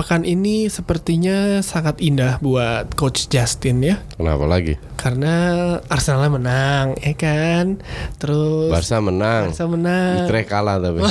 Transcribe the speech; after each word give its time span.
Pekan 0.00 0.24
ini 0.24 0.72
sepertinya 0.72 1.60
sangat 1.60 2.00
indah 2.00 2.40
buat 2.40 2.96
Coach 2.96 3.28
Justin 3.28 3.84
ya. 3.84 4.00
Kenapa 4.16 4.48
lagi? 4.48 4.80
Karena 4.96 5.76
Arsenal 5.92 6.32
menang, 6.32 6.96
ya 7.04 7.12
kan? 7.12 7.76
Terus 8.16 8.72
Barca 8.72 8.96
menang. 9.04 9.52
Barca 9.52 9.68
menang. 9.68 10.24
Utrecht 10.24 10.48
kalah 10.48 10.80
tapi. 10.80 11.04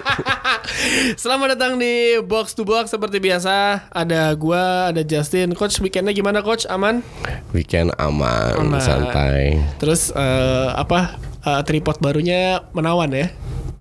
Selamat 1.20 1.60
datang 1.60 1.76
di 1.76 2.16
Box 2.24 2.56
to 2.56 2.64
Box 2.64 2.88
seperti 2.88 3.20
biasa. 3.20 3.84
Ada 3.92 4.32
gua, 4.32 4.88
ada 4.96 5.04
Justin. 5.04 5.52
Coach 5.52 5.76
weekendnya 5.84 6.16
gimana 6.16 6.40
Coach? 6.40 6.64
Aman? 6.72 7.04
Weekend 7.52 7.92
aman, 8.00 8.64
Aman. 8.64 8.80
santai. 8.80 9.60
Terus 9.76 10.08
eh, 10.16 10.68
apa? 10.72 11.20
eh, 11.44 11.62
tripod 11.68 12.00
barunya 12.00 12.64
menawan 12.72 13.12
ya? 13.12 13.28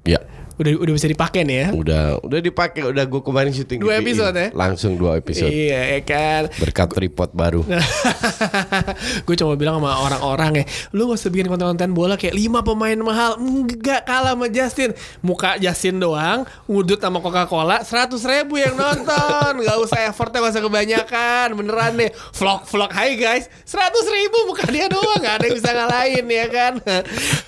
Ya, 0.03 0.19
Udah 0.59 0.71
udah 0.75 0.93
bisa 0.93 1.07
dipakai 1.07 1.47
nih 1.47 1.57
ya? 1.63 1.67
udah 1.71 2.19
udah 2.19 2.39
dipakai, 2.43 2.83
udah 2.83 3.07
gue 3.07 3.21
kemarin 3.23 3.51
syuting 3.55 3.79
Dua 3.79 3.95
episode 3.97 4.35
ya? 4.35 4.47
Langsung 4.51 4.99
dua 4.99 5.15
episode. 5.15 5.47
Iya, 5.47 5.97
ya 5.97 6.01
kan. 6.03 6.51
Berkat 6.59 6.91
tripod 6.91 7.31
baru. 7.31 7.63
gue 9.27 9.35
cuma 9.39 9.55
bilang 9.55 9.79
sama 9.79 9.91
orang-orang 10.03 10.63
ya 10.63 10.65
lu 10.91 11.09
gak 11.09 11.19
usah 11.19 11.31
bikin 11.31 11.47
konten-konten 11.49 11.91
bola 11.93 12.15
kayak 12.19 12.35
lima 12.35 12.59
pemain 12.65 12.97
mahal 12.99 13.39
enggak 13.39 14.03
kalah 14.05 14.35
sama 14.35 14.47
Justin 14.51 14.91
muka 15.23 15.55
Justin 15.61 16.01
doang 16.01 16.43
ngudut 16.65 16.99
sama 16.99 17.19
Coca-Cola 17.23 17.81
100 17.85 18.15
ribu 18.25 18.59
yang 18.59 18.75
nonton 18.75 19.51
gak 19.63 19.77
usah 19.79 20.09
effortnya 20.09 20.43
gak 20.43 20.53
usah 20.57 20.63
kebanyakan 20.63 21.47
beneran 21.55 21.93
deh 21.97 22.11
vlog-vlog 22.35 22.91
hai 22.93 23.15
guys 23.15 23.47
100 23.65 24.17
ribu 24.17 24.37
muka 24.49 24.65
dia 24.69 24.87
doang 24.89 25.19
gak 25.21 25.35
ada 25.41 25.45
yang 25.47 25.57
bisa 25.57 25.71
ngalahin 25.71 26.25
ya 26.25 26.45
kan 26.49 26.73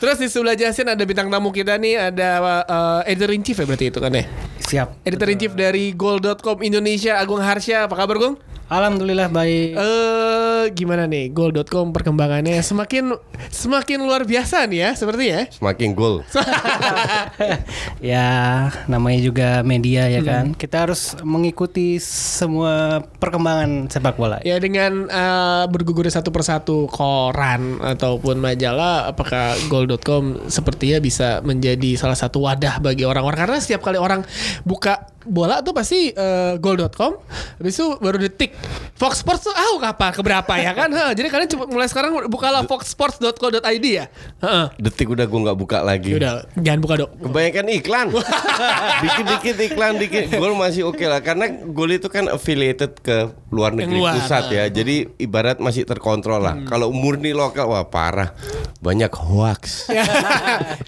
terus 0.02 0.18
di 0.22 0.28
sebelah 0.30 0.56
Justin 0.56 0.94
ada 0.94 1.04
bintang 1.04 1.28
tamu 1.28 1.50
kita 1.50 1.76
nih 1.78 2.12
ada 2.12 2.30
uh, 2.66 3.01
editor 3.06 3.32
in 3.34 3.42
chief 3.42 3.58
ya 3.58 3.66
berarti 3.66 3.90
itu 3.90 4.00
kan 4.00 4.12
ya 4.14 4.24
Siap. 4.62 4.88
editor 5.06 5.28
in 5.30 5.38
chief 5.40 5.54
dari 5.58 5.94
goal.com 5.96 6.62
Indonesia 6.62 7.18
Agung 7.18 7.42
Harsya 7.42 7.86
apa 7.90 7.96
kabar 7.98 8.18
Gung? 8.18 8.36
Alhamdulillah 8.72 9.28
baik. 9.28 9.76
Eh 9.76 10.64
gimana 10.72 11.04
nih 11.04 11.28
goal.com 11.36 11.92
perkembangannya 11.92 12.56
semakin 12.64 13.20
semakin 13.52 14.00
luar 14.00 14.24
biasa 14.24 14.64
nih 14.72 14.80
ya 14.88 14.90
seperti 14.96 15.24
ya. 15.28 15.42
Semakin 15.52 15.92
gol. 15.92 16.24
ya, 18.00 18.72
namanya 18.88 19.20
juga 19.20 19.50
media 19.68 20.08
Hmm. 20.08 20.16
ya 20.16 20.22
kan. 20.24 20.46
Kita 20.56 20.88
harus 20.88 21.20
mengikuti 21.20 22.00
semua 22.00 23.04
perkembangan 23.20 23.92
sepak 23.92 24.16
bola. 24.16 24.40
Ya 24.48 24.56
dengan 24.64 25.12
eh, 25.12 25.64
bergugur 25.68 26.08
satu 26.08 26.32
persatu 26.32 26.88
koran 26.88 27.84
ataupun 27.84 28.40
majalah 28.40 29.12
apakah 29.12 29.60
goal.com 29.68 30.48
sepertinya 30.48 31.04
bisa 31.04 31.44
menjadi 31.44 32.00
salah 32.00 32.16
satu 32.16 32.48
wadah 32.48 32.80
bagi 32.80 33.04
orang-orang 33.04 33.52
karena 33.52 33.58
setiap 33.60 33.84
kali 33.84 34.00
orang 34.00 34.24
buka 34.64 35.11
bola 35.26 35.62
tuh 35.62 35.74
pasti 35.74 36.10
eh, 36.12 36.54
goal.com 36.58 37.18
habis 37.62 37.74
itu 37.78 37.98
baru 38.02 38.18
detik 38.18 38.54
Fox 38.98 39.22
Sports 39.22 39.50
tuh 39.50 39.54
ah 39.54 39.78
apa 39.82 40.14
keberapa 40.14 40.54
ya 40.58 40.72
kan 40.78 40.90
Hah, 40.94 41.12
jadi 41.18 41.28
kalian 41.32 41.50
coba 41.58 41.66
mulai 41.70 41.88
sekarang 41.90 42.12
bukalah 42.30 42.62
foxsports.co.id 42.70 43.86
ya 43.86 44.06
Heeh. 44.42 44.66
Detik 44.78 45.10
udah 45.10 45.26
gue 45.26 45.40
nggak 45.42 45.58
buka 45.58 45.82
lagi. 45.82 46.14
Udah 46.14 46.46
jangan 46.58 46.80
buka 46.82 46.94
dok 47.06 47.10
Kebanyakan 47.18 47.66
iklan. 47.74 48.08
Dikit-dikit 49.04 49.56
iklan 49.72 49.94
dikit. 49.98 50.24
Gol 50.38 50.54
masih 50.54 50.90
oke 50.90 51.06
lah 51.06 51.22
karena 51.22 51.50
gol 51.72 51.92
itu 51.94 52.08
kan 52.10 52.30
affiliated 52.30 53.02
ke 53.02 53.30
luar 53.50 53.74
negeri 53.74 54.00
luar, 54.02 54.18
pusat 54.18 54.44
ya. 54.54 54.66
Jadi 54.70 55.10
ibarat 55.18 55.58
masih 55.58 55.86
terkontrol 55.86 56.42
lah. 56.42 56.56
Kalau 56.70 56.94
murni 56.94 57.34
lokal 57.34 57.70
wah 57.70 57.86
parah. 57.86 58.34
Banyak 58.82 59.14
hoax. 59.14 59.90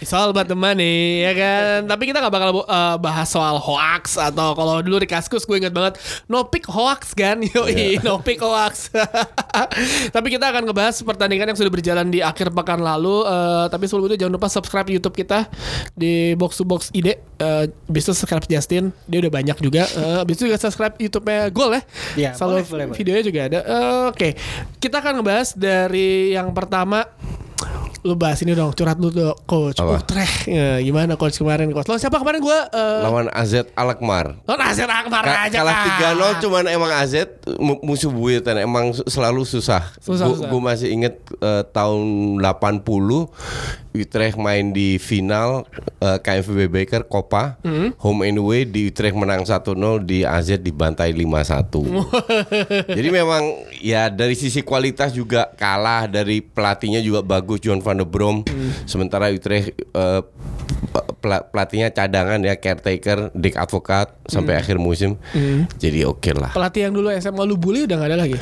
It's 0.02 0.14
all 0.14 0.34
about 0.34 0.50
the 0.50 0.58
money 0.58 1.22
ya 1.22 1.32
kan 1.38 1.78
Tapi 1.86 2.10
kita 2.10 2.18
gak 2.26 2.34
bakal 2.34 2.50
uh, 2.66 2.98
bahas 2.98 3.30
soal 3.30 3.62
hoax 3.62 4.18
Atau 4.30 4.56
kalau 4.56 4.80
dulu 4.80 5.02
di 5.02 5.10
Kaskus 5.10 5.44
gue 5.44 5.58
inget 5.60 5.74
banget 5.74 6.00
No 6.32 6.48
pick 6.48 6.70
hoax 6.70 7.12
kan? 7.12 7.42
Yoi 7.52 8.00
no 8.06 8.22
pick 8.22 8.40
hoax. 8.40 8.94
Tapi 10.16 10.28
kita 10.32 10.52
akan 10.54 10.70
ngebahas 10.70 10.96
pertandingan 11.04 11.52
yang 11.52 11.58
sudah 11.60 11.72
berjalan 11.74 12.08
di 12.08 12.24
akhir 12.24 12.54
pekan 12.54 12.80
lalu. 12.80 13.26
Eh, 13.26 13.66
Tapi 13.68 13.84
sebelum 13.90 14.08
itu 14.12 14.18
jangan 14.24 14.34
lupa 14.38 14.48
subscribe 14.48 14.88
Youtube 14.90 15.16
kita 15.16 15.48
Di 15.94 16.34
Box 16.38 16.58
to 16.60 16.66
Box 16.66 16.90
ID 16.94 17.14
uh, 17.42 17.66
Bisa 17.90 18.14
subscribe 18.16 18.46
Justin. 18.48 18.96
Dia 19.10 19.20
udah 19.24 19.32
banyak 19.34 19.58
juga. 19.60 19.84
Uh, 19.94 20.22
Bisa 20.24 20.46
juga 20.48 20.58
subscribe 20.58 20.96
Youtube-nya 20.98 21.50
Gol 21.52 21.76
ya. 21.76 21.82
Iya, 22.14 22.32
Selalu 22.38 22.52
boleh, 22.54 22.66
boleh, 22.66 22.86
boleh. 22.90 22.98
videonya 22.98 23.24
juga 23.24 23.40
ada. 23.46 23.60
Eh, 23.64 24.04
Oke. 24.10 24.30
Kita 24.80 25.00
akan 25.02 25.20
ngebahas 25.20 25.56
dari 25.56 26.34
yang 26.34 26.52
pertama 26.52 27.06
lu 28.02 28.14
bahas 28.14 28.40
ini 28.40 28.52
dong 28.52 28.72
curhat 28.72 28.96
lu 28.96 29.08
dong 29.08 29.32
coach 29.44 29.78
Apa? 29.78 29.98
Utrecht 29.98 30.44
ya, 30.46 30.76
gimana 30.78 31.14
coach 31.14 31.36
kemarin 31.36 31.70
coach 31.70 31.86
lo 31.86 31.96
siapa 31.96 32.16
kemarin 32.16 32.40
gua 32.40 32.68
uh, 32.68 33.00
Lawan 33.02 33.28
AZ 33.30 33.54
Alkmaar. 33.72 34.40
lo 34.40 34.54
Nasir 34.54 34.86
Akbar 34.86 35.22
Ka- 35.22 35.48
aja 35.48 35.56
kalah 35.58 35.76
Kak. 35.88 36.16
3-0 36.38 36.44
cuman 36.44 36.64
emang 36.68 36.92
AZ 36.92 37.14
mu- 37.56 37.80
musuh 37.82 38.10
buyutan 38.10 38.58
emang 38.58 38.90
selalu 39.02 39.44
susah. 39.44 39.96
Susah, 39.98 40.28
susah. 40.28 40.48
Gue 40.48 40.60
masih 40.60 40.90
inget 40.90 41.16
eh, 41.38 41.64
tahun 41.66 42.02
80 42.38 42.84
Utrecht 43.94 44.36
main 44.36 44.70
di 44.70 44.98
final 44.98 45.70
eh, 46.00 46.18
KMVB 46.18 46.66
Baker 46.68 47.04
Copa 47.04 47.56
Hmm. 47.62 47.94
home 47.98 48.26
and 48.26 48.38
away 48.38 48.64
di 48.64 48.88
Utrecht 48.88 49.14
menang 49.14 49.44
1-0 49.44 49.62
di 50.02 50.24
AZ 50.24 50.58
dibantai 50.58 51.14
5-1. 51.14 51.70
Jadi 52.98 53.10
memang 53.10 53.44
ya 53.76 54.08
dari 54.08 54.34
sisi 54.34 54.60
kualitas 54.60 55.12
juga 55.12 55.54
kalah 55.54 56.06
dari 56.06 56.42
pelatihnya 56.42 57.00
juga 57.00 57.22
bagus 57.22 57.53
John 57.56 57.80
van 57.80 57.98
der 57.98 58.06
Brom. 58.06 58.42
Hmm. 58.44 58.72
Sementara 58.84 59.28
Utrecht 59.28 59.72
eh, 59.74 60.22
pel- 61.18 61.46
pelatihnya 61.48 61.90
cadangan 61.90 62.40
ya 62.40 62.56
caretaker 62.56 63.32
Dick 63.32 63.56
Advokat 63.56 64.14
sampai 64.26 64.56
akhir 64.56 64.78
musim. 64.78 65.18
Jadi 65.76 66.04
oke 66.04 66.32
lah. 66.32 66.52
pelatih 66.52 66.86
yang 66.86 66.94
dulu 66.94 67.10
SMA 67.12 67.44
lu 67.44 67.56
bully 67.56 67.84
udah 67.84 67.96
gak 67.96 68.10
ada 68.10 68.18
lagi 68.20 68.38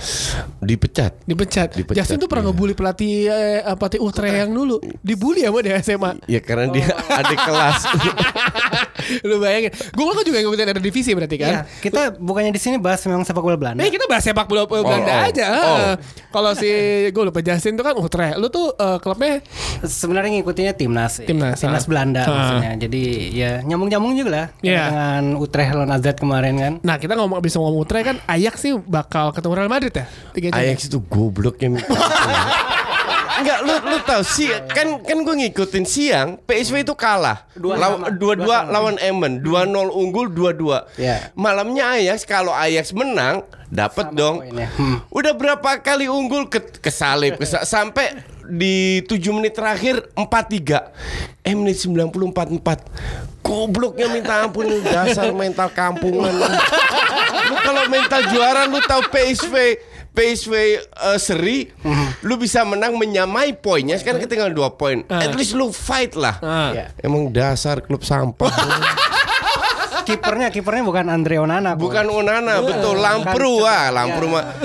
Dipecat. 0.59 1.23
dipecat, 1.23 1.69
Dipecat, 1.73 1.97
Justin 1.97 2.17
tuh 2.17 2.27
pernah 2.27 2.45
iya. 2.45 2.51
ngebully 2.51 2.73
pelatih 2.73 3.13
eh, 3.25 3.75
pelatih 3.75 3.99
Utrecht 3.99 4.35
yang 4.35 4.51
dulu 4.51 4.77
dibully 4.99 5.41
sama 5.41 5.59
dia 5.61 5.77
SMA 5.79 6.11
Ya 6.25 6.39
karena 6.39 6.67
dia 6.67 6.85
Oh. 6.91 7.17
adik 7.19 7.39
kelas. 7.39 7.79
lu 9.27 9.37
bayangin 9.37 9.71
gue 9.71 10.03
kan 10.03 10.23
juga 10.25 10.37
ngikutin 10.41 10.67
ada 10.71 10.81
divisi 10.81 11.11
berarti 11.13 11.37
kan 11.37 11.49
Ya, 11.51 11.61
kita 11.83 12.15
bukannya 12.15 12.55
di 12.55 12.61
sini 12.61 12.79
bahas 12.79 13.03
memang 13.03 13.27
sepak 13.27 13.43
bola 13.43 13.59
Belanda. 13.59 13.83
Eh 13.83 13.91
kita 13.91 14.07
bahas 14.07 14.23
sepak 14.23 14.47
bola 14.47 14.63
Belanda 14.63 15.11
oh. 15.11 15.27
aja. 15.27 15.47
Oh. 15.51 15.91
Kalau 16.31 16.51
si 16.55 16.69
gue 17.11 17.23
lupa 17.27 17.43
Justin 17.43 17.75
tuh 17.75 17.83
kan 17.83 17.91
Utrecht. 17.99 18.39
Lu 18.39 18.47
tuh 18.47 18.71
eh, 18.71 18.97
klubnya 19.03 19.43
Sebenarnya 19.83 20.39
ngikutinnya 20.39 20.71
timnas. 20.71 21.19
Timnas, 21.19 21.59
Timnas 21.59 21.83
ah. 21.83 21.87
Belanda 21.91 22.21
Ah. 22.23 22.31
maksudnya. 22.31 22.71
Jadi 22.87 23.03
ya 23.35 23.51
nyambung-nyambung 23.67 24.15
juga 24.15 24.29
lah 24.31 24.47
Iya. 24.63 24.83
dengan 24.87 25.23
Utrecht 25.35 25.71
lawan 25.75 25.91
AZ 25.91 26.07
kemarin 26.15 26.53
kan. 26.55 26.73
Nah 26.87 26.95
kita 26.95 27.19
ngomong 27.19 27.43
bisa 27.43 27.59
ngomong 27.59 27.83
Utrecht 27.83 28.05
kan 28.07 28.17
Ajax 28.31 28.55
sih 28.63 28.71
bakal 28.79 29.35
ketemu 29.35 29.53
Real 29.59 29.71
Madrid 29.71 29.91
ya. 29.91 30.05
Ajax 30.55 30.87
itu 30.87 31.03
gobloknya 31.03 31.67
minta 31.67 31.91
ampun. 31.99 32.70
Enggak 33.41 33.59
lu 33.61 33.73
lu 33.81 33.97
tahu 33.99 34.21
sih 34.23 34.47
kan 34.67 35.01
kan 35.01 35.17
gue 35.19 35.35
ngikutin 35.39 35.81
siang 35.83 36.37
PSV 36.39 36.83
itu 36.83 36.93
kalah 36.93 37.49
Dua 37.51 37.73
Law- 37.73 38.05
Dua 38.13 38.37
sama. 38.37 38.69
lawan 38.69 38.95
Emmen 38.97 39.41
2-0 39.41 39.65
unggul 39.91 40.29
2-2 40.29 40.85
Ya. 40.95 41.33
malamnya 41.33 41.89
Ajax 41.91 42.21
kalau 42.23 42.51
Ajax 42.51 42.91
menang 42.91 43.41
dapat 43.67 44.11
dong. 44.11 44.43
Hmm. 44.45 44.99
udah 45.07 45.33
berapa 45.33 45.79
kali 45.79 46.05
unggul 46.05 46.45
ke 46.45 46.59
kesalip 46.77 47.35
kesa- 47.35 47.63
sampai 47.63 48.13
di 48.43 48.99
7 49.01 49.31
menit 49.31 49.53
terakhir 49.53 50.11
4-3 50.13 50.91
eh 51.41 51.53
menit 51.53 51.79
90 51.79 52.11
4-4 52.11 52.83
gobloknya 53.41 54.07
minta 54.07 54.43
ampun 54.43 54.63
lu 54.65 54.79
dasar 54.81 55.31
mental 55.31 55.67
kampungan 55.67 56.29
lu. 56.29 56.45
lu 57.49 57.55
kalau 57.57 57.83
mental 57.87 58.21
juara 58.27 58.63
lu 58.65 58.79
tahu 58.81 59.01
PSV 59.07 59.55
PSV 60.11 60.53
eh, 60.53 60.79
seri 61.15 61.71
lu 62.21 62.35
bisa 62.35 62.61
menang 62.61 62.95
menyamai 62.95 63.53
poinnya 63.53 63.95
sekarang 63.95 64.19
ketinggalan 64.19 64.51
2 64.51 64.75
poin 64.75 64.97
at 65.07 65.31
least 65.33 65.53
lu 65.53 65.69
fight 65.69 66.13
lah 66.13 66.35
Ah. 66.37 66.69
Ya. 66.71 66.85
emang 66.99 67.29
dasar 67.29 67.79
klub 67.79 68.01
sampah 68.01 68.51
Kipernya 70.01 70.49
kipernya 70.49 70.81
bukan 70.81 71.05
Andre 71.07 71.37
Onana. 71.37 71.77
kok. 71.77 71.85
Bukan 71.85 72.09
Onana, 72.09 72.57
betul 72.59 72.97
Lampru 72.97 73.61
ah, 73.61 73.93
Lampru 73.93 74.33
mah. 74.33 74.57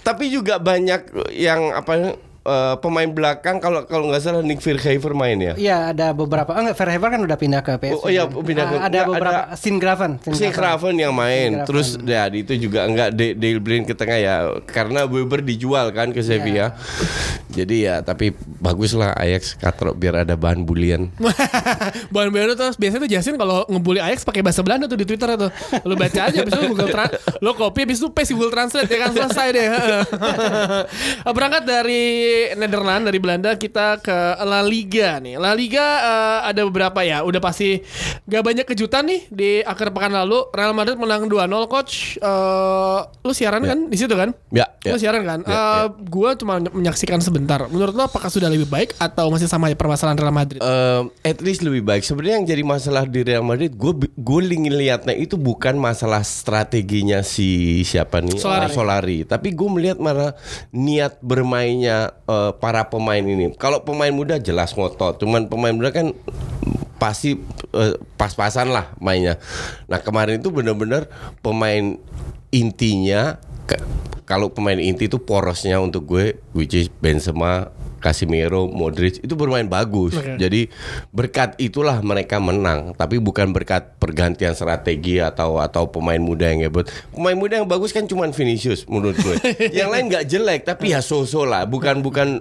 Tapi 0.00 0.32
juga 0.32 0.56
banyak 0.56 1.12
yang 1.28 1.76
apa 1.76 2.16
eh, 2.48 2.74
pemain 2.80 3.06
belakang 3.06 3.60
kalau 3.60 3.84
kalau 3.84 4.08
nggak 4.08 4.18
salah 4.18 4.40
Nick 4.40 4.58
Verheyen 4.58 4.98
main 5.12 5.36
ya. 5.36 5.54
Iya 5.54 5.76
ada 5.92 6.10
beberapa. 6.10 6.50
Oh 6.50 6.60
enggak, 6.60 6.76
Verheyen 6.76 7.00
kan 7.04 7.20
udah 7.20 7.36
pindah 7.36 7.60
ke 7.60 7.72
PSV. 7.76 8.00
Oh, 8.00 8.08
iya, 8.08 8.24
pindah 8.24 8.64
ke- 8.64 8.74
Ah, 8.74 8.86
ada 8.86 8.98
enggak, 8.98 9.06
beberapa. 9.06 9.40
ada- 9.44 9.56
Singraven. 9.56 10.12
Si 10.24 10.46
Craven 10.48 10.96
yang 10.96 11.12
main, 11.12 11.62
terus 11.62 12.00
ya 12.00 12.26
itu 12.28 12.56
juga 12.56 12.88
enggak 12.88 13.12
De- 13.12 13.36
Dale 13.36 13.60
Blind 13.60 13.84
ke 13.84 13.92
tengah 13.92 14.16
ya, 14.16 14.34
karena 14.64 15.04
Weber 15.04 15.44
dijual 15.44 15.92
kan 15.92 16.10
ke 16.10 16.20
Sevilla. 16.20 16.72
Jadi 17.48 17.84
ya, 17.84 18.00
tapi 18.00 18.30
bagus 18.60 18.94
lah 18.94 19.12
Ajax 19.12 19.56
katrok 19.58 19.96
biar 19.96 20.22
ada 20.22 20.38
bahan 20.38 20.62
bulian. 20.62 21.10
Bahan 22.14 22.30
baru 22.30 22.54
terus 22.54 22.76
biasanya 22.76 23.04
tuh 23.04 23.10
Jasin 23.10 23.34
kalau 23.34 23.66
ngebully 23.66 23.98
Ajax 23.98 24.22
pakai 24.22 24.40
bahasa 24.40 24.62
Belanda 24.62 24.86
tuh 24.86 24.94
di 24.94 25.04
Twitter 25.04 25.26
tuh. 25.34 25.50
Lu 25.82 25.98
baca 25.98 26.20
aja 26.30 26.36
habis 26.38 26.54
itu 26.54 26.64
Google 26.68 26.88
Trans 26.88 27.12
lu 27.40 27.50
copy 27.52 27.84
habis 27.84 27.98
itu 27.98 28.08
paste 28.08 28.32
Google 28.32 28.52
Translate 28.52 28.86
ya 28.86 28.98
kan 29.00 29.10
selesai 29.12 29.46
deh. 29.50 29.66
Berangkat 31.34 31.62
dari 31.64 32.06
Nederland 32.54 33.08
dari 33.08 33.18
Belanda 33.18 33.56
kita 33.56 34.02
ke 34.02 34.18
La 34.44 34.60
Liga 34.60 35.18
nih. 35.18 35.40
La 35.40 35.56
Liga 35.56 35.86
eh, 35.98 36.38
ada 36.52 36.60
beberapa 36.68 37.00
ya. 37.02 37.24
Udah 37.24 37.40
pasti 37.40 37.80
gak 38.28 38.42
banyak 38.44 38.66
kejutan 38.68 39.08
nih 39.08 39.20
di 39.32 39.50
akhir 39.64 39.90
pekan 39.96 40.12
lalu. 40.12 40.46
Real 40.52 40.76
Madrid 40.76 41.00
menang 41.00 41.26
2-0 41.26 41.72
coach. 41.72 42.20
Eh, 42.20 43.00
lu 43.24 43.32
siaran 43.32 43.64
kan 43.64 43.78
di 43.88 43.96
situ 43.96 44.12
kan? 44.12 44.36
Ya, 44.52 44.68
ya. 44.84 44.92
Lu 44.94 44.98
siaran 45.00 45.22
kan? 45.24 45.40
Ya, 45.48 45.54
ya. 45.54 45.66
Gua 46.06 46.36
cuma 46.36 46.60
menyaksikan 46.60 47.18
sebentar. 47.24 47.64
Menurut 47.72 47.96
lo 47.96 48.04
apakah 48.04 48.28
sudah 48.28 48.52
lebih 48.52 48.68
baik 48.68 48.94
atau 49.00 49.32
masih 49.32 49.48
sama 49.48 49.72
ya 49.72 49.76
permasalahan 49.78 50.18
Real 50.20 50.34
Madrid? 50.34 50.60
Eh, 50.60 51.02
at 51.24 51.38
least 51.40 51.64
lebih 51.64 51.82
baik. 51.86 52.04
Sebenarnya 52.04 52.42
yang 52.42 52.46
jadi 52.46 52.62
masalah 52.62 53.04
di 53.08 53.20
Real 53.24 53.42
Madrid, 53.42 53.72
gue 53.72 53.92
gue 54.12 54.40
ingin 54.58 54.74
lihatnya 54.74 55.14
itu 55.14 55.38
bukan 55.38 55.78
masalah 55.78 56.20
strateginya 56.26 57.22
si 57.22 57.80
siapa 57.86 58.18
nih 58.18 58.38
Solari. 58.38 58.74
Solari, 58.74 59.18
tapi 59.22 59.54
gue 59.54 59.68
melihat 59.70 59.98
malah 60.02 60.34
niat 60.74 61.22
bermainnya 61.22 62.12
eh, 62.28 62.52
para 62.60 62.86
pemain 62.92 63.24
ini. 63.24 63.50
Kalau 63.56 63.82
pemain 63.82 64.12
muda 64.12 64.36
jelas 64.36 64.76
ngotot, 64.76 65.18
cuman 65.18 65.48
pemain 65.48 65.72
muda 65.72 65.90
kan 65.90 66.12
pasti 67.00 67.40
eh, 67.72 67.94
pas-pasan 68.20 68.70
lah 68.70 68.92
mainnya. 69.00 69.40
Nah 69.88 69.98
kemarin 70.04 70.38
itu 70.38 70.52
benar-benar 70.52 71.08
pemain 71.40 71.96
intinya 72.52 73.40
kalau 74.28 74.52
pemain 74.52 74.76
inti 74.76 75.08
itu 75.08 75.16
porosnya 75.16 75.80
untuk 75.80 76.04
gue 76.04 76.36
which 76.52 76.76
is 76.76 76.92
Benzema, 77.00 77.72
Casemiro, 77.98 78.70
Modric 78.70 79.20
itu 79.20 79.34
bermain 79.34 79.66
bagus. 79.66 80.14
Oke. 80.16 80.38
Jadi 80.38 80.70
berkat 81.10 81.58
itulah 81.58 81.98
mereka 82.00 82.38
menang, 82.38 82.94
tapi 82.94 83.18
bukan 83.18 83.50
berkat 83.50 83.98
pergantian 83.98 84.54
strategi 84.54 85.18
atau 85.18 85.58
atau 85.58 85.90
pemain 85.90 86.18
muda 86.18 86.48
yang 86.48 86.70
hebat. 86.70 86.88
Pemain 87.10 87.36
muda 87.36 87.60
yang 87.60 87.68
bagus 87.68 87.90
kan 87.90 88.06
cuman 88.06 88.30
Vinicius 88.30 88.86
menurut 88.86 89.18
gue. 89.18 89.36
yang 89.78 89.90
lain 89.90 90.08
nggak 90.08 90.24
jelek 90.30 90.62
tapi 90.64 90.94
ya 90.94 91.02
so-so 91.02 91.42
lah, 91.44 91.66
bukan 91.66 92.00
bukan 92.00 92.40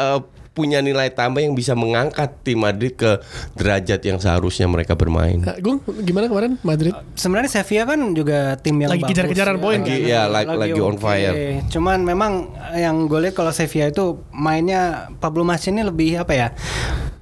eh, 0.00 0.20
punya 0.56 0.80
nilai 0.80 1.12
tambah 1.12 1.38
yang 1.38 1.52
bisa 1.52 1.76
mengangkat 1.76 2.40
tim 2.40 2.64
Madrid 2.64 2.96
ke 2.96 3.20
derajat 3.52 4.00
yang 4.00 4.16
seharusnya 4.16 4.64
mereka 4.64 4.96
bermain. 4.96 5.44
Nah, 5.44 5.60
Gung, 5.60 5.84
gimana 6.00 6.26
kemarin 6.26 6.56
Madrid? 6.64 6.96
Sebenarnya 7.12 7.52
Sevilla 7.52 7.84
kan 7.84 8.16
juga 8.16 8.56
tim 8.56 8.80
yang 8.80 8.88
Lagi 8.88 9.04
kejar-kejaran 9.04 9.60
poin 9.60 9.84
kan? 9.84 9.92
Lagi- 9.92 10.08
ya, 10.08 10.24
lagi- 10.24 10.56
lagi 10.56 10.80
on 10.80 10.96
fire. 10.96 11.60
Cuman 11.68 12.00
memang 12.00 12.32
yang 12.72 13.04
gue 13.04 13.28
lihat 13.28 13.36
kalau 13.36 13.52
Sevilla 13.52 13.92
itu 13.92 14.24
mainnya 14.32 15.12
Pablo 15.20 15.44
Masi 15.44 15.68
ini 15.68 15.84
lebih 15.84 16.16
apa 16.16 16.32
ya? 16.32 16.48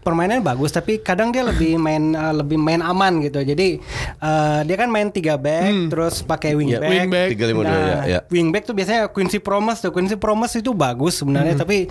Permainannya 0.05 0.45
bagus 0.45 0.69
tapi 0.69 1.01
kadang 1.01 1.33
dia 1.33 1.41
lebih 1.41 1.81
main 1.81 2.13
uh, 2.13 2.31
lebih 2.31 2.55
main 2.55 2.79
aman 2.79 3.19
gitu. 3.21 3.41
Jadi 3.41 3.81
uh, 4.19 4.61
dia 4.61 4.77
kan 4.77 4.87
main 4.87 5.09
tiga 5.09 5.35
back 5.35 5.65
terus 5.89 6.21
pakai 6.21 6.53
wing 6.53 6.69
Ya, 6.69 6.79
back. 6.79 6.91
wingback. 6.91 7.29
Tiga 7.33 7.45
lima 7.47 7.63
dua 7.63 7.73
ya, 7.73 7.81
Nah, 7.91 8.05
ya. 8.05 8.19
wingback 8.29 8.65
tuh 8.65 8.75
biasanya 8.75 9.09
Quincy 9.09 9.39
Promes 9.39 9.81
tuh. 9.81 9.91
Quincy 9.91 10.15
Promes 10.15 10.53
itu 10.53 10.71
bagus 10.71 11.17
sebenarnya 11.17 11.57
tapi 11.57 11.89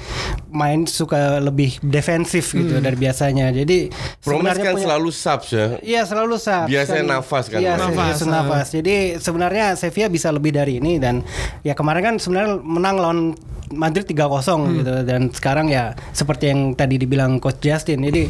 main 0.47 0.85
suka 0.85 1.39
lebih 1.39 1.81
defensif 1.81 2.53
gitu 2.53 2.77
dari 2.77 2.93
biasanya. 2.93 3.49
Jadi 3.49 3.89
Promes 4.19 4.21
sebenarnya 4.45 4.63
kan 4.63 4.73
punya- 4.73 4.85
selalu 4.85 5.09
subs 5.09 5.49
ya. 5.49 5.65
Iya 5.79 6.01
selalu 6.03 6.35
sub. 6.35 6.65
Biasanya 6.65 7.03
nafas 7.09 7.45
kan, 7.47 7.57
Iya. 7.57 7.73
Nafas, 7.75 7.97
nafas. 8.19 8.21
nafas. 8.23 8.67
Jadi 8.71 8.93
sebenarnya 9.17 9.73
Sevilla 9.73 10.05
bisa 10.07 10.29
lebih 10.29 10.51
dari 10.51 10.77
ini 10.77 10.95
dan 10.95 11.25
ya 11.61 11.73
kemarin 11.73 12.03
kan 12.03 12.15
sebenarnya 12.17 12.59
menang 12.59 12.95
lawan 12.95 13.19
Madrid 13.71 14.05
3-0 14.05 14.21
Hmm. 14.59 14.75
gitu 14.77 14.93
dan 15.01 15.21
sekarang 15.31 15.65
ya 15.65 15.83
seperti 16.11 16.45
yang 16.47 16.73
tadi 16.73 16.95
dibilang 16.95 17.39
coach 17.39 17.57
Justin. 17.59 18.02
Jadi 18.03 18.23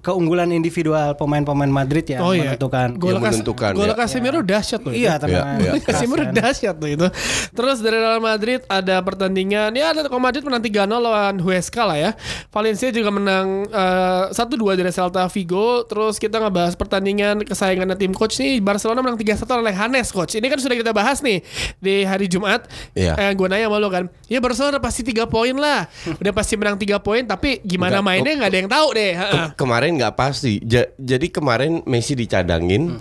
keunggulan 0.00 0.48
individual 0.50 1.12
pemain-pemain 1.14 1.68
Madrid 1.68 2.04
ya 2.04 2.18
Oh 2.20 2.32
iya. 2.32 2.52
menentukan. 2.52 2.96
Gol 2.96 3.10
Yang 3.10 3.20
Kas- 3.20 3.32
menentukan, 3.32 3.70
Gol 3.72 3.86
ya. 3.86 3.94
Casemiro 3.94 4.40
dahsyat 4.40 4.80
loh. 4.80 4.92
Iya, 4.92 5.12
tenang. 5.16 5.46
Iya, 5.58 5.70
iya. 5.70 5.80
Casemiro 5.80 6.24
dahsyat 6.26 6.74
tuh 6.74 6.88
itu. 6.88 7.06
Terus 7.50 7.78
dari 7.78 7.96
Real 7.96 8.18
Madrid 8.18 8.60
ada 8.66 8.96
pertandingan 9.00 9.70
ya 9.72 9.92
Atletico 9.92 10.16
Madrid 10.16 10.42
menang 10.42 10.62
3-0 10.62 10.88
lawan 10.96 11.36
Huesca 11.38 11.82
lah 11.84 11.98
ya. 11.98 12.10
Valencia 12.48 12.88
juga 12.88 13.10
menang 13.10 13.46
eh, 13.66 14.24
1-2 14.30 14.40
dari 14.74 14.90
Celta 14.90 15.26
Vigo. 15.26 15.84
Terus 15.84 16.16
kita 16.16 16.38
ngebahas 16.38 16.74
pertandingan 16.74 17.44
kesayangannya 17.44 17.94
tim 17.94 18.10
coach 18.10 18.38
nih 18.38 18.58
Barcelona 18.58 19.00
menang 19.00 19.18
3-1 19.18 19.44
oleh 19.60 19.74
Hanes 19.74 20.08
coach. 20.10 20.34
Ini 20.34 20.46
kan 20.46 20.58
sudah 20.58 20.74
kita 20.74 20.90
bahas 20.90 21.20
nih 21.20 21.44
di 21.76 22.02
hari 22.02 22.26
Jumat. 22.26 22.64
Iya. 22.92 23.14
Eh, 23.16 23.32
gue 23.32 23.46
nanya 23.46 23.68
sama 23.68 23.76
lo 23.76 23.88
kan. 23.88 24.08
Ya 24.26 24.40
Barcelona 24.40 24.80
pasti 24.80 25.02
3 25.02 25.26
poin 25.26 25.52
lah. 25.54 25.84
Udah 26.20 26.32
pasti 26.32 26.56
menang 26.56 26.74
3 26.74 26.96
poin 26.98 27.22
tapi 27.22 27.60
gimana 27.60 28.00
Enggak. 28.00 28.06
mainnya 28.06 28.32
nggak 28.40 28.50
ada 28.50 28.58
yang 28.58 28.70
tahu 28.70 28.88
deh. 28.92 29.12
Ke- 29.20 29.28
Heeh. 29.36 29.48
kemarin 29.54 30.00
nggak 30.00 30.16
pasti. 30.16 30.64
Ja- 30.64 30.88
jadi 30.96 31.28
kemarin 31.28 31.84
Messi 31.84 32.16
dicadangin, 32.16 32.96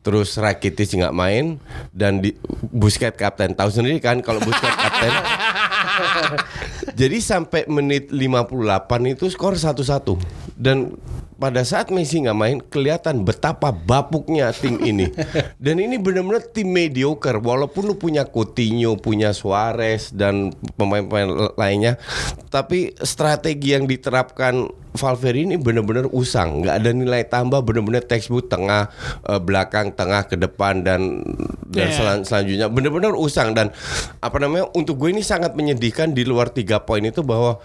terus 0.00 0.34
Rakitic 0.34 0.96
nggak 0.96 1.12
main 1.12 1.60
dan 1.92 2.24
di 2.24 2.32
Busquets 2.72 3.14
kapten. 3.14 3.52
Tahu 3.52 3.68
sendiri 3.68 4.00
kan 4.00 4.24
kalau 4.24 4.40
Busquets 4.40 4.72
kapten. 4.74 5.12
jadi 7.00 7.16
sampai 7.20 7.68
menit 7.68 8.08
58 8.08 9.12
itu 9.12 9.28
skor 9.28 9.54
1-1 9.54 10.16
dan 10.56 10.96
pada 11.36 11.66
saat 11.66 11.90
Messi 11.90 12.22
nggak 12.22 12.38
main 12.38 12.58
kelihatan 12.62 13.26
betapa 13.26 13.74
bapuknya 13.74 14.54
tim 14.54 14.78
ini 14.78 15.10
dan 15.64 15.82
ini 15.82 15.98
benar-benar 15.98 16.46
tim 16.48 16.70
mediocre 16.70 17.42
walaupun 17.42 17.82
lu 17.82 17.96
punya 17.98 18.22
Coutinho 18.22 18.94
punya 18.94 19.34
Suarez 19.34 20.14
dan 20.14 20.54
pemain-pemain 20.78 21.50
lainnya 21.58 21.98
tapi 22.46 22.94
strategi 23.02 23.74
yang 23.74 23.90
diterapkan 23.90 24.70
Valverde 24.92 25.48
ini 25.48 25.56
benar-benar 25.56 26.08
usang, 26.12 26.60
nggak 26.60 26.74
ada 26.84 26.90
nilai 26.92 27.24
tambah, 27.24 27.64
benar-benar 27.64 28.04
textbook 28.04 28.52
tengah, 28.52 28.92
eh, 29.24 29.40
belakang, 29.40 29.92
tengah, 29.96 30.28
ke 30.28 30.36
depan 30.36 30.84
dan 30.84 31.24
dan 31.72 31.88
Yeah. 31.88 31.96
selan- 31.96 32.24
selanjutnya 32.28 32.68
benar-benar 32.68 33.16
usang 33.16 33.56
dan 33.56 33.72
apa 34.20 34.36
namanya 34.36 34.68
untuk 34.76 35.00
gue 35.00 35.08
ini 35.08 35.24
sangat 35.24 35.56
menyedihkan 35.56 36.12
di 36.12 36.28
luar 36.28 36.52
tiga 36.52 36.84
poin 36.84 37.00
itu 37.00 37.24
bahwa 37.24 37.56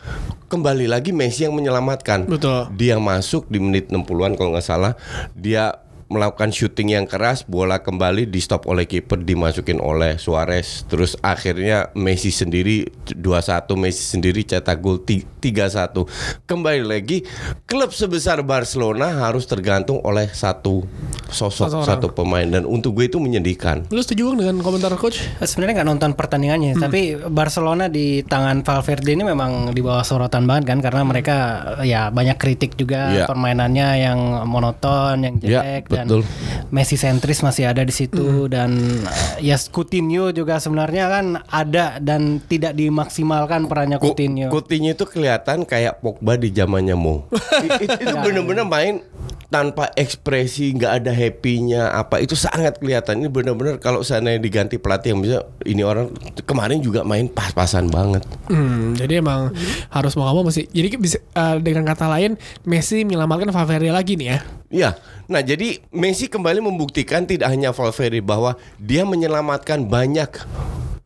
kembali 0.48 0.88
lagi 0.88 1.12
Messi 1.12 1.44
yang 1.44 1.56
menyelamatkan. 1.56 2.24
Betul. 2.24 2.72
Dia 2.80 2.96
masuk 2.98 3.52
di 3.52 3.60
menit 3.60 3.92
60-an 3.92 4.40
kalau 4.40 4.56
nggak 4.56 4.64
salah, 4.64 4.96
dia 5.36 5.76
melakukan 6.08 6.50
shooting 6.50 6.90
yang 6.90 7.04
keras, 7.04 7.44
bola 7.44 7.80
kembali 7.80 8.26
di 8.26 8.40
stop 8.40 8.66
oleh 8.66 8.84
kiper, 8.84 9.20
dimasukin 9.20 9.78
oleh 9.78 10.16
Suarez. 10.16 10.88
Terus 10.88 11.20
akhirnya 11.20 11.92
Messi 11.94 12.32
sendiri 12.32 12.88
2-1, 13.06 13.76
Messi 13.76 14.04
sendiri 14.08 14.42
cetak 14.42 14.80
gol 14.80 15.00
ti- 15.00 15.28
3-1. 15.38 16.08
Kembali 16.44 16.82
lagi, 16.82 17.28
klub 17.64 17.92
sebesar 17.92 18.40
Barcelona 18.42 19.22
harus 19.22 19.44
tergantung 19.46 20.00
oleh 20.02 20.28
satu 20.28 20.88
sosok, 21.28 21.68
Satu 21.68 21.84
satu 21.84 22.08
pemain 22.10 22.46
dan 22.46 22.64
untuk 22.64 22.96
gue 22.96 23.08
itu 23.08 23.20
menyedihkan. 23.20 23.88
Lu 23.90 24.00
setuju 24.00 24.32
dengan 24.34 24.60
komentar 24.60 24.96
coach? 24.96 25.20
Sebenarnya 25.40 25.82
nggak 25.82 25.90
nonton 25.90 26.12
pertandingannya, 26.14 26.76
tapi 26.78 27.16
Barcelona 27.20 27.88
di 27.88 28.24
tangan 28.24 28.64
Valverde 28.64 29.12
ini 29.12 29.24
memang 29.24 29.72
di 29.72 29.84
bawah 29.84 30.02
sorotan 30.02 30.48
banget 30.48 30.72
kan 30.72 30.80
karena 30.80 31.04
mereka 31.04 31.36
ya 31.84 32.08
banyak 32.10 32.40
kritik 32.40 32.74
juga 32.74 33.00
Iya. 33.08 33.26
permainannya 33.28 33.88
yang 34.00 34.20
monoton, 34.48 35.20
yang 35.22 35.36
Iya, 35.38 35.62
jelek 35.62 35.84
dan 35.98 36.06
betul. 36.06 36.22
Messi 36.70 37.00
sentris 37.00 37.42
masih 37.42 37.72
ada 37.72 37.82
di 37.82 37.94
situ 37.96 38.46
dan 38.52 38.76
uh, 39.02 39.38
ya 39.42 39.58
Coutinho 39.72 40.30
juga 40.30 40.62
sebenarnya 40.62 41.06
kan 41.10 41.26
ada 41.50 41.98
dan 41.98 42.44
tidak 42.46 42.78
dimaksimalkan 42.78 43.66
perannya 43.66 43.98
Coutinho. 43.98 44.54
Coutinho 44.54 44.94
itu 44.94 45.06
kelihatan 45.10 45.66
kayak 45.66 46.04
Pogba 46.04 46.38
di 46.38 46.54
zamannya 46.54 46.94
Mo. 46.94 47.26
Itu 47.88 48.14
benar-benar 48.20 48.68
main 48.68 49.02
tanpa 49.48 49.88
ekspresi, 49.96 50.76
nggak 50.76 51.04
ada 51.04 51.12
happy-nya 51.16 51.96
apa 51.96 52.20
itu 52.20 52.36
sangat 52.36 52.84
kelihatan. 52.84 53.24
Ini 53.24 53.30
benar-benar 53.32 53.80
kalau 53.80 54.04
seandainya 54.04 54.44
diganti 54.44 54.76
pelatih 54.76 55.16
yang 55.16 55.22
bisa 55.24 55.38
ini 55.64 55.88
orang 55.88 56.12
kemarin 56.44 56.84
juga 56.84 57.08
main 57.08 57.32
pas-pasan 57.32 57.88
banget. 57.88 58.28
Hmm, 58.52 58.92
jadi 59.00 59.24
emang 59.24 59.56
harus 59.88 60.14
mau 60.20 60.28
mau 60.36 60.44
mesti. 60.44 60.68
Jadi 60.68 60.88
bisa 61.00 61.18
eh, 61.20 61.56
dengan 61.64 61.88
kata 61.88 62.12
lain 62.12 62.36
Messi 62.68 63.08
menyelamatkan 63.08 63.50
Valverde 63.56 63.92
lagi 63.92 64.20
nih 64.20 64.28
ya. 64.36 64.40
Ya, 64.68 64.90
nah 65.32 65.40
jadi 65.40 65.80
Messi 65.96 66.28
kembali 66.28 66.60
membuktikan 66.60 67.24
tidak 67.24 67.48
hanya 67.48 67.72
Valverde 67.72 68.20
bahwa 68.20 68.60
dia 68.76 69.08
menyelamatkan 69.08 69.88
banyak 69.88 70.28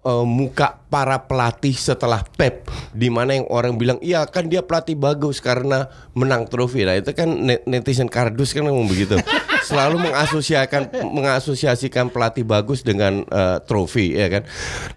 eh, 0.05 0.25
muka 0.25 0.81
para 0.91 1.23
pelatih 1.23 1.73
setelah 1.73 2.21
Pep, 2.35 2.67
di 2.91 3.07
mana 3.07 3.37
yang 3.37 3.47
orang 3.47 3.79
bilang 3.79 3.97
iya 4.03 4.27
kan 4.27 4.51
dia 4.51 4.59
pelatih 4.59 4.99
bagus 4.99 5.39
karena 5.39 5.87
menang 6.11 6.45
trofi. 6.51 6.83
Nah 6.83 6.99
itu 6.99 7.15
kan 7.15 7.29
net- 7.31 7.63
netizen 7.63 8.11
kardus 8.11 8.51
kan 8.51 8.67
ngomong 8.67 8.91
begitu. 8.91 9.15
selalu 9.61 10.09
mengasosiasikan 10.09 10.89
mengasosiasikan 11.05 12.09
pelatih 12.09 12.43
bagus 12.43 12.81
dengan 12.81 13.23
eh, 13.23 13.57
trofi 13.63 14.17
ya 14.17 14.27
kan. 14.27 14.43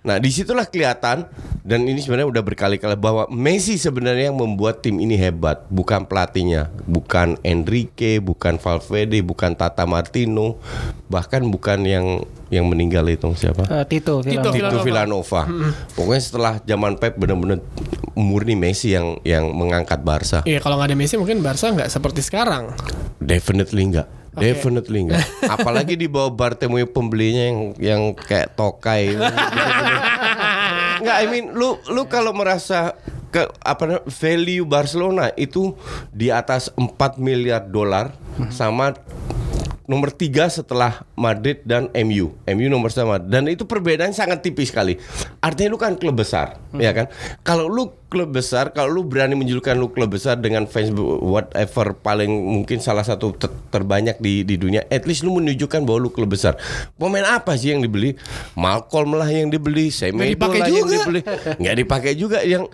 Nah, 0.02 0.16
di 0.18 0.32
situlah 0.32 0.66
kelihatan 0.66 1.28
dan 1.62 1.80
ini 1.84 2.00
sebenarnya 2.00 2.28
udah 2.28 2.42
berkali-kali 2.44 2.96
bahwa 2.98 3.28
Messi 3.30 3.76
sebenarnya 3.76 4.32
yang 4.32 4.38
membuat 4.40 4.82
tim 4.82 4.98
ini 4.98 5.14
hebat, 5.14 5.64
bukan 5.70 6.08
pelatihnya, 6.08 6.72
bukan 6.88 7.38
Enrique, 7.44 8.18
bukan 8.18 8.58
Valverde, 8.58 9.20
bukan 9.22 9.54
Tata 9.54 9.84
Martino, 9.84 10.58
bahkan 11.06 11.46
bukan 11.46 11.84
yang 11.84 12.06
yang 12.52 12.68
meninggal 12.68 13.04
itu 13.08 13.28
siapa? 13.36 13.64
Eh, 13.68 13.84
Tito, 13.88 14.20
Tito, 14.20 14.50
Villanova. 14.52 14.72
Tito 14.72 14.78
Villanova. 14.84 15.42
Pokoknya 15.96 16.22
setelah 16.22 16.54
zaman 16.64 17.00
Pep 17.00 17.16
benar-benar 17.16 17.64
murni 18.14 18.54
Messi 18.54 18.94
yang 18.94 19.18
yang 19.26 19.50
mengangkat 19.52 20.00
Barca. 20.04 20.40
Iya 20.46 20.62
kalau 20.62 20.78
nggak 20.78 20.94
ada 20.94 20.98
Messi 20.98 21.18
mungkin 21.18 21.42
Barca 21.42 21.72
nggak 21.72 21.90
seperti 21.90 22.20
sekarang. 22.22 22.74
Definitely 23.18 23.82
enggak. 23.90 24.08
Oke. 24.34 24.50
Definitely 24.50 25.00
enggak. 25.10 25.24
Apalagi 25.54 25.94
di 25.94 26.10
bawah 26.10 26.34
Bartomeu 26.34 26.86
pembelinya 26.90 27.44
yang 27.46 27.58
yang 27.78 28.02
kayak 28.14 28.58
tokai. 28.58 29.14
Enggak, 30.94 31.16
I 31.20 31.26
mean 31.28 31.52
lu 31.52 31.76
lu 31.90 32.06
kalau 32.06 32.32
merasa 32.32 32.96
ke 33.34 33.50
apa 33.66 34.06
value 34.06 34.62
Barcelona 34.62 35.34
itu 35.34 35.74
di 36.14 36.30
atas 36.30 36.70
4 36.78 37.18
miliar 37.18 37.66
dolar 37.66 38.14
sama 38.54 38.94
nomor 39.84 40.12
tiga 40.12 40.48
setelah 40.48 41.04
Madrid 41.16 41.60
dan 41.64 41.92
MU. 42.04 42.32
MU 42.48 42.66
nomor 42.72 42.88
sama 42.88 43.20
dan 43.20 43.44
itu 43.48 43.68
perbedaan 43.68 44.16
sangat 44.16 44.40
tipis 44.40 44.72
sekali. 44.72 44.96
Artinya 45.44 45.76
lu 45.76 45.78
kan 45.80 45.96
klub 46.00 46.16
besar, 46.16 46.56
ya 46.76 46.92
kan? 46.96 47.06
Kalau 47.44 47.68
lu 47.68 47.92
klub 48.14 48.30
besar, 48.30 48.70
kalau 48.70 48.94
lu 48.94 49.02
berani 49.02 49.34
menjulukan 49.34 49.74
lu 49.74 49.90
klub 49.90 50.14
besar 50.14 50.38
dengan 50.38 50.70
fans 50.70 50.94
whatever 51.18 51.98
paling 51.98 52.30
mungkin 52.30 52.78
salah 52.78 53.02
satu 53.02 53.34
ter- 53.34 53.50
terbanyak 53.74 54.22
di 54.22 54.46
di 54.46 54.54
dunia, 54.54 54.86
at 54.86 55.02
least 55.10 55.26
lu 55.26 55.34
menunjukkan 55.34 55.82
bahwa 55.82 56.06
lu 56.06 56.14
klub 56.14 56.30
besar. 56.30 56.54
Pemain 56.94 57.26
apa 57.26 57.58
sih 57.58 57.74
yang 57.74 57.82
dibeli? 57.82 58.14
Malcolm 58.54 59.18
lah 59.18 59.26
yang 59.26 59.50
dibeli, 59.50 59.90
Semedo 59.90 60.30
dipakai 60.30 60.62
lah 60.62 60.68
yang 60.70 60.86
juga. 60.86 60.94
dibeli. 60.94 61.20
Nggak 61.58 61.76
dipakai 61.82 62.12
juga 62.14 62.38
yang 62.46 62.70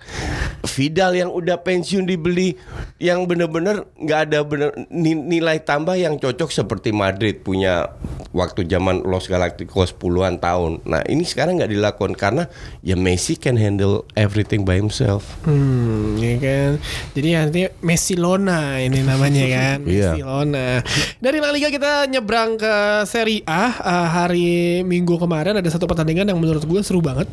Vidal 0.61 1.17
yang 1.17 1.33
udah 1.33 1.57
pensiun 1.65 2.05
dibeli 2.05 2.53
yang 3.01 3.25
bener-bener 3.25 3.89
nggak 3.97 4.19
ada 4.29 4.45
bener 4.45 4.69
ni- 4.93 5.17
nilai 5.17 5.57
tambah 5.57 5.97
yang 5.97 6.21
cocok 6.21 6.53
seperti 6.53 6.93
Madrid 6.93 7.41
punya 7.41 7.89
waktu 8.29 8.69
zaman 8.69 9.01
Los 9.01 9.25
Galacticos 9.25 9.97
puluhan 9.97 10.37
tahun. 10.37 10.85
Nah 10.85 11.01
ini 11.09 11.25
sekarang 11.25 11.57
nggak 11.57 11.71
dilakukan 11.73 12.13
karena 12.13 12.43
ya 12.85 12.93
Messi 12.93 13.41
can 13.41 13.57
handle 13.57 14.05
everything 14.13 14.61
by 14.61 14.77
himself. 14.77 15.30
Hmm, 15.41 16.15
ya 16.17 16.35
kan. 16.37 16.71
Jadi 17.11 17.27
nanti 17.33 17.59
Messi 17.81 18.13
Lona 18.15 18.77
ini 18.77 19.01
namanya 19.01 19.45
kan. 19.47 19.77
Iya. 19.91 20.13
Messi 20.13 20.21
Lona. 20.21 20.79
Dari 21.17 21.37
La 21.41 21.49
Liga 21.49 21.67
kita 21.67 22.05
nyebrang 22.05 22.55
ke 22.55 22.73
Serie 23.05 23.41
A 23.45 23.73
Eh, 23.73 24.07
hari 24.11 24.49
Minggu 24.83 25.17
kemarin 25.17 25.57
ada 25.57 25.69
satu 25.71 25.89
pertandingan 25.89 26.29
yang 26.29 26.37
menurut 26.37 26.61
gue 26.61 26.81
seru 26.81 27.01
banget. 27.01 27.25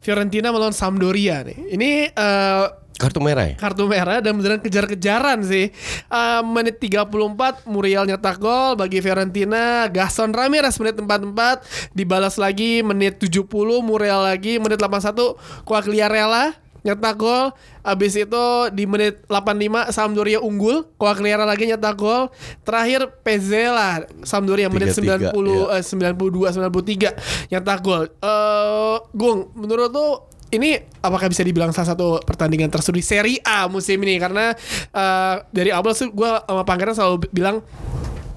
Fiorentina 0.00 0.50
melawan 0.50 0.74
Sampdoria 0.74 1.44
nih. 1.46 1.58
Ini 1.72 1.90
eh, 2.10 2.66
Kartu 2.94 3.18
merah 3.18 3.50
ya? 3.50 3.58
kartu 3.58 3.90
merah 3.90 4.22
dan 4.22 4.38
beneran 4.38 4.62
kejar-kejaran 4.62 5.42
sih. 5.42 5.66
Eh, 6.06 6.42
menit 6.46 6.78
34 6.78 7.66
Muriel 7.66 8.06
nyetak 8.06 8.38
gol 8.38 8.78
bagi 8.78 9.02
Fiorentina, 9.02 9.90
Gaston 9.90 10.30
Ramirez 10.30 10.78
menit 10.78 11.02
44 11.02 11.90
dibalas 11.90 12.38
lagi 12.38 12.86
menit 12.86 13.18
70 13.18 13.50
Muriel 13.82 14.22
lagi 14.22 14.62
menit 14.62 14.78
81 14.78 15.34
Quagliarella 15.66 16.54
nyetak 16.84 17.16
gol. 17.16 17.50
Abis 17.80 18.16
itu 18.16 18.44
di 18.72 18.84
menit 18.84 19.24
85 19.26 19.90
Sampdoria 19.90 20.38
unggul, 20.38 20.84
Quagliarella 21.00 21.48
lagi 21.48 21.66
nyetak 21.66 21.96
gol. 21.96 22.28
Terakhir 22.62 23.08
Pezzella 23.24 24.04
Sampdoria 24.22 24.68
menit 24.68 24.92
3-3, 24.92 25.32
90 25.32 25.74
eh, 25.74 25.82
92 25.82 27.50
93 27.50 27.50
nyetak 27.50 27.80
gol. 27.80 28.04
Eh 28.20 28.96
Gung, 29.16 29.50
menurut 29.56 29.90
lu 29.90 30.08
ini 30.54 30.78
apakah 31.02 31.26
bisa 31.26 31.42
dibilang 31.42 31.74
salah 31.74 31.96
satu 31.96 32.22
pertandingan 32.22 32.70
terseru 32.70 32.94
di 32.94 33.04
Serie 33.04 33.42
A 33.42 33.66
musim 33.66 33.98
ini 34.06 34.20
karena 34.22 34.54
eh, 34.92 35.34
dari 35.50 35.74
awal 35.74 35.96
sih 35.96 36.12
gue 36.12 36.30
sama 36.46 36.62
Pangeran 36.62 36.94
selalu 36.94 37.26
bilang 37.34 37.64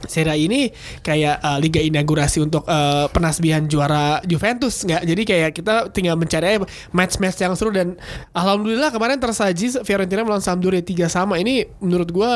Serie 0.09 0.33
A 0.33 0.35
ini 0.39 0.73
kayak 1.05 1.37
eh, 1.43 1.57
liga 1.61 1.79
inaugurasi 1.83 2.41
untuk 2.41 2.65
eh, 2.65 3.05
penasbihan 3.13 3.69
juara 3.69 4.23
Juventus 4.25 4.87
nggak 4.87 5.03
jadi 5.05 5.21
kayak 5.21 5.51
kita 5.53 5.75
tinggal 5.93 6.17
mencari 6.17 6.59
match-match 6.95 7.39
yang 7.43 7.53
seru 7.53 7.69
dan 7.69 7.99
alhamdulillah 8.33 8.89
kemarin 8.89 9.21
tersaji 9.21 9.83
Fiorentina 9.83 10.25
melawan 10.25 10.41
Sampdoria 10.41 10.81
3 10.81 11.11
sama 11.11 11.37
ini 11.37 11.67
menurut 11.83 12.09
gue 12.09 12.31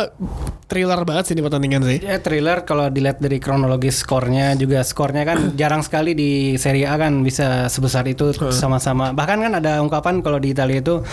thriller 0.67 1.01
banget 1.07 1.31
sih 1.31 1.33
ini 1.33 1.41
pertandingan 1.41 1.81
sih 1.87 2.01
Ya 2.01 2.17
thriller 2.17 2.65
kalau 2.65 2.89
dilihat 2.89 3.21
dari 3.21 3.37
kronologis 3.37 4.01
skornya 4.01 4.57
juga 4.57 4.81
skornya 4.81 5.23
kan 5.23 5.37
jarang 5.61 5.85
sekali 5.85 6.17
di 6.17 6.57
Serie 6.57 6.89
A 6.89 6.97
kan 6.97 7.21
bisa 7.21 7.69
sebesar 7.69 8.03
itu 8.09 8.33
sama-sama. 8.49 9.13
Bahkan 9.13 9.37
kan 9.37 9.53
ada 9.61 9.77
ungkapan 9.85 10.25
kalau 10.25 10.41
di 10.41 10.57
Italia 10.57 10.81
itu 10.81 11.05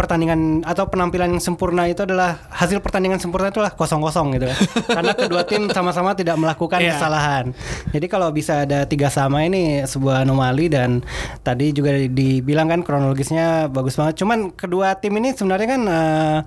pertandingan 0.00 0.64
atau 0.64 0.88
penampilan 0.88 1.36
yang 1.36 1.44
sempurna 1.44 1.84
itu 1.84 2.08
adalah 2.08 2.48
hasil 2.48 2.80
pertandingan 2.80 3.20
sempurna 3.20 3.52
itulah 3.52 3.68
kosong-kosong 3.76 4.40
gitu. 4.40 4.48
Karena 4.96 5.12
kedua 5.12 5.44
tim 5.44 5.68
sama-sama 5.68 5.99
tidak 6.16 6.36
melakukan 6.36 6.80
Iya. 6.80 6.96
kesalahan. 6.96 7.44
Jadi 7.92 8.06
kalau 8.06 8.28
bisa 8.30 8.64
ada 8.64 8.84
tiga 8.84 9.08
sama 9.08 9.44
ini 9.44 9.84
sebuah 9.84 10.24
anomali 10.24 10.66
dan 10.66 11.04
tadi 11.40 11.70
juga 11.70 11.92
dibilang 11.94 12.68
kan 12.68 12.80
kronologisnya 12.80 13.68
bagus 13.68 13.94
banget. 13.94 14.18
Cuman 14.18 14.52
kedua 14.52 14.96
tim 14.96 15.14
ini 15.16 15.32
sebenarnya 15.32 15.68
kan 15.68 15.82
eh, 15.84 16.38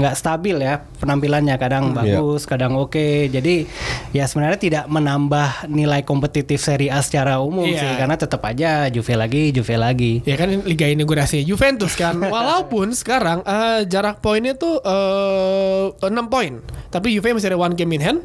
nggak 0.00 0.14
stabil 0.14 0.56
ya 0.56 0.80
penampilannya 0.96 1.54
kadang 1.54 1.92
bagus 1.92 2.42
kadang 2.42 2.74
oke 2.74 2.98
jadi 3.28 3.68
ya 4.10 4.24
sebenarnya 4.24 4.56
tidak 4.56 4.84
menambah 4.86 5.68
nilai 5.68 6.00
kompetitif 6.02 6.58
Serie 6.58 6.88
A 6.88 7.00
secara 7.00 7.38
umum 7.38 7.62
Iya. 7.62 7.78
sih 7.78 7.90
karena 7.94 8.16
tetap 8.16 8.40
aja 8.42 8.88
Juve 8.88 9.14
lagi 9.14 9.52
Juve 9.52 9.76
lagi 9.76 10.24
Ya 10.24 10.34
kan 10.34 10.48
ini 10.48 10.62
liga 10.64 10.86
inaugurasi 10.86 11.42
Juventus 11.42 11.92
kan. 11.92 12.16
Walaupun 12.34 12.90
sekarang 12.92 13.42
eh, 13.42 13.84
jarak 13.84 14.18
poinnya 14.18 14.54
tuh 14.54 14.80
eh 14.80 15.84
6 16.00 16.08
poin. 16.26 16.64
Tapi 16.88 17.12
Juve 17.12 17.34
masih 17.34 17.50
ada 17.50 17.58
one 17.58 17.74
game 17.74 17.92
in 17.92 18.02
hand. 18.02 18.20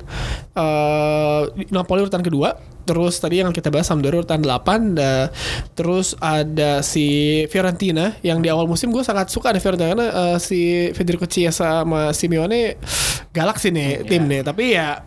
Eh 0.54 1.42
Napoli 1.70 2.02
urutan 2.02 2.22
kedua. 2.22 2.56
Terus 2.86 3.18
tadi 3.18 3.42
yang 3.42 3.50
kita 3.50 3.74
bahas 3.74 3.90
Sampdoria 3.90 4.22
urutan 4.22 4.40
8 4.40 4.94
da- 4.94 5.30
terus 5.74 6.14
ada 6.22 6.80
si 6.80 7.08
Fiorentina 7.50 8.14
yang 8.22 8.40
di 8.40 8.48
awal 8.48 8.70
musim 8.70 8.94
gue 8.94 9.02
sangat 9.02 9.34
suka 9.34 9.50
ada 9.50 9.60
Fiorentina 9.60 9.90
karena 9.92 10.08
eh, 10.14 10.38
si 10.38 10.60
Federico 10.94 11.26
Chiesa 11.26 11.82
sama 11.82 12.14
Simeone 12.14 12.78
galak 13.34 13.58
sih 13.58 13.74
nih 13.74 14.06
tim 14.06 14.30
nih. 14.30 14.46
Tapi 14.46 14.78
ya 14.78 15.02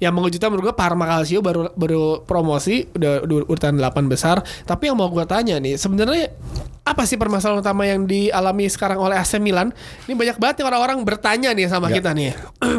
yang 0.00 0.16
mengejutkan 0.16 0.48
menurut 0.48 0.72
gue 0.72 0.76
Parma 0.76 1.04
Calcio 1.04 1.44
baru 1.44 1.70
baru 1.76 2.24
promosi 2.24 2.88
udah, 2.96 3.22
udah 3.24 3.36
urutan 3.46 3.76
8 3.76 4.08
besar. 4.08 4.40
Tapi 4.64 4.88
yang 4.88 4.96
mau 4.96 5.12
gue 5.12 5.24
tanya 5.28 5.60
nih 5.60 5.76
sebenarnya 5.76 6.32
apa 6.80 7.04
sih 7.04 7.20
permasalahan 7.20 7.60
utama 7.60 7.84
yang 7.84 8.08
dialami 8.08 8.66
sekarang 8.66 8.98
oleh 8.98 9.14
AC 9.14 9.36
Milan? 9.36 9.70
Ini 10.08 10.16
banyak 10.16 10.36
banget 10.40 10.64
orang-orang 10.64 11.04
bertanya 11.04 11.52
nih 11.52 11.68
sama 11.68 11.92
kita 11.92 12.16
nih. 12.16 12.32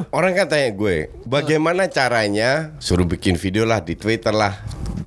Orang 0.10 0.34
kan 0.34 0.50
tanya 0.50 0.74
gue, 0.74 1.14
bagaimana 1.24 1.86
caranya 1.88 2.76
suruh 2.82 3.06
bikin 3.06 3.38
video 3.38 3.64
lah 3.64 3.80
di 3.86 3.94
Twitter 3.94 4.34
lah. 4.34 4.58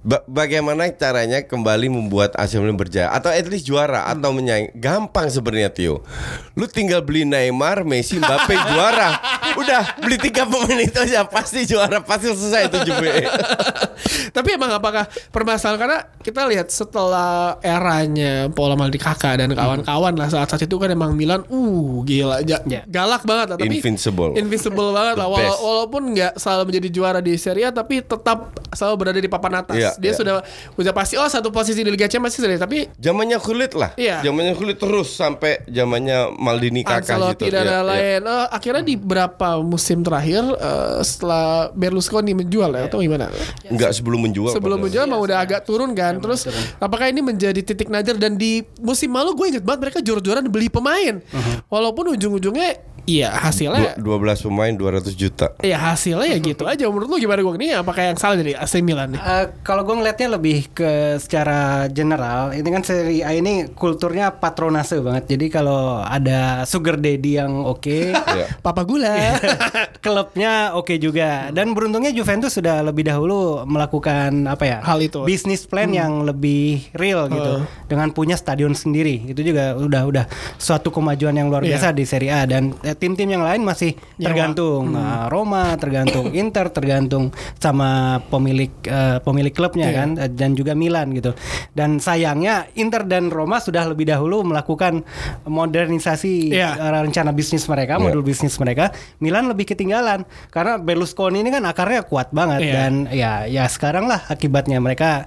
Ba- 0.04 0.20
bagaimana 0.26 0.84
caranya 0.90 1.40
kembali 1.40 1.88
membuat 1.88 2.36
AC 2.36 2.54
Milan 2.54 2.76
berjaya 2.76 3.08
atau 3.08 3.32
at 3.32 3.40
least 3.44 3.64
juara 3.64 4.04
atau 4.04 4.30
menyaing? 4.30 4.68
Gampang 4.74 5.26
sebenarnya 5.26 5.72
Tio. 5.72 6.04
Lu 6.52 6.68
tinggal 6.68 7.00
beli 7.00 7.24
Neymar, 7.24 7.82
Messi, 7.82 8.16
Mbappe 8.16 8.52
juara. 8.68 9.16
Udah 9.54 9.96
beli 9.98 10.20
tiga 10.20 10.44
pemain 10.44 10.76
itu 10.78 11.00
aja 11.00 11.24
pasti 11.24 11.64
juara, 11.64 11.98
pasti 11.98 12.28
selesai 12.28 12.68
itu 12.68 12.78
Juve. 12.84 13.24
Tapi 14.36 14.48
emang 14.52 14.72
apakah 14.72 15.04
permasalahan 15.30 15.78
karena 15.78 15.98
kita 16.18 16.44
lihat 16.44 16.68
setelah 16.68 17.56
eranya 17.58 18.50
Paolo 18.50 18.74
Maldini 18.74 18.98
Kakak 18.98 19.38
dan 19.38 19.50
kawan-kawan 19.50 20.12
lah 20.12 20.28
saat 20.28 20.46
saat 20.46 20.60
itu 20.60 20.76
kan 20.76 20.90
emang 20.90 21.14
Milan 21.14 21.46
uh 21.46 21.64
gila 22.02 22.42
ja- 22.42 22.60
Ya. 22.64 22.84
galak 22.84 23.22
banget 23.22 23.46
lah, 23.46 23.56
tapi 23.56 23.78
Invincible. 23.78 24.34
invincible 24.34 24.90
banget 24.90 25.16
lah 25.16 25.26
Wala- 25.26 25.40
best. 25.46 25.58
walaupun 25.58 26.02
nggak 26.10 26.32
selalu 26.36 26.62
menjadi 26.66 26.88
juara 26.90 27.18
di 27.18 27.34
Serie 27.34 27.64
A 27.64 27.70
tapi 27.70 28.00
tetap 28.00 28.38
selalu 28.70 28.94
berada 28.98 29.16
di 29.16 29.26
papan 29.26 29.62
atas 29.62 29.93
Iya, 29.96 30.02
dia 30.02 30.10
iya. 30.10 30.18
sudah 30.18 30.34
udah 30.74 30.92
pasti 30.92 31.14
oh 31.14 31.26
satu 31.26 31.48
posisi 31.48 31.80
di 31.80 31.90
Liga 31.90 32.06
Champions 32.06 32.34
sih 32.34 32.42
tapi 32.56 32.86
Zamannya 32.96 33.38
kulit 33.38 33.72
lah. 33.72 33.94
Iya. 33.94 34.20
Zamannya 34.20 34.54
kulit 34.54 34.76
terus 34.76 35.10
sampai 35.10 35.62
zamannya 35.66 36.34
Maldini 36.34 36.82
kakak 36.82 37.14
Ancelotti 37.14 37.46
gitu. 37.46 37.54
dan 37.54 37.64
Iya, 37.64 37.70
iya. 37.70 37.82
lain-lain 37.82 38.22
Eh, 38.24 38.46
akhirnya 38.50 38.82
di 38.82 38.94
berapa 38.94 39.48
musim 39.60 40.00
terakhir 40.00 40.42
eh, 40.44 40.98
setelah 41.00 41.70
Berlusconi 41.70 42.32
menjual 42.32 42.70
ya 42.70 42.86
atau 42.86 42.98
gimana 42.98 43.30
Enggak 43.66 43.92
sebelum 43.92 44.20
menjual. 44.20 44.50
sebelum 44.50 44.76
padahal. 44.76 44.84
menjual 44.84 45.04
emang 45.06 45.22
udah 45.22 45.38
agak 45.38 45.60
turun 45.62 45.92
kan 45.92 46.18
terus 46.18 46.46
apakah 46.76 47.06
ini 47.06 47.20
menjadi 47.20 47.60
titik 47.60 47.86
najar 47.86 48.14
dan 48.14 48.34
di 48.34 48.60
musim 48.78 49.10
lalu 49.10 49.32
gue 49.34 49.46
inget 49.52 49.64
banget 49.64 49.80
mereka 49.82 49.98
jor-joran 50.00 50.46
beli 50.46 50.68
pemain 50.68 51.16
Uh-huh. 51.24 51.56
walaupun 51.68 52.10
ujung-ujungnya 52.10 52.78
Iya 53.04 53.28
hasilnya 53.30 53.96
Dua- 53.96 54.16
12 54.16 54.40
pemain 54.42 54.72
200 54.72 55.12
juta. 55.12 55.52
Ya 55.60 55.76
hasilnya 55.78 56.24
ya 56.26 56.38
gitu 56.38 56.64
aja 56.64 56.84
Menurut 56.86 57.06
lu 57.06 57.16
gimana 57.18 57.38
gue 57.38 57.52
Ini 57.54 57.76
apakah 57.76 58.02
yang 58.06 58.16
salah 58.16 58.34
dari 58.34 58.52
AC 58.52 58.80
Milan 58.80 59.12
nih 59.12 59.20
Eh, 59.20 59.44
kalau 59.60 59.82
gue 59.82 59.92
ngelihatnya 59.94 60.28
lebih 60.32 60.68
ke 60.70 60.90
secara 61.16 61.54
general, 61.86 62.50
ini 62.50 62.64
kan 62.64 62.80
seri 62.80 63.20
A 63.20 63.32
ini 63.32 63.68
kulturnya 63.70 64.32
patronase 64.32 64.98
banget. 64.98 65.28
Jadi 65.28 65.46
kalau 65.48 66.00
ada 66.00 66.64
sugar 66.64 66.96
daddy 66.96 67.36
yang 67.36 67.62
oke, 67.62 68.12
Iya. 68.36 68.46
Papa 68.58 68.82
gula 68.82 69.36
klubnya 70.04 70.72
oke 70.72 70.96
juga. 70.96 71.50
Dan 71.50 71.72
beruntungnya 71.72 72.10
Juventus 72.10 72.52
sudah 72.52 72.80
lebih 72.82 73.04
dahulu 73.04 73.62
melakukan 73.64 74.46
apa 74.46 74.64
ya? 74.64 74.78
Hal 74.80 74.98
itu. 74.98 75.22
Bisnis 75.24 75.64
plan 75.64 75.90
yang 75.90 76.24
lebih 76.24 76.88
real 76.92 77.28
gitu. 77.28 77.62
Dengan 77.84 78.10
punya 78.10 78.34
stadion 78.34 78.72
sendiri. 78.72 79.22
Itu 79.26 79.40
juga 79.40 79.74
udah 79.74 80.02
udah 80.04 80.24
suatu 80.56 80.88
kemajuan 80.88 81.34
yang 81.34 81.48
luar 81.48 81.62
Iya. 81.62 81.76
biasa 81.76 81.88
di 81.92 82.04
Serie 82.04 82.32
A 82.32 82.44
dan 82.44 82.72
eh, 82.80 82.93
tim-tim 82.94 83.28
yang 83.28 83.42
lain 83.42 83.60
masih 83.60 83.92
tergantung. 84.16 84.90
Nah, 84.90 85.26
Roma 85.26 85.74
tergantung, 85.74 86.30
Inter 86.36 86.68
tergantung 86.68 87.30
sama 87.56 87.84
pemilik 88.24 88.70
eh, 88.82 89.18
pemilik 89.20 89.50
klubnya 89.50 89.86
Iya. 89.86 89.96
kan 89.96 90.08
eh, 90.16 90.30
dan 90.30 90.52
juga 90.52 90.72
Milan 90.72 91.12
gitu. 91.12 91.34
Dan 91.70 91.98
sayangnya 91.98 92.66
Inter 92.74 93.04
dan 93.04 93.28
Roma 93.28 93.58
sudah 93.58 93.84
lebih 93.84 94.06
dahulu 94.06 94.42
melakukan 94.42 95.02
modernisasi 95.44 96.50
Iya. 96.50 96.70
eh, 96.74 96.90
rencana 97.00 97.30
bisnis 97.30 97.64
mereka, 97.64 97.96
modul 97.96 98.20
bisnis 98.20 98.56
mereka. 98.56 98.90
Milan 99.18 99.46
lebih 99.46 99.64
ketinggalan 99.66 100.22
karena 100.48 100.76
Berlusconi 100.76 101.40
ini 101.40 101.48
kan 101.48 101.64
akarnya 101.64 102.02
kuat 102.02 102.30
banget 102.30 102.60
Iya. 102.62 102.72
dan 102.74 102.92
ya 103.10 103.32
ya 103.44 103.64
sekarang 103.66 104.04
lah 104.04 104.24
akibatnya 104.26 104.78
mereka 104.78 105.24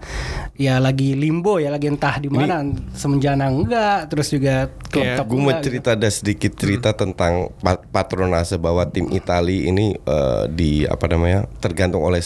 ya 0.54 0.78
lagi 0.78 1.14
limbo 1.14 1.58
ya 1.58 1.70
lagi 1.70 1.88
entah 1.88 2.18
di 2.18 2.28
mana 2.28 2.66
semenjana 2.94 3.48
enggak 3.48 4.10
terus 4.10 4.30
juga 4.30 4.68
klub 4.90 5.06
top 5.16 5.26
Gue 5.26 5.38
mau 5.38 5.44
enggak 5.46 5.58
gitu. 5.58 5.66
cerita 5.70 5.90
ada 5.94 6.10
sedikit 6.10 6.52
cerita 6.54 6.90
tentang 6.92 7.34
pa- 7.50 7.57
patronase 7.90 8.56
bahwa 8.56 8.86
tim 8.86 9.10
Itali 9.10 9.66
ini 9.66 9.98
eh, 9.98 10.44
di 10.48 10.86
apa 10.86 11.10
namanya 11.10 11.50
tergantung 11.58 12.06
oleh 12.06 12.22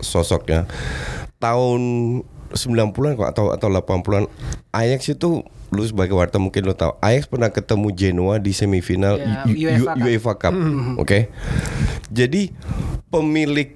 sosoknya. 0.00 0.66
Tahun 1.38 1.80
90-an 2.54 3.18
kok 3.18 3.28
atau 3.34 3.44
atau 3.50 3.68
80-an 3.68 4.30
Ajax 4.70 5.10
itu 5.10 5.42
lu 5.74 5.82
sebagai 5.82 6.14
warta 6.14 6.38
mungkin 6.38 6.62
lu 6.62 6.74
tahu 6.74 6.94
Ajax 7.02 7.26
pernah 7.26 7.50
ketemu 7.50 7.88
Genoa 7.90 8.38
di 8.38 8.54
semifinal 8.54 9.18
Ya, 9.18 9.42
U- 9.42 9.98
UEFA 10.06 10.34
Cup. 10.38 10.54
Cup. 10.54 10.54
Oke. 11.02 11.30
Jadi 12.14 12.54
pemilik 13.10 13.74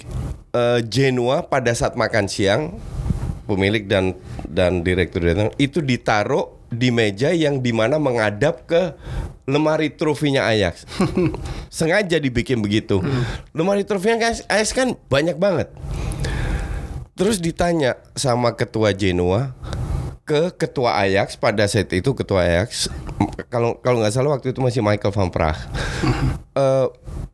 eh, 0.54 0.80
Genoa 0.86 1.42
pada 1.42 1.74
saat 1.74 1.98
makan 1.98 2.30
siang 2.30 2.78
pemilik 3.48 3.82
dan 3.88 4.12
dan 4.44 4.84
direktur 4.84 5.24
direktur 5.24 5.50
itu 5.56 5.80
ditaruh 5.80 6.57
di 6.68 6.92
meja 6.92 7.32
yang 7.32 7.64
di 7.64 7.72
mana 7.72 7.96
menghadap 7.96 8.68
ke 8.68 8.92
lemari 9.48 9.88
trofinya 9.92 10.44
Ajax. 10.48 10.84
Sengaja 11.72 12.20
dibikin 12.20 12.60
begitu. 12.60 13.00
Lemari 13.56 13.88
trofinya 13.88 14.28
kan 14.28 14.32
Ajax 14.52 14.76
kan 14.76 14.94
banyak 15.08 15.40
banget. 15.40 15.72
Terus 17.18 17.42
ditanya 17.42 17.98
sama 18.14 18.54
ketua 18.54 18.94
Genoa 18.94 19.56
ke 20.28 20.52
ketua 20.54 21.00
Ajax 21.00 21.40
pada 21.40 21.64
saat 21.64 21.88
itu 21.90 22.12
ketua 22.12 22.44
Ajax 22.44 22.92
kalau 23.48 23.80
kalau 23.80 24.04
nggak 24.04 24.12
salah 24.12 24.36
waktu 24.36 24.52
itu 24.52 24.60
masih 24.60 24.84
Michael 24.84 25.14
van 25.14 25.30
Praag. 25.32 25.58
Eh, 26.58 26.86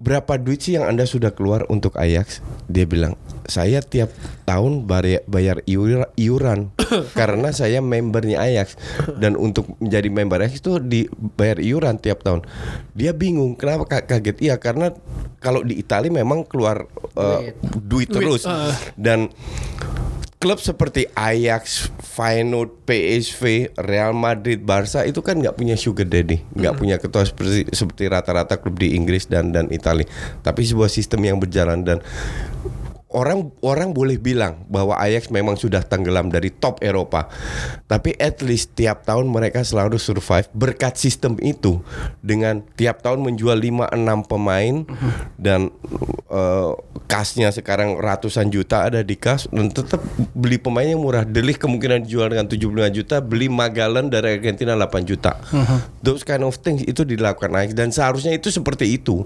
berapa 0.05 0.37
duit 0.37 0.61
sih 0.61 0.77
yang 0.77 0.85
anda 0.85 1.09
sudah 1.09 1.33
keluar 1.33 1.65
untuk 1.73 1.97
Ajax? 1.97 2.45
Dia 2.69 2.85
bilang 2.85 3.17
saya 3.45 3.85
tiap 3.85 4.11
tahun 4.49 4.89
bayar, 4.89 5.23
bayar 5.29 5.57
iur- 5.69 6.11
iuran 6.17 6.73
karena 7.19 7.53
saya 7.53 7.85
membernya 7.85 8.41
Ajax 8.41 8.77
dan 9.21 9.37
untuk 9.37 9.77
menjadi 9.81 10.09
member 10.09 10.39
Ajax 10.41 10.61
itu 10.65 10.81
dibayar 10.81 11.61
iuran 11.61 12.01
tiap 12.01 12.25
tahun. 12.25 12.45
Dia 12.97 13.13
bingung 13.13 13.57
kenapa 13.57 13.85
ka- 13.89 14.07
kaget? 14.09 14.41
Iya 14.41 14.57
karena 14.57 14.93
kalau 15.41 15.61
di 15.61 15.77
Italia 15.77 16.09
memang 16.09 16.49
keluar 16.49 16.89
eh, 17.17 17.53
duit 17.77 18.09
terus 18.09 18.49
eh. 18.49 18.73
dan 18.97 19.29
klub 20.45 20.61
seperti 20.61 21.09
Ajax, 21.17 21.89
Feyenoord, 22.05 22.85
PSV, 22.85 23.73
Real 23.81 24.13
Madrid, 24.13 24.61
Barca 24.61 25.01
itu 25.09 25.25
kan 25.25 25.41
nggak 25.41 25.57
punya 25.57 25.73
sugar 25.73 26.05
daddy, 26.05 26.45
nggak 26.53 26.77
punya 26.77 27.01
ketua 27.01 27.25
seperti 27.25 27.73
seperti 27.73 28.13
rata-rata 28.13 28.61
klub 28.61 28.77
di 28.77 28.93
Inggris 28.93 29.25
dan 29.25 29.57
dan 29.57 29.73
Italia. 29.73 30.05
Tapi 30.45 30.61
sebuah 30.69 30.93
sistem 30.93 31.25
yang 31.25 31.41
berjalan 31.41 31.81
dan 31.81 32.05
orang 33.15 33.55
orang 33.63 33.95
boleh 33.95 34.19
bilang 34.19 34.67
bahwa 34.67 34.99
Ajax 34.99 35.31
memang 35.31 35.55
sudah 35.55 35.87
tenggelam 35.87 36.29
dari 36.29 36.51
top 36.51 36.83
Eropa. 36.83 37.31
Tapi 37.87 38.19
at 38.19 38.43
least 38.43 38.75
tiap 38.75 39.07
tahun 39.07 39.31
mereka 39.31 39.63
selalu 39.63 39.97
survive 39.97 40.51
berkat 40.51 40.99
sistem 40.99 41.39
itu 41.41 41.79
dengan 42.21 42.61
tiap 42.75 43.01
tahun 43.01 43.23
menjual 43.23 43.55
5 43.55 43.95
6 43.95 44.31
pemain 44.31 44.75
dan 45.39 45.71
eh, 46.29 46.73
kasnya 47.07 47.55
sekarang 47.55 48.03
ratusan 48.03 48.51
juta 48.51 48.91
ada 48.91 49.07
di 49.07 49.15
kas 49.15 49.47
dan 49.55 49.71
tetap 49.71 50.03
beli 50.35 50.59
pemain 50.59 50.85
yang 50.85 51.01
murah. 51.01 51.23
Delik 51.23 51.63
kemungkinan 51.63 52.05
dijual 52.05 52.35
dengan 52.35 52.51
75 52.51 52.97
juta, 52.99 53.17
beli 53.23 53.47
Magellan 53.47 54.11
dari 54.11 54.43
Argentina 54.43 54.75
8 54.75 55.07
juta. 55.07 55.39
Those 56.03 56.27
kind 56.27 56.43
of 56.43 56.59
things 56.59 56.83
itu 56.83 57.07
dilakukan 57.07 57.55
Ajax 57.55 57.73
dan 57.79 57.95
seharusnya 57.95 58.35
itu 58.35 58.51
seperti 58.51 58.99
itu. 58.99 59.23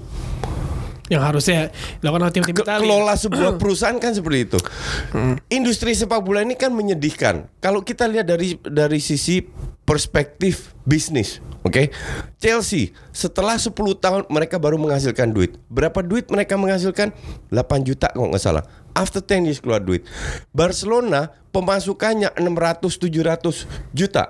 Yang 1.09 1.23
harusnya 1.25 1.59
dilakukan 2.01 2.23
oleh 2.23 2.35
tim-tim 2.37 2.57
Ke- 2.57 2.65
Italia 2.69 2.85
kelola 2.85 3.15
sebuah 3.17 3.51
perusahaan 3.61 3.97
kan 3.97 4.13
seperti 4.13 4.39
itu. 4.45 4.59
Industri 5.49 5.97
sepak 5.97 6.21
bola 6.21 6.45
ini 6.45 6.53
kan 6.53 6.69
menyedihkan. 6.69 7.49
Kalau 7.59 7.81
kita 7.81 8.05
lihat 8.05 8.29
dari 8.29 8.61
dari 8.61 9.01
sisi 9.01 9.41
perspektif 9.89 10.77
bisnis, 10.85 11.41
oke? 11.65 11.89
Chelsea 12.37 12.93
setelah 13.09 13.57
10 13.57 13.73
tahun 13.73 14.23
mereka 14.29 14.61
baru 14.61 14.77
menghasilkan 14.77 15.33
duit. 15.33 15.57
Berapa 15.73 16.05
duit 16.05 16.29
mereka 16.29 16.61
menghasilkan? 16.61 17.17
8 17.49 17.89
juta 17.89 18.13
kalau 18.13 18.29
nggak 18.29 18.45
salah. 18.45 18.69
After 18.93 19.25
10 19.25 19.49
years 19.49 19.65
keluar 19.65 19.81
duit. 19.81 20.05
Barcelona 20.53 21.33
pemasukannya 21.49 22.37
600 22.37 23.01
700 23.01 23.65
juta. 23.97 24.29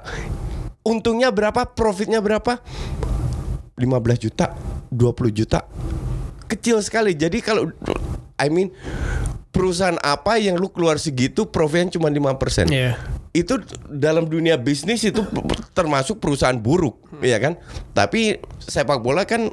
Untungnya 0.86 1.34
berapa? 1.34 1.66
Profitnya 1.66 2.22
berapa? 2.22 2.62
15 3.74 4.24
juta, 4.30 4.54
20 4.94 5.30
juta. 5.34 5.66
Kecil 6.48 6.80
sekali. 6.80 7.12
Jadi 7.12 7.38
kalau 7.38 7.68
I 8.36 8.48
mean 8.48 8.72
perusahaan 9.48 9.98
apa 10.00 10.38
yang 10.38 10.54
lu 10.54 10.68
keluar 10.68 10.96
segitu 10.96 11.44
profitnya 11.44 11.94
cuma 11.94 12.08
5%. 12.08 12.68
Iya. 12.68 12.96
Itu 13.30 13.60
dalam 13.86 14.26
dunia 14.26 14.56
bisnis 14.56 15.02
itu 15.02 15.20
termasuk 15.70 16.18
perusahaan 16.18 16.56
buruk, 16.56 16.98
ya 17.20 17.38
kan? 17.38 17.60
Tapi 17.92 18.34
sepak 18.58 18.98
bola 18.98 19.22
kan 19.22 19.52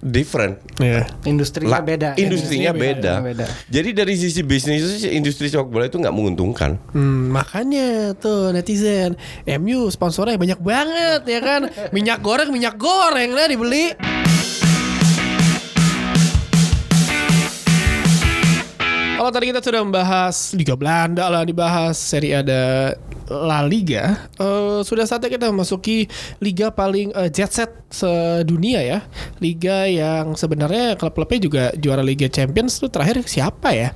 different. 0.00 0.56
Iya. 0.80 1.04
industrinya 1.22 1.76
La- 1.76 1.84
beda 1.84 2.16
Industrinya 2.16 2.72
Industrinya 2.72 2.72
beda. 2.72 3.14
beda. 3.20 3.46
Jadi 3.68 3.88
dari 3.92 4.14
sisi 4.16 4.40
bisnis 4.40 4.80
itu 4.80 5.12
industri 5.12 5.52
sepak 5.52 5.68
bola 5.68 5.84
itu 5.84 6.00
nggak 6.00 6.12
menguntungkan. 6.12 6.80
Hmm, 6.90 7.28
makanya 7.30 8.16
tuh 8.16 8.50
netizen 8.50 9.14
MU 9.60 9.92
sponsornya 9.92 10.40
banyak 10.40 10.60
banget 10.60 11.20
ya 11.28 11.40
kan 11.40 11.60
minyak 11.92 12.18
goreng 12.18 12.48
minyak 12.48 12.80
goreng 12.80 13.30
lah 13.30 13.44
dibeli 13.44 13.92
Kalau 19.20 19.28
tadi 19.36 19.52
kita 19.52 19.60
sudah 19.60 19.84
membahas 19.84 20.56
Liga 20.56 20.72
Belanda 20.72 21.28
lah 21.28 21.44
dibahas 21.44 22.00
seri 22.00 22.32
ada 22.32 22.96
La 23.30 23.62
Liga, 23.62 24.26
eh, 24.36 24.80
sudah 24.82 25.06
saatnya 25.06 25.30
kita 25.30 25.46
memasuki 25.48 26.10
liga 26.42 26.74
paling 26.74 27.14
eh, 27.14 27.30
jet 27.30 27.54
set 27.54 27.70
sedunia 27.90 28.82
ya. 28.82 28.98
Liga 29.38 29.86
yang 29.86 30.34
sebenarnya 30.34 30.94
klub-klubnya 30.94 31.38
juga 31.38 31.64
juara 31.74 32.02
Liga 32.02 32.26
Champions 32.26 32.78
tuh 32.78 32.90
terakhir 32.90 33.22
siapa 33.26 33.70
ya? 33.70 33.94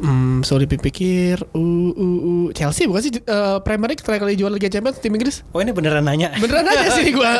Hmm, 0.00 0.44
sorry 0.44 0.68
pikir, 0.68 1.40
uh, 1.56 1.60
uh, 1.92 1.96
uh, 1.96 2.46
Chelsea 2.52 2.84
bukan 2.84 3.00
sih 3.00 3.12
eh, 3.16 3.58
Premier 3.64 3.92
League 3.92 4.04
terakhir 4.04 4.28
kali 4.28 4.36
juara 4.36 4.52
Liga 4.52 4.68
Champions 4.68 5.00
tim 5.00 5.16
Inggris? 5.16 5.40
oh 5.52 5.60
ini 5.64 5.72
beneran 5.72 6.04
nanya 6.04 6.36
Beneran 6.36 6.68
aja 6.68 6.88
sih 6.92 7.08
gua. 7.16 7.32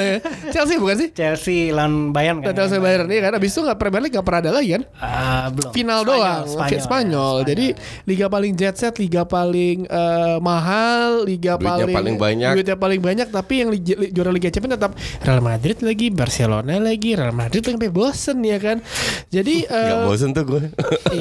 eh, 0.00 0.16
Chelsea 0.52 0.80
bukan 0.80 0.96
sih? 0.96 1.08
Chelsea 1.12 1.68
lawan 1.68 2.16
Bayern 2.16 2.40
kan 2.40 2.56
Chelsea 2.56 2.80
Bayern 2.80 3.04
nih 3.08 3.28
kan 3.28 3.32
abis 3.36 3.52
itu 3.52 3.60
nggak 3.60 3.76
Premier 3.76 4.00
League 4.08 4.14
nggak 4.16 4.24
pernah 4.24 4.40
ada 4.40 4.52
lagi 4.56 4.68
kan? 4.72 4.82
Ah, 4.96 5.46
belum 5.52 5.70
final 5.76 6.00
Spanyol, 6.00 6.08
doang 6.08 6.44
Spanyol, 6.48 6.80
Spanyol, 6.84 7.34
ya, 7.36 7.44
jadi 7.52 7.66
liga 8.08 8.26
paling 8.32 8.52
jet 8.56 8.76
set 8.80 8.94
liga 8.96 9.22
paling 9.28 9.84
eh, 9.84 10.36
mahal 10.40 10.77
liga 11.22 11.54
Duitnya 11.54 11.68
paling 11.80 11.94
paling 11.94 12.16
banyak. 12.16 12.50
duitnya 12.52 12.76
paling 12.76 13.00
banyak 13.00 13.28
tapi 13.28 13.54
yang 13.56 13.68
liga- 13.68 13.96
li- 13.96 14.10
juara 14.10 14.28
liga 14.28 14.48
champions 14.48 14.74
tetap 14.74 14.92
Real 15.20 15.40
Madrid 15.40 15.76
lagi 15.80 16.06
Barcelona 16.08 16.76
lagi 16.76 17.10
Real 17.12 17.32
Madrid 17.32 17.60
lagi 17.60 17.76
sampai 17.76 17.90
bosen 17.90 18.38
ya 18.40 18.58
kan 18.58 18.78
jadi 19.28 19.54
Nggak 19.68 19.94
eh, 19.94 20.04
bosen 20.04 20.30
tuh 20.30 20.44
gue. 20.46 20.62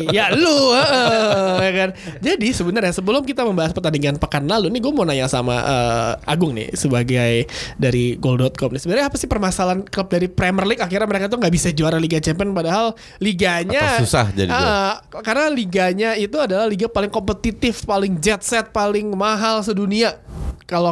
Iya 0.08 0.32
lu 0.34 0.52
heeh, 0.72 1.54
ya 1.60 1.72
kan. 1.74 1.90
Jadi 2.20 2.48
sebenarnya 2.50 2.92
sebelum 2.92 3.24
kita 3.24 3.42
membahas 3.42 3.72
pertandingan 3.72 4.18
pekan 4.18 4.44
lalu 4.44 4.68
nih 4.70 4.82
gue 4.82 4.92
mau 4.92 5.04
nanya 5.04 5.28
sama 5.28 5.56
eh, 5.58 6.12
Agung 6.28 6.52
nih 6.52 6.74
sebagai 6.74 7.48
dari 7.76 8.16
goal.com 8.16 8.70
nih. 8.70 8.80
Sebenarnya 8.80 9.08
apa 9.08 9.16
sih 9.16 9.26
permasalahan 9.26 9.84
klub 9.84 10.08
dari 10.08 10.28
Premier 10.28 10.66
League 10.66 10.80
akhirnya 10.80 11.06
mereka 11.06 11.26
tuh 11.28 11.38
nggak 11.38 11.50
bisa 11.50 11.70
juara 11.72 11.98
Liga 11.98 12.18
Champions 12.18 12.52
padahal 12.52 12.86
liganya 13.18 13.80
Atau 13.94 14.04
susah 14.04 14.28
jadi 14.30 14.50
Ah, 14.50 14.94
karena 15.22 15.48
liganya 15.50 16.10
itu 16.14 16.36
adalah 16.36 16.66
liga 16.66 16.88
paling 16.88 17.10
kompetitif, 17.10 17.84
paling 17.84 18.18
jet 18.18 18.42
set, 18.42 18.70
paling 18.70 19.08
mahal 19.10 19.47
sedunia. 19.64 20.24
kalau 20.68 20.92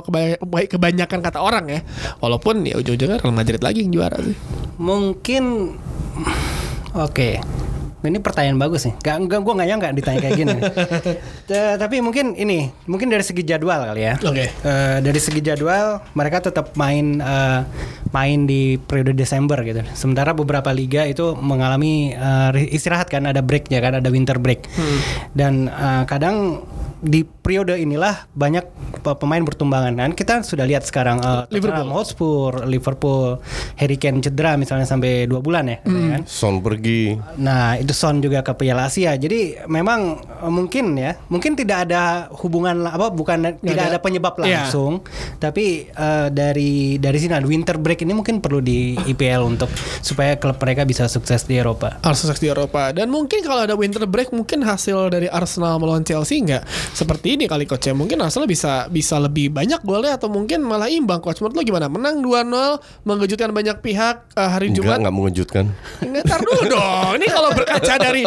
kebanyakan 0.72 1.20
kata 1.20 1.44
orang 1.44 1.68
ya. 1.68 1.80
Walaupun 2.24 2.64
ya 2.64 2.80
ujung-ujungnya 2.80 3.20
Real 3.20 3.36
Madrid 3.36 3.60
lagi 3.60 3.84
yang 3.84 3.92
juara 3.92 4.24
sih. 4.24 4.32
Mungkin 4.80 5.76
Oke. 6.96 7.44
Ini 8.06 8.22
pertanyaan 8.22 8.62
bagus 8.62 8.86
nih. 8.86 8.96
Gak, 9.02 9.18
enggak, 9.18 9.40
gue 9.42 9.54
nggak 9.58 9.70
nyangka 9.74 9.88
ditanya 9.98 10.20
kayak 10.22 10.38
gini. 10.38 10.56
Tapi 11.82 11.96
mungkin 12.06 12.38
ini, 12.38 12.70
mungkin 12.86 13.10
dari 13.10 13.26
segi 13.26 13.42
jadwal 13.42 13.82
kali 13.82 14.06
ya. 14.06 14.14
Oke. 14.22 14.46
Eh, 14.46 14.98
dari 15.02 15.18
segi 15.18 15.42
jadwal, 15.42 16.06
mereka 16.14 16.46
tetap 16.46 16.78
main 16.78 17.18
eh, 17.18 17.62
main 18.14 18.46
di 18.46 18.78
periode 18.78 19.18
Desember 19.18 19.58
gitu. 19.66 19.82
Sementara 19.98 20.38
beberapa 20.38 20.70
liga 20.70 21.02
itu 21.10 21.34
mengalami 21.34 22.14
eh, 22.14 22.70
istirahat 22.70 23.10
kan, 23.10 23.26
ada 23.26 23.42
breaknya 23.42 23.82
kan, 23.82 23.98
ada 23.98 24.10
winter 24.14 24.38
break. 24.38 24.70
Dan 25.34 25.66
eh, 25.66 26.04
kadang 26.06 26.62
di 27.02 27.26
periode 27.46 27.78
inilah 27.78 28.26
banyak 28.34 28.66
pe- 29.00 29.14
pemain 29.16 29.38
bertumbangan 29.40 29.94
kan. 29.94 30.10
Kita 30.12 30.42
sudah 30.42 30.66
lihat 30.66 30.82
sekarang 30.82 31.22
eh, 31.22 31.46
Liverpool. 31.54 31.78
Tottenham 31.78 31.94
Hotspur, 31.94 32.66
Liverpool, 32.66 33.38
Harry 33.78 33.96
Kane 33.96 34.18
cedera 34.20 34.58
misalnya 34.58 34.84
sampai 34.84 35.30
dua 35.30 35.40
bulan 35.40 35.70
ya, 35.70 35.78
katanya 35.80 36.10
kan. 36.12 36.22
Son 36.26 36.58
pergi. 36.58 37.14
Nah, 37.38 37.78
itu 37.78 37.94
Son 37.94 38.18
juga 38.18 38.42
ke 38.42 38.56
Piala 38.56 38.90
Asia. 38.90 39.14
Jadi 39.14 39.62
memang 39.68 40.00
eh, 40.18 40.50
mungkin 40.50 40.98
ya, 40.98 41.14
mungkin 41.30 41.54
tidak 41.54 41.86
ada 41.86 42.34
hubungan 42.34 42.82
apa 42.82 43.08
bukan 43.08 43.62
tidak 43.62 43.86
ada. 43.86 43.94
ada 43.94 44.00
penyebab 44.00 44.34
Iya. 44.38 44.66
langsung, 44.66 45.06
tapi 45.38 45.86
eh, 45.88 46.28
dari 46.30 46.98
dari 46.98 47.18
sini 47.18 47.34
ada 47.34 47.46
winter 47.46 47.78
break 47.78 48.02
ini 48.02 48.12
mungkin 48.12 48.40
perlu 48.40 48.58
di 48.58 48.98
IPL 48.98 49.46
untuk 49.46 49.70
supaya 50.02 50.34
klub 50.36 50.58
mereka 50.58 50.82
bisa 50.82 51.06
sukses 51.06 51.44
di 51.44 51.56
Eropa. 51.56 52.02
Arsenal 52.02 52.32
sukses 52.32 52.42
di 52.42 52.50
Eropa 52.50 52.90
dan 52.90 53.08
mungkin 53.08 53.44
kalau 53.44 53.64
ada 53.64 53.76
winter 53.76 54.02
break 54.04 54.32
mungkin 54.32 54.64
hasil 54.64 55.08
dari 55.08 55.28
Arsenal 55.28 55.78
melawan 55.78 56.02
Chelsea 56.02 56.40
nggak 56.40 56.64
seperti 56.92 57.35
ini 57.36 57.46
kali 57.46 57.68
coach 57.68 57.86
ya 57.86 57.94
mungkin 57.94 58.18
Arsenal 58.20 58.48
bisa 58.48 58.88
bisa 58.88 59.20
lebih 59.20 59.52
banyak 59.52 59.84
golnya 59.84 60.16
atau 60.16 60.32
mungkin 60.32 60.64
malah 60.64 60.88
imbang 60.88 61.20
coach 61.20 61.44
menurut 61.44 61.60
lo 61.60 61.64
gimana 61.64 61.88
menang 61.88 62.24
2-0 62.24 63.06
mengejutkan 63.06 63.52
banyak 63.52 63.78
pihak 63.84 64.16
eh, 64.34 64.50
hari 64.50 64.72
Enggak, 64.72 64.80
Jumat 64.82 64.98
nggak 65.04 65.16
mengejutkan. 65.16 65.66
Nggak, 66.02 66.24
Ntar 66.26 66.40
dulu 66.42 66.62
dong. 66.72 67.12
Ini 67.20 67.28
kalau 67.28 67.50
berkaca 67.52 67.94
dari 68.00 68.24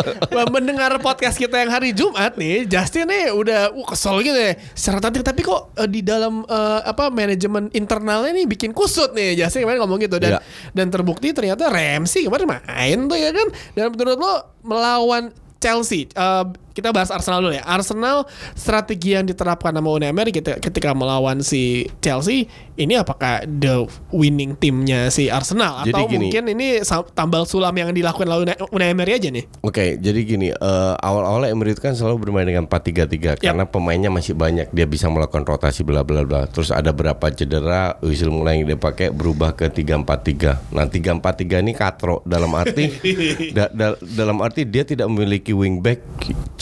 mendengar 0.53 0.93
podcast 1.01 1.37
kita 1.37 1.57
yang 1.59 1.73
hari 1.73 1.91
Jumat 1.91 2.37
nih, 2.37 2.69
Justin 2.69 3.09
nih 3.09 3.33
udah 3.33 3.73
uh, 3.73 3.87
kesel 3.89 4.21
gitu 4.21 4.37
ya. 4.37 4.53
Secara 4.77 4.99
taktik 5.01 5.25
tapi 5.25 5.41
kok 5.43 5.73
eh, 5.75 5.89
di 5.89 6.05
dalam 6.05 6.45
eh, 6.45 6.81
apa 6.85 7.09
manajemen 7.09 7.73
internalnya 7.73 8.31
nih 8.31 8.47
bikin 8.47 8.71
kusut 8.71 9.17
nih. 9.17 9.35
Justin 9.35 9.65
kemarin 9.65 9.81
ngomong 9.83 9.99
gitu 9.99 10.21
dan 10.21 10.29
Iya. 10.29 10.41
dan 10.77 10.93
terbukti 10.93 11.33
ternyata 11.33 11.73
Ramsey 11.73 12.29
kemarin 12.29 12.47
main 12.47 12.99
tuh 13.09 13.17
ya 13.17 13.33
kan. 13.33 13.49
Dan 13.73 13.85
menurut 13.97 14.19
lo 14.21 14.33
melawan 14.63 15.33
Chelsea, 15.59 16.07
eh, 16.07 16.45
kita 16.79 16.95
bahas 16.95 17.11
Arsenal 17.11 17.43
dulu 17.43 17.51
ya. 17.53 17.67
Arsenal 17.67 18.23
strategi 18.55 19.19
yang 19.19 19.27
diterapkan 19.27 19.75
sama 19.75 19.91
Unai 19.91 20.15
Emery 20.15 20.31
ketika, 20.31 20.95
melawan 20.95 21.43
si 21.43 21.91
Chelsea 21.99 22.47
ini 22.75 22.95
apakah 22.95 23.43
the 23.45 23.83
winning 24.09 24.55
timnya 24.55 25.11
si 25.11 25.27
Arsenal 25.27 25.83
Jadi 25.83 25.91
atau 25.91 26.07
gini. 26.07 26.31
mungkin 26.31 26.45
ini 26.55 26.69
tambal 27.13 27.43
sulam 27.43 27.75
yang 27.75 27.91
dilakukan 27.91 28.25
oleh 28.25 28.55
Unai- 28.71 28.87
Emery 28.89 29.19
aja 29.19 29.29
nih? 29.29 29.45
Oke, 29.61 29.99
jadi 29.99 30.21
gini, 30.23 30.49
eh, 30.49 30.95
awal-awal 30.97 31.45
Emery 31.45 31.75
itu 31.75 31.83
kan 31.83 31.93
selalu 31.93 32.25
bermain 32.25 32.47
dengan 32.47 32.65
4-3-3 32.65 33.35
karena 33.37 33.67
pemainnya 33.67 34.09
masih 34.09 34.33
banyak, 34.33 34.71
dia 34.71 34.87
bisa 34.87 35.11
melakukan 35.11 35.43
rotasi 35.43 35.83
bla 35.83 36.07
bla 36.07 36.23
bla. 36.23 36.47
Terus 36.47 36.71
ada 36.71 36.89
berapa 36.89 37.21
cedera, 37.29 37.99
usul 38.01 38.31
mulai 38.31 38.63
yang 38.63 38.71
dia 38.71 38.79
pakai 38.79 39.11
berubah 39.11 39.53
ke 39.53 39.67
3-4-3. 39.69 40.57
Nah, 40.71 40.87
3-4-3 40.87 41.59
ini 41.59 41.75
katro 41.75 42.23
dalam 42.23 42.55
arti 42.55 42.89
da- 43.57 43.69
da- 43.69 43.99
dalam 44.01 44.39
arti 44.41 44.63
dia 44.63 44.87
tidak 44.87 45.11
memiliki 45.11 45.51
wingback 45.51 46.01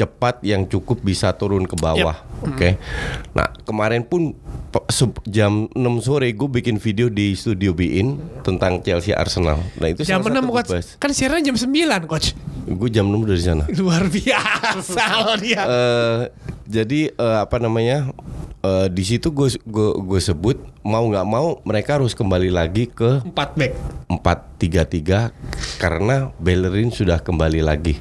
cepat 0.07 0.39
yang 0.41 0.63
cukup 0.65 1.03
bisa 1.03 1.35
turun 1.35 1.67
ke 1.67 1.75
bawah. 1.75 2.15
Oke. 2.41 2.79
Nah, 3.35 3.51
kemarin 3.67 4.07
pun 4.07 4.39
jam 5.25 5.67
6 5.73 5.75
sore 6.01 6.31
gue 6.31 6.49
bikin 6.53 6.77
video 6.77 7.09
di 7.09 7.35
studio 7.35 7.73
Bein 7.73 8.15
tentang 8.41 8.79
Chelsea 8.79 9.11
Arsenal. 9.11 9.59
Nah, 9.77 9.89
itu 9.91 10.07
Jam 10.07 10.23
salah 10.23 10.31
6 10.31 10.39
satu 10.39 10.47
coach. 10.49 10.69
bebas. 10.71 10.87
Kan 10.97 11.11
siaran 11.11 11.43
jam 11.43 11.57
9 11.57 11.67
coach. 12.07 12.39
Gue 12.65 12.87
jam 12.87 13.05
6 13.05 13.25
dari 13.25 13.43
sana. 13.43 13.65
Luar 13.73 14.07
biasa 14.07 15.03
loh 15.27 15.37
dia. 15.37 15.63
Eh, 15.65 16.21
jadi 16.67 17.01
eh, 17.11 17.39
apa 17.41 17.57
namanya 17.57 18.11
eh, 18.61 18.87
di 18.87 19.03
situ 19.03 19.31
gue 19.31 19.49
gue 19.97 20.21
sebut 20.21 20.55
mau 20.83 21.03
nggak 21.03 21.27
mau 21.27 21.59
mereka 21.63 21.97
harus 21.97 22.13
kembali 22.13 22.53
lagi 22.53 22.87
ke 22.87 23.25
4 23.25 23.33
back. 23.33 23.73
4-3-3 24.13 25.33
karena 25.79 26.31
Bellerin 26.37 26.91
sudah 26.91 27.19
kembali 27.19 27.65
lagi. 27.65 27.97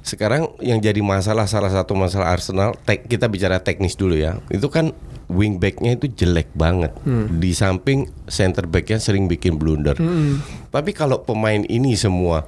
Sekarang 0.00 0.56
yang 0.64 0.80
jadi 0.80 0.98
masalah 1.04 1.44
salah 1.44 1.68
satu 1.68 1.92
masalah 1.92 2.32
Arsenal 2.32 2.72
tek, 2.88 3.04
kita 3.04 3.28
bicara 3.28 3.60
teknis 3.60 3.94
dulu 3.94 4.16
ya. 4.16 4.40
Itu 4.48 4.72
kan 4.72 4.96
wingbacknya 5.30 5.94
itu 5.94 6.10
jelek 6.10 6.50
banget. 6.56 6.96
Di 7.38 7.54
samping 7.54 8.10
center 8.26 8.66
backnya 8.66 8.98
sering 8.98 9.30
bikin 9.30 9.60
blunder. 9.60 9.94
Tapi 10.70 10.90
kalau 10.90 11.22
pemain 11.22 11.62
ini 11.68 11.94
semua 11.94 12.44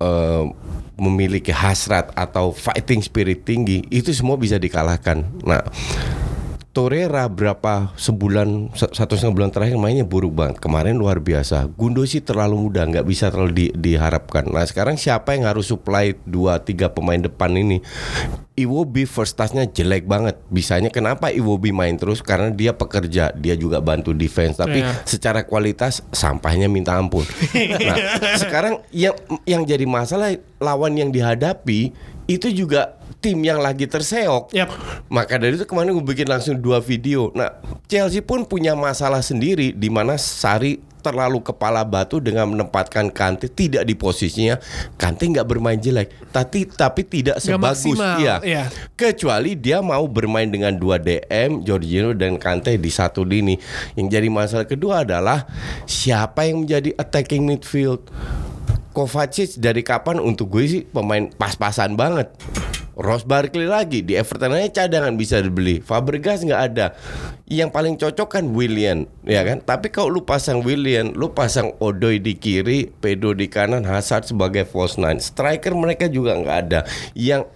eh, 0.00 0.44
memiliki 0.98 1.54
hasrat 1.54 2.10
atau 2.18 2.50
fighting 2.50 3.00
spirit 3.00 3.46
tinggi, 3.46 3.86
itu 3.88 4.10
semua 4.10 4.34
bisa 4.34 4.58
dikalahkan. 4.58 5.22
Nah, 5.46 5.62
Torreira 6.78 7.26
berapa 7.26 7.90
sebulan 7.98 8.70
se- 8.70 8.94
satu 8.94 9.18
setengah 9.18 9.34
bulan 9.34 9.50
terakhir 9.50 9.74
mainnya 9.74 10.06
buruk 10.06 10.30
banget. 10.30 10.62
Kemarin 10.62 10.94
luar 10.94 11.18
biasa. 11.18 11.66
Gundo 11.68 12.06
sih 12.06 12.22
terlalu 12.22 12.70
muda 12.70 12.86
nggak 12.86 13.02
bisa 13.02 13.34
terlalu 13.34 13.50
di- 13.50 13.74
diharapkan. 13.74 14.46
Nah 14.46 14.62
sekarang 14.62 14.94
siapa 14.94 15.34
yang 15.34 15.42
harus 15.42 15.66
supply 15.66 16.14
dua 16.22 16.62
tiga 16.62 16.86
pemain 16.86 17.18
depan 17.18 17.50
ini? 17.50 17.82
Iwobi 18.54 19.06
first 19.06 19.34
touchnya 19.34 19.66
jelek 19.66 20.06
banget. 20.06 20.38
Bisanya 20.46 20.86
kenapa 20.86 21.30
Iwobi 21.30 21.74
main 21.74 21.94
terus? 21.94 22.22
Karena 22.22 22.46
dia 22.48 22.70
pekerja 22.70 23.34
dia 23.34 23.54
juga 23.54 23.82
bantu 23.82 24.14
defense. 24.14 24.54
Tapi 24.54 24.78
Iya. 24.78 25.02
secara 25.02 25.42
kualitas 25.42 26.06
sampahnya 26.10 26.70
minta 26.70 26.94
ampun. 26.94 27.26
Nah 27.88 27.98
sekarang 28.38 28.86
yang 28.90 29.18
yang 29.42 29.62
jadi 29.62 29.82
masalah 29.82 30.30
lawan 30.58 30.94
yang 30.94 31.10
dihadapi 31.10 31.90
itu 32.28 32.52
juga 32.52 33.00
tim 33.24 33.40
yang 33.40 33.58
lagi 33.58 33.88
terseok 33.88 34.52
Yap. 34.52 34.68
maka 35.08 35.40
dari 35.40 35.56
itu 35.56 35.64
kemarin 35.64 35.96
gue 35.96 36.04
bikin 36.04 36.28
langsung 36.28 36.60
dua 36.60 36.78
video. 36.78 37.32
Nah, 37.32 37.56
Chelsea 37.88 38.20
pun 38.20 38.44
punya 38.44 38.76
masalah 38.76 39.24
sendiri 39.24 39.72
di 39.72 39.88
mana 39.88 40.20
Sari 40.20 40.78
terlalu 41.00 41.40
kepala 41.40 41.86
batu 41.86 42.18
dengan 42.20 42.50
menempatkan 42.50 43.08
Kante 43.08 43.48
tidak 43.48 43.86
di 43.86 43.94
posisinya. 43.96 44.58
Kante 44.98 45.24
nggak 45.30 45.46
bermain 45.48 45.78
jelek, 45.78 46.12
tapi 46.34 46.68
tapi 46.68 47.06
tidak 47.06 47.40
sebagus 47.40 47.86
maksimal, 47.86 48.18
iya. 48.20 48.36
iya. 48.44 48.64
Kecuali 48.98 49.56
dia 49.56 49.80
mau 49.80 50.04
bermain 50.04 50.50
dengan 50.50 50.74
dua 50.76 51.00
DM, 51.00 51.64
Jorginho 51.64 52.12
dan 52.12 52.36
Kante 52.36 52.76
di 52.76 52.90
satu 52.92 53.24
lini. 53.24 53.56
Yang 53.96 54.06
jadi 54.20 54.28
masalah 54.28 54.66
kedua 54.68 55.06
adalah 55.06 55.48
siapa 55.88 56.44
yang 56.44 56.66
menjadi 56.66 56.92
attacking 56.98 57.46
midfield. 57.46 58.04
Kovacic 58.98 59.62
dari 59.62 59.86
kapan 59.86 60.18
untuk 60.18 60.50
gue 60.50 60.66
sih 60.66 60.82
pemain 60.82 61.30
pas-pasan 61.30 61.94
banget. 61.94 62.34
Ross 62.98 63.22
Barkley 63.22 63.70
lagi 63.70 64.02
di 64.02 64.18
Everton 64.18 64.58
aja 64.58 64.82
cadangan 64.82 65.14
bisa 65.14 65.38
dibeli. 65.38 65.78
Fabregas 65.78 66.42
nggak 66.42 66.62
ada. 66.74 66.98
Yang 67.46 67.70
paling 67.70 67.94
cocok 67.94 68.26
kan 68.26 68.44
William, 68.50 69.06
ya 69.22 69.46
kan? 69.46 69.62
Tapi 69.62 69.94
kalau 69.94 70.18
lu 70.18 70.26
pasang 70.26 70.66
William, 70.66 71.14
lu 71.14 71.30
pasang 71.30 71.78
Odoi 71.78 72.18
di 72.18 72.34
kiri, 72.34 72.90
Pedro 72.90 73.38
di 73.38 73.46
kanan, 73.46 73.86
Hazard 73.86 74.26
sebagai 74.26 74.66
false 74.66 74.98
nine. 74.98 75.22
Striker 75.22 75.78
mereka 75.78 76.10
juga 76.10 76.34
nggak 76.34 76.58
ada. 76.66 76.82
Yang 77.14 77.46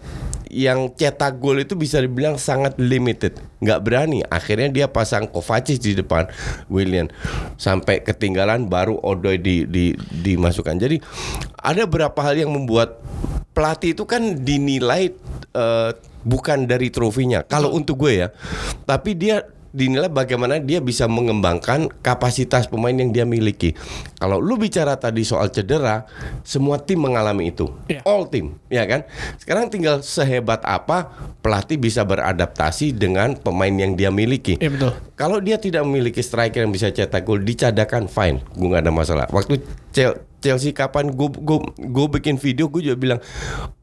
yang 0.53 0.93
cetak 0.93 1.41
gol 1.41 1.57
itu 1.65 1.73
bisa 1.73 1.97
dibilang 1.99 2.37
sangat 2.37 2.77
limited, 2.77 3.41
nggak 3.65 3.81
berani. 3.81 4.21
Akhirnya 4.29 4.69
dia 4.69 4.87
pasang 4.87 5.25
Kovacic 5.25 5.81
di 5.81 5.97
depan 5.97 6.29
William 6.69 7.09
sampai 7.57 8.05
ketinggalan 8.05 8.69
baru 8.69 9.01
Odoi 9.01 9.41
di, 9.41 9.65
di 9.65 9.97
dimasukkan. 9.97 10.77
Jadi 10.77 11.01
ada 11.57 11.89
beberapa 11.89 12.21
hal 12.21 12.37
yang 12.37 12.53
membuat 12.53 13.01
pelatih 13.57 13.97
itu 13.97 14.05
kan 14.05 14.45
dinilai 14.45 15.17
eh, 15.57 15.91
bukan 16.23 16.69
dari 16.69 16.93
trofinya. 16.93 17.41
Kalau 17.43 17.73
untuk 17.73 18.05
gue 18.05 18.23
ya, 18.23 18.29
tapi 18.85 19.17
dia 19.17 19.49
dinilai 19.73 20.13
bagaimana 20.13 20.61
dia 20.61 20.79
bisa 20.79 21.09
mengembangkan 21.09 21.89
kapasitas 22.05 22.69
pemain 22.69 22.93
yang 22.93 23.11
dia 23.11 23.25
miliki. 23.25 23.73
Kalau 24.21 24.39
lu 24.39 24.61
bicara 24.61 24.95
tadi 25.01 25.25
soal 25.25 25.49
cedera, 25.49 26.05
semua 26.45 26.79
tim 26.79 27.01
mengalami 27.01 27.51
itu. 27.51 27.73
Iya. 27.89 28.05
All 28.05 28.29
team, 28.29 28.61
ya 28.69 28.85
kan? 28.85 29.09
Sekarang 29.41 29.73
tinggal 29.73 30.05
sehebat 30.05 30.63
apa 30.63 31.11
pelatih 31.41 31.81
bisa 31.81 32.05
beradaptasi 32.05 32.93
dengan 32.93 33.35
pemain 33.35 33.73
yang 33.73 33.97
dia 33.97 34.13
miliki. 34.13 34.61
Iya 34.61 34.71
betul. 34.71 34.93
Kalau 35.17 35.41
dia 35.41 35.57
tidak 35.57 35.83
memiliki 35.89 36.21
striker 36.21 36.63
yang 36.63 36.71
bisa 36.71 36.93
cetak 36.93 37.25
gol, 37.25 37.41
dicadakan 37.41 38.07
fine, 38.07 38.45
gue 38.55 38.69
nggak 38.69 38.85
ada 38.87 38.93
masalah. 38.95 39.27
Waktu 39.33 39.65
Chel- 39.91 40.21
Chelsea 40.43 40.75
kapan 40.75 41.15
gue 41.15 41.31
gue 41.31 41.59
gue 41.79 42.07
bikin 42.19 42.35
video 42.35 42.67
gue 42.67 42.83
juga 42.83 42.99
bilang 42.99 43.21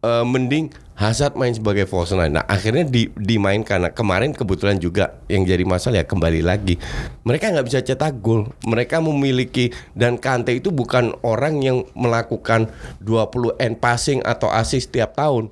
eh, 0.04 0.26
mending 0.28 0.68
Hazard 1.00 1.40
main 1.40 1.56
sebagai 1.56 1.88
false 1.88 2.12
nine. 2.12 2.36
Nah, 2.36 2.44
akhirnya 2.44 2.84
di, 2.84 3.08
dimainkan. 3.16 3.88
Nah, 3.88 3.96
kemarin 3.96 4.36
kebetulan 4.36 4.76
juga 4.84 5.16
yang 5.32 5.48
jadi 5.48 5.64
masalah 5.64 6.04
ya 6.04 6.06
kembali 6.06 6.44
lagi. 6.44 6.76
Mereka 7.24 7.56
nggak 7.56 7.68
bisa 7.72 7.80
cetak 7.80 8.20
gol. 8.20 8.52
Mereka 8.68 9.00
memiliki 9.00 9.72
dan 9.96 10.20
Kante 10.20 10.52
itu 10.52 10.76
bukan 10.76 11.16
orang 11.24 11.64
yang 11.64 11.88
melakukan 11.96 12.68
20 13.00 13.64
end 13.64 13.80
passing 13.80 14.20
atau 14.28 14.52
assist 14.52 14.92
tiap 14.92 15.16
tahun. 15.16 15.48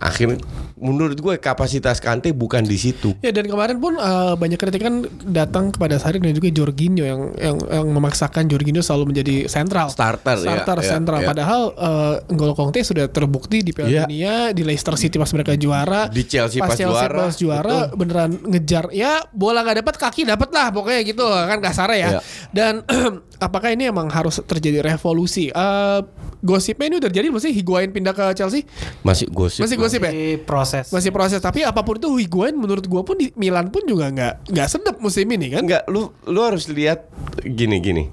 Akhirnya 0.00 0.40
menurut 0.76 1.16
gue 1.16 1.34
kapasitas 1.40 2.00
Kante 2.00 2.32
bukan 2.36 2.64
di 2.64 2.76
situ. 2.76 3.16
Ya 3.24 3.32
dan 3.32 3.48
kemarin 3.48 3.80
pun 3.80 3.96
eh, 3.96 4.34
banyak 4.36 4.60
kritikan 4.60 5.04
datang 5.24 5.72
kepada 5.72 5.96
Sarri 5.96 6.20
dan 6.20 6.36
juga 6.36 6.52
Jorginho 6.52 7.04
yang 7.04 7.32
yang, 7.40 7.56
yang 7.60 7.86
memaksakan 7.92 8.48
Jorginho 8.48 8.84
selalu 8.84 9.16
menjadi 9.16 9.48
sentral 9.48 9.88
Starter, 9.88 10.36
ya, 10.40 10.60
starter 10.60 10.78
ya, 10.84 10.88
sentral 10.88 11.20
ya. 11.24 11.28
padahal 11.28 11.60
eh, 11.72 12.14
N'Golo 12.32 12.52
Conte 12.52 12.84
sudah 12.84 13.08
terbukti 13.08 13.64
di 13.64 13.72
Piala 13.72 13.88
Ya. 13.88 14.04
Dunia 14.04 14.50
di 14.52 14.66
Leicester 14.66 14.85
City 14.94 15.18
pas 15.18 15.26
mereka 15.34 15.58
juara. 15.58 16.06
Di 16.06 16.22
Chelsea 16.22 16.62
pas 16.62 16.78
juara, 16.78 17.26
pas 17.26 17.34
juara 17.34 17.90
beneran 17.90 18.38
ngejar. 18.46 18.94
Ya 18.94 19.26
bola 19.34 19.66
nggak 19.66 19.82
dapat 19.82 19.94
kaki 19.98 20.22
dapat 20.22 20.54
lah 20.54 20.70
pokoknya 20.70 21.02
gitu. 21.02 21.26
Kan 21.26 21.58
kasarnya 21.58 21.98
ya. 21.98 22.08
Ya. 22.16 22.20
dan 22.54 22.86
apakah 23.46 23.74
ini 23.74 23.90
emang 23.90 24.06
harus 24.06 24.38
terjadi 24.46 24.86
revolusi? 24.86 25.50
Eh, 25.50 26.00
gosipnya 26.46 26.86
ini 26.86 26.96
udah 27.02 27.10
terjadi 27.10 27.26
belum 27.34 27.42
sih? 27.42 27.50
Higuain 27.50 27.90
pindah 27.90 28.14
ke 28.14 28.24
Chelsea? 28.38 28.62
Masih 29.02 29.26
gosip. 29.34 29.66
masih 29.66 29.76
gosip 29.80 30.00
ya? 30.06 30.12
Di 30.14 30.38
proses. 30.38 30.94
masih 30.94 31.10
proses. 31.10 31.42
Tapi 31.42 31.66
apa 31.66 31.82
pun 31.82 31.98
itu 31.98 32.06
Higuain 32.14 32.54
menurut 32.54 32.86
gua 32.86 33.02
pun 33.02 33.18
di 33.18 33.34
Milan 33.34 33.74
pun 33.74 33.82
juga 33.82 34.06
nggak 34.14 34.54
nggak 34.54 34.68
sedap 34.70 34.96
musim 35.02 35.26
ini 35.26 35.50
kan? 35.50 35.66
Enggak, 35.66 35.82
lu 35.90 36.14
lu 36.30 36.40
harus 36.44 36.70
lihat 36.70 37.10
gini 37.42 37.82
gini. 37.82 38.04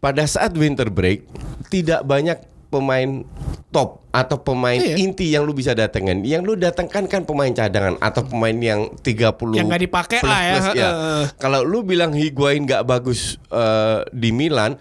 Pada 0.00 0.24
saat 0.24 0.56
winter 0.56 0.88
break 0.88 1.28
tidak 1.68 2.06
banyak 2.08 2.40
pemain 2.70 3.26
top 3.70 4.02
atau 4.10 4.42
pemain 4.42 4.74
Iya. 4.74 4.98
inti 4.98 5.30
yang 5.30 5.46
lu 5.46 5.54
bisa 5.54 5.70
datengin. 5.70 6.26
Yang 6.26 6.42
lu 6.42 6.54
datangkan 6.58 7.06
kan 7.06 7.22
pemain 7.22 7.54
cadangan 7.54 7.94
atau 8.02 8.26
pemain 8.26 8.54
yang 8.54 8.90
30 8.98 9.54
Yang 9.54 9.66
nggak 9.70 9.82
dipakai 9.86 10.18
lah 10.26 10.40
ya. 10.42 10.54
plus, 10.58 10.66
Heeh. 10.74 11.22
Kalau 11.38 11.62
lu 11.62 11.86
bilang 11.86 12.10
Higuain 12.10 12.66
nggak 12.66 12.82
bagus 12.82 13.38
eh, 13.48 14.02
di 14.10 14.34
Milan, 14.34 14.74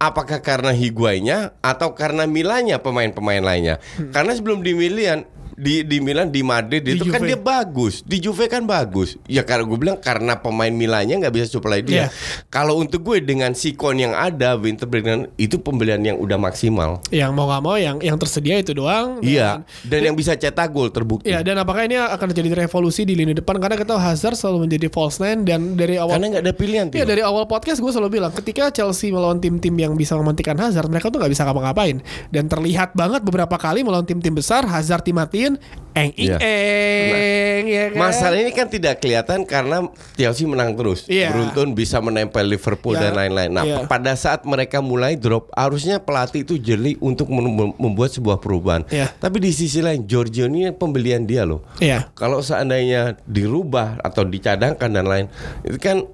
apakah 0.00 0.40
karena 0.40 0.72
Higuainnya 0.72 1.60
atau 1.60 1.92
karena 1.92 2.24
Milannya 2.24 2.80
pemain-pemain 2.80 3.44
lainnya? 3.44 3.76
Hmm. 4.00 4.08
Karena 4.10 4.32
sebelum 4.32 4.64
di 4.64 4.72
Milan 4.72 5.28
di 5.60 5.84
di 5.84 6.00
Milan 6.00 6.32
di 6.32 6.40
Madrid 6.40 6.80
Di 6.80 6.96
itu 6.96 7.04
kan 7.06 7.20
Juve. 7.20 7.28
dia 7.28 7.38
bagus. 7.38 8.00
Di 8.02 8.16
Juve 8.16 8.48
kan 8.48 8.64
bagus. 8.64 9.20
Ya 9.28 9.44
karena 9.44 9.68
gue 9.68 9.76
bilang 9.76 9.98
karena 10.00 10.34
pemain 10.34 10.72
Milannya 10.72 11.20
nggak 11.20 11.32
bisa 11.32 11.46
supply 11.46 11.80
Iya. 11.80 11.84
dia 11.84 12.04
kalau 12.48 12.76
untuk 12.76 13.04
gue 13.04 13.20
dengan 13.20 13.52
sikon 13.52 13.96
yang 13.96 14.12
ada 14.12 14.56
winter 14.56 14.88
break 14.88 15.04
dan 15.04 15.20
itu 15.36 15.60
pembelian 15.60 16.00
yang 16.00 16.16
udah 16.16 16.36
maksimal. 16.36 17.04
Yang 17.12 17.30
mau 17.30 17.44
nggak 17.44 17.62
mau 17.62 17.76
yang 17.76 17.96
yang 18.00 18.16
tersedia 18.16 18.56
itu 18.56 18.72
doang. 18.72 19.20
Dan- 19.20 19.28
iya. 19.28 19.50
Dan 19.82 20.00
yang 20.02 20.16
bisa 20.16 20.32
cetak 20.32 20.70
gol 20.70 20.88
terbukti. 20.88 21.28
Ya 21.28 21.44
dan 21.44 21.58
apakah 21.58 21.84
ini 21.84 22.00
akan 22.00 22.26
terjadi 22.32 22.64
revolusi 22.64 23.04
di 23.04 23.12
lini 23.12 23.36
depan? 23.36 23.60
Karena 23.60 23.76
kita 23.76 23.92
tahu 23.92 24.00
Hazard 24.00 24.38
selalu 24.38 24.64
menjadi 24.64 24.88
false 24.88 25.20
nine 25.20 25.44
dan 25.44 25.76
dari 25.76 26.00
awal 26.00 26.16
karena 26.16 26.38
nggak 26.38 26.44
ada 26.46 26.54
pilihan 26.54 26.86
Iya 26.90 27.04
dari 27.04 27.20
awal 27.20 27.44
podcast 27.44 27.78
gue 27.78 27.90
selalu 27.90 28.16
bilang 28.16 28.32
ketika 28.32 28.70
Chelsea 28.70 29.10
melawan 29.10 29.42
tim-tim 29.42 29.74
yang 29.74 29.92
bisa 29.92 30.14
memantikan 30.14 30.54
Hazard 30.56 30.88
mereka 30.88 31.10
tuh 31.10 31.18
nggak 31.18 31.32
bisa 31.32 31.42
ngapa-ngapain. 31.44 31.98
Dan 32.30 32.46
terlihat 32.46 32.94
banget 32.94 33.20
beberapa 33.20 33.58
kali 33.58 33.82
melawan 33.82 34.06
tim-tim 34.06 34.32
besar 34.32 34.62
Hazard 34.64 35.02
dimatiin 35.02 35.49
eng 35.90 36.14
ing 36.14 36.30
Iya. 36.30 36.38
eng 36.38 37.64
ya 37.66 37.84
kan? 37.90 37.98
Masalah 37.98 38.38
ini 38.38 38.52
kan 38.54 38.70
tidak 38.70 39.02
kelihatan 39.02 39.42
karena 39.42 39.90
Chelsea 40.14 40.46
menang 40.46 40.78
terus, 40.78 41.06
Iya. 41.10 41.34
beruntun 41.34 41.74
bisa 41.74 41.98
menempel 41.98 42.46
Liverpool 42.46 42.94
Ya, 42.94 43.10
dan 43.10 43.18
lain-lain. 43.18 43.50
Nah, 43.50 43.64
iya. 43.66 43.76
pada 43.90 44.14
saat 44.14 44.46
mereka 44.46 44.78
mulai 44.78 45.18
drop, 45.18 45.50
harusnya 45.50 45.98
pelatih 45.98 46.46
itu 46.46 46.54
jeli 46.56 46.94
untuk 47.02 47.26
mem- 47.26 47.74
membuat 47.74 48.14
sebuah 48.14 48.38
perubahan. 48.38 48.86
Iya. 48.86 49.10
Tapi 49.12 49.42
di 49.42 49.50
sisi 49.50 49.82
lain, 49.82 50.06
Giorgio 50.06 50.46
ini 50.46 50.70
pembelian 50.70 51.26
dia 51.26 51.42
loh. 51.42 51.66
Iya. 51.82 52.06
Kalau 52.14 52.38
seandainya 52.38 53.18
dirubah 53.26 53.98
atau 54.00 54.22
dicadangkan 54.22 54.90
dan 54.90 55.06
lain, 55.06 55.26
itu 55.66 55.76
kan 55.76 56.06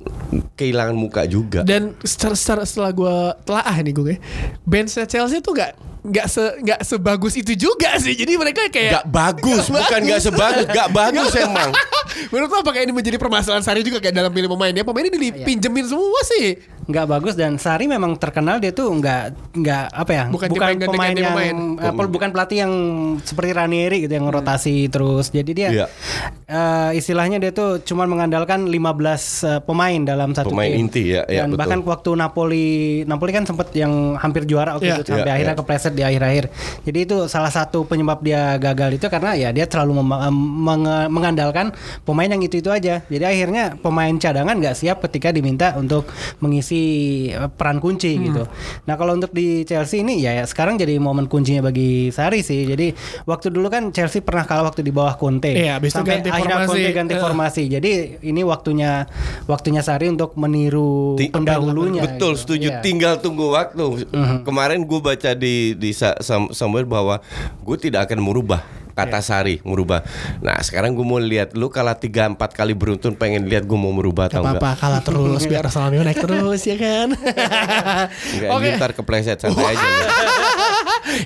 kehilangan 0.56 0.96
muka 0.96 1.28
juga. 1.28 1.60
Dan 1.62 1.92
secara, 2.00 2.32
secara 2.32 2.62
setelah 2.64 2.92
gue 2.96 3.16
telaah 3.44 3.76
nih 3.84 3.92
gue, 3.92 4.14
benchnya 4.64 5.04
Chelsea 5.04 5.44
tuh 5.44 5.52
gak 5.52 5.76
nggak 6.06 6.26
se 6.30 6.44
nggak 6.62 6.80
sebagus 6.86 7.34
itu 7.34 7.52
juga 7.58 7.98
sih. 7.98 8.14
Jadi 8.14 8.38
mereka 8.38 8.70
kayak 8.70 9.02
Gak 9.02 9.06
bagus, 9.10 9.66
Nggak 9.66 9.82
bukan 9.82 10.00
gak 10.06 10.20
sebagus, 10.22 10.66
gak 10.70 10.88
bagus 10.94 11.32
emang. 11.34 11.70
Menurut 12.32 12.48
lo 12.48 12.58
apakah 12.62 12.80
ini 12.80 12.92
menjadi 12.94 13.18
permasalahan 13.20 13.62
Sari 13.66 13.82
juga 13.82 13.98
kayak 14.00 14.14
dalam 14.14 14.30
pilih 14.32 14.48
pemainnya? 14.48 14.86
Pemainnya 14.86 15.12
dipinjemin 15.12 15.84
semua 15.90 16.20
sih. 16.24 16.56
Nggak 16.86 17.06
bagus 17.08 17.34
dan 17.34 17.56
Sari 17.56 17.84
memang 17.84 18.14
terkenal 18.14 18.56
dia 18.56 18.70
tuh 18.70 18.86
nggak 18.88 19.22
nggak 19.54 19.84
apa 19.88 20.10
ya 20.12 20.24
Bukan 20.28 20.46
yang 20.46 20.54
pemain 20.54 20.76
ganti-ganti 20.78 21.18
yang 21.18 21.32
pemain. 21.32 21.56
eh, 21.80 21.92
pel- 21.92 22.08
bukan 22.08 22.28
pelatih 22.30 22.58
yang 22.60 22.72
seperti 23.20 23.50
Ranieri 23.50 23.96
gitu 24.00 24.12
yang 24.12 24.26
rotasi 24.26 24.86
terus 24.86 25.28
jadi 25.28 25.50
dia 25.50 25.68
Iya. 25.72 25.86
eh, 26.46 26.90
istilahnya 26.94 27.36
dia 27.36 27.50
tuh 27.50 27.82
cuma 27.82 28.04
mengandalkan 28.04 28.64
15 28.64 28.78
eh, 29.42 29.58
pemain 29.60 29.98
dalam 30.00 30.30
satu 30.30 30.48
Pemain 30.48 30.68
tim 30.68 30.78
inti, 30.80 31.02
ya, 31.10 31.26
ya, 31.26 31.42
dan 31.42 31.50
betul. 31.50 31.58
bahkan 31.58 31.78
waktu 31.84 32.10
Napoli 32.14 32.66
Napoli 33.02 33.30
kan 33.32 33.44
sempat 33.44 33.68
yang 33.72 33.92
hampir 34.14 34.44
juara 34.44 34.74
waktu 34.74 34.86
Iya. 34.86 34.96
itu 34.96 35.10
sampai 35.10 35.24
Iya, 35.24 35.34
akhirnya 35.34 35.52
iya. 35.52 35.60
kepleset 35.60 35.92
di 35.92 36.02
akhir-akhir 36.02 36.44
jadi 36.82 36.98
itu 37.02 37.16
salah 37.26 37.50
satu 37.50 37.82
penyebab 37.82 38.18
dia 38.20 38.54
gagal 38.56 38.94
itu 38.94 39.06
karena 39.06 39.34
ya 39.34 39.50
dia 39.50 39.66
terlalu 39.66 40.00
menge- 40.00 41.08
mengandalkan 41.08 41.74
pemain 42.00 42.28
yang 42.28 42.40
itu 42.40 42.56
itu 42.56 42.70
aja 42.70 43.02
jadi 43.04 43.24
akhirnya 43.26 43.74
pemain 43.76 44.14
cadangan 44.14 44.54
nggak 44.54 44.76
siap 44.76 45.02
ketika 45.02 45.28
diminta 45.28 45.74
untuk 45.74 46.06
mengisi 46.38 46.75
eh, 47.28 47.48
peran 47.48 47.78
kunci 47.78 48.12
Hmm. 48.12 48.24
gitu. 48.24 48.42
Nah 48.84 48.94
kalau 48.94 49.12
untuk 49.12 49.30
di 49.30 49.62
Chelsea 49.62 50.00
ini 50.00 50.18
ya, 50.18 50.32
ya 50.32 50.44
sekarang 50.44 50.76
jadi 50.76 50.96
momen 50.96 51.26
kuncinya 51.26 51.62
bagi 51.62 52.08
Sari 52.08 52.40
sih. 52.40 52.64
Jadi 52.64 52.92
waktu 53.24 53.48
dulu 53.48 53.66
kan 53.66 53.90
Chelsea 53.90 54.20
pernah 54.20 54.42
kalah 54.42 54.66
waktu 54.66 54.80
di 54.80 54.90
bawah 54.90 55.14
Conte. 55.14 55.50
Iya, 55.50 55.76
habis 55.76 55.90
itu 55.90 55.98
Sampai 55.98 56.18
ganti 56.18 56.28
akhirnya 56.28 56.56
formasi. 56.56 56.70
Conte 56.72 56.90
ganti 56.92 57.14
Eh. 57.14 57.20
formasi. 57.20 57.62
Jadi 57.66 57.90
ini 58.22 58.40
waktunya 58.42 58.90
waktunya 59.44 59.80
Sari 59.80 60.06
untuk 60.06 60.34
meniru 60.36 61.16
Ti- 61.16 61.30
pendahulunya. 61.30 62.02
Betul, 62.02 62.34
gitu. 62.34 62.40
setuju. 62.40 62.68
Iya. 62.70 62.80
Tinggal 62.80 63.14
tunggu 63.18 63.50
waktu. 63.50 64.06
Kemarin 64.42 64.82
gue 64.82 65.00
baca 65.00 65.30
di 65.32 65.74
di 65.74 65.90
somewhere 66.50 66.86
bahwa 66.86 67.18
gue 67.60 67.76
tidak 67.76 68.08
akan 68.08 68.20
merubah 68.20 68.62
kata 68.96 69.20
Sari 69.20 69.60
merubah. 69.60 70.00
Nah 70.40 70.56
sekarang 70.64 70.96
gue 70.96 71.04
mau 71.04 71.20
lihat 71.20 71.52
lu 71.52 71.68
kalah 71.68 72.00
tiga 72.00 72.32
empat 72.32 72.56
kali 72.56 72.72
beruntun 72.72 73.12
pengen 73.12 73.44
lihat 73.44 73.68
gue 73.68 73.76
mau 73.76 73.92
merubah 73.92 74.32
atau 74.32 74.40
enggak. 74.40 74.56
apa-apa 74.56 74.80
kalah 74.80 75.02
terus 75.04 75.44
biar 75.44 75.68
Salamio 75.74 76.00
naik 76.00 76.16
terus 76.16 76.64
ya 76.64 76.80
kan. 76.80 77.12
Enggak, 77.12 78.50
Oke. 78.56 78.64
ini 78.64 78.78
ntar 78.80 78.90
kepleset 78.96 79.36
santai 79.44 79.76
aja. 79.76 79.86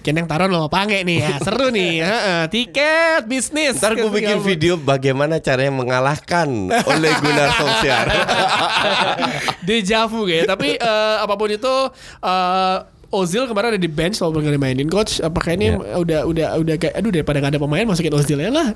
Keneng 0.03 0.27
taruhan 0.31 0.51
lo 0.51 0.67
pange 0.67 1.07
nih 1.07 1.25
ya 1.25 1.35
Seru 1.41 1.73
nih 1.73 2.05
Tiket 2.53 3.25
bisnis 3.25 3.81
Ntar 3.81 3.97
gue 3.97 4.13
bikin 4.13 4.43
video 4.45 4.77
bagaimana 4.77 5.41
caranya 5.41 5.73
mengalahkan 5.73 6.69
oleh 6.69 7.13
Gunnar 7.23 7.49
Solskjaer. 7.57 8.09
Deja 9.65 10.05
vu 10.11 10.27
ya 10.29 10.45
Tapi 10.45 10.75
eh, 10.77 11.17
apa 11.23 11.35
pun 11.39 11.49
itu 11.49 11.75
eh, 12.21 12.77
Ozil 13.11 13.43
kemarin 13.45 13.75
ada 13.75 13.81
di 13.81 13.87
bench 13.87 14.17
walaupun 14.17 14.41
gak 14.41 14.55
dimainin 14.55 14.87
coach 14.87 15.19
apakah 15.19 15.53
ini 15.53 15.75
Iya. 15.75 15.99
udah 15.99 16.21
udah 16.25 16.47
udah 16.57 16.75
kayak 16.77 16.95
aduh 16.95 17.11
daripada 17.11 17.39
gak 17.39 17.53
ada 17.53 17.61
pemain 17.61 17.83
masukin 17.85 18.15
Ozil 18.15 18.39
ya 18.39 18.49
lah 18.49 18.71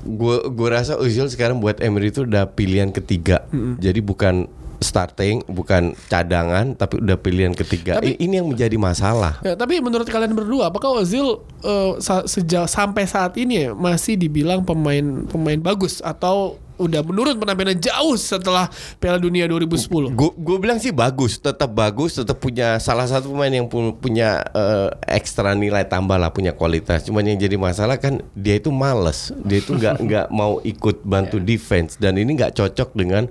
Gue 0.00 0.40
gue 0.42 0.68
rasa 0.68 0.96
Ozil 0.96 1.26
sekarang 1.26 1.56
buat 1.56 1.78
Emery 1.78 2.08
itu 2.08 2.24
udah 2.24 2.48
pilihan 2.48 2.88
ketiga. 2.88 3.44
Jadi 3.76 4.00
bukan 4.00 4.48
starting, 4.78 5.42
bukan 5.44 5.92
cadangan, 6.06 6.72
tapi 6.72 6.98
udah 6.98 7.14
pilihan 7.14 7.50
ketiga. 7.52 7.98
Tapi- 7.98 8.16
ini 8.16 8.38
yang 8.38 8.46
menjadi 8.46 8.72
masalah. 8.74 9.42
Ya, 9.42 9.52
tapi 9.52 9.78
menurut 9.78 10.06
kalian 10.06 10.32
berdua, 10.32 10.70
apakah 10.70 10.96
Ozil 10.96 11.42
eh, 11.60 11.92
sa- 11.98 12.24
sejauh 12.24 12.64
sampai 12.64 13.04
saat 13.04 13.34
ini 13.36 13.66
ya, 13.66 13.70
masih 13.70 14.14
dibilang 14.14 14.62
pemain 14.62 15.02
pemain 15.26 15.58
bagus 15.58 15.98
atau 16.00 16.56
udah 16.78 17.02
menurun 17.02 17.36
penampilannya 17.36 17.82
jauh 17.82 18.14
setelah 18.14 18.70
Piala 18.96 19.18
Dunia 19.18 19.44
2010? 19.50 20.14
Gue 20.14 20.56
bilang 20.56 20.78
sih 20.78 20.94
bagus, 20.94 21.36
tetap 21.36 21.74
bagus, 21.74 22.16
tetap 22.16 22.38
punya 22.38 22.78
salah 22.78 23.04
satu 23.04 23.34
pemain 23.34 23.50
yang 23.50 23.66
pu- 23.66 23.98
punya 23.98 24.46
eh, 24.54 24.88
ekstra 25.10 25.52
nilai 25.52 25.84
tambah 25.84 26.16
lah, 26.16 26.30
punya 26.30 26.54
kualitas. 26.54 27.04
Cuman 27.04 27.26
yang 27.26 27.38
jadi 27.38 27.58
masalah 27.58 27.98
kan 27.98 28.22
dia 28.32 28.56
itu 28.56 28.70
males, 28.70 29.34
dia 29.42 29.58
itu 29.58 29.74
nggak 29.74 29.96
nggak 30.06 30.26
mau 30.30 30.62
ikut 30.62 31.02
bantu 31.02 31.42
defense 31.42 31.98
dan 31.98 32.16
ini 32.16 32.38
nggak 32.38 32.54
cocok 32.54 32.94
dengan 32.94 33.26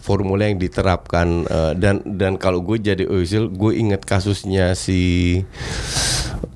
formula 0.00 0.48
yang 0.48 0.56
diterapkan 0.58 1.44
eh, 1.46 1.72
dan 1.76 2.00
dan 2.04 2.40
kalau 2.40 2.64
gue 2.64 2.80
jadi 2.80 3.04
Ozil, 3.04 3.52
gue 3.52 3.72
inget 3.76 4.02
kasusnya 4.02 4.72
si 4.72 5.40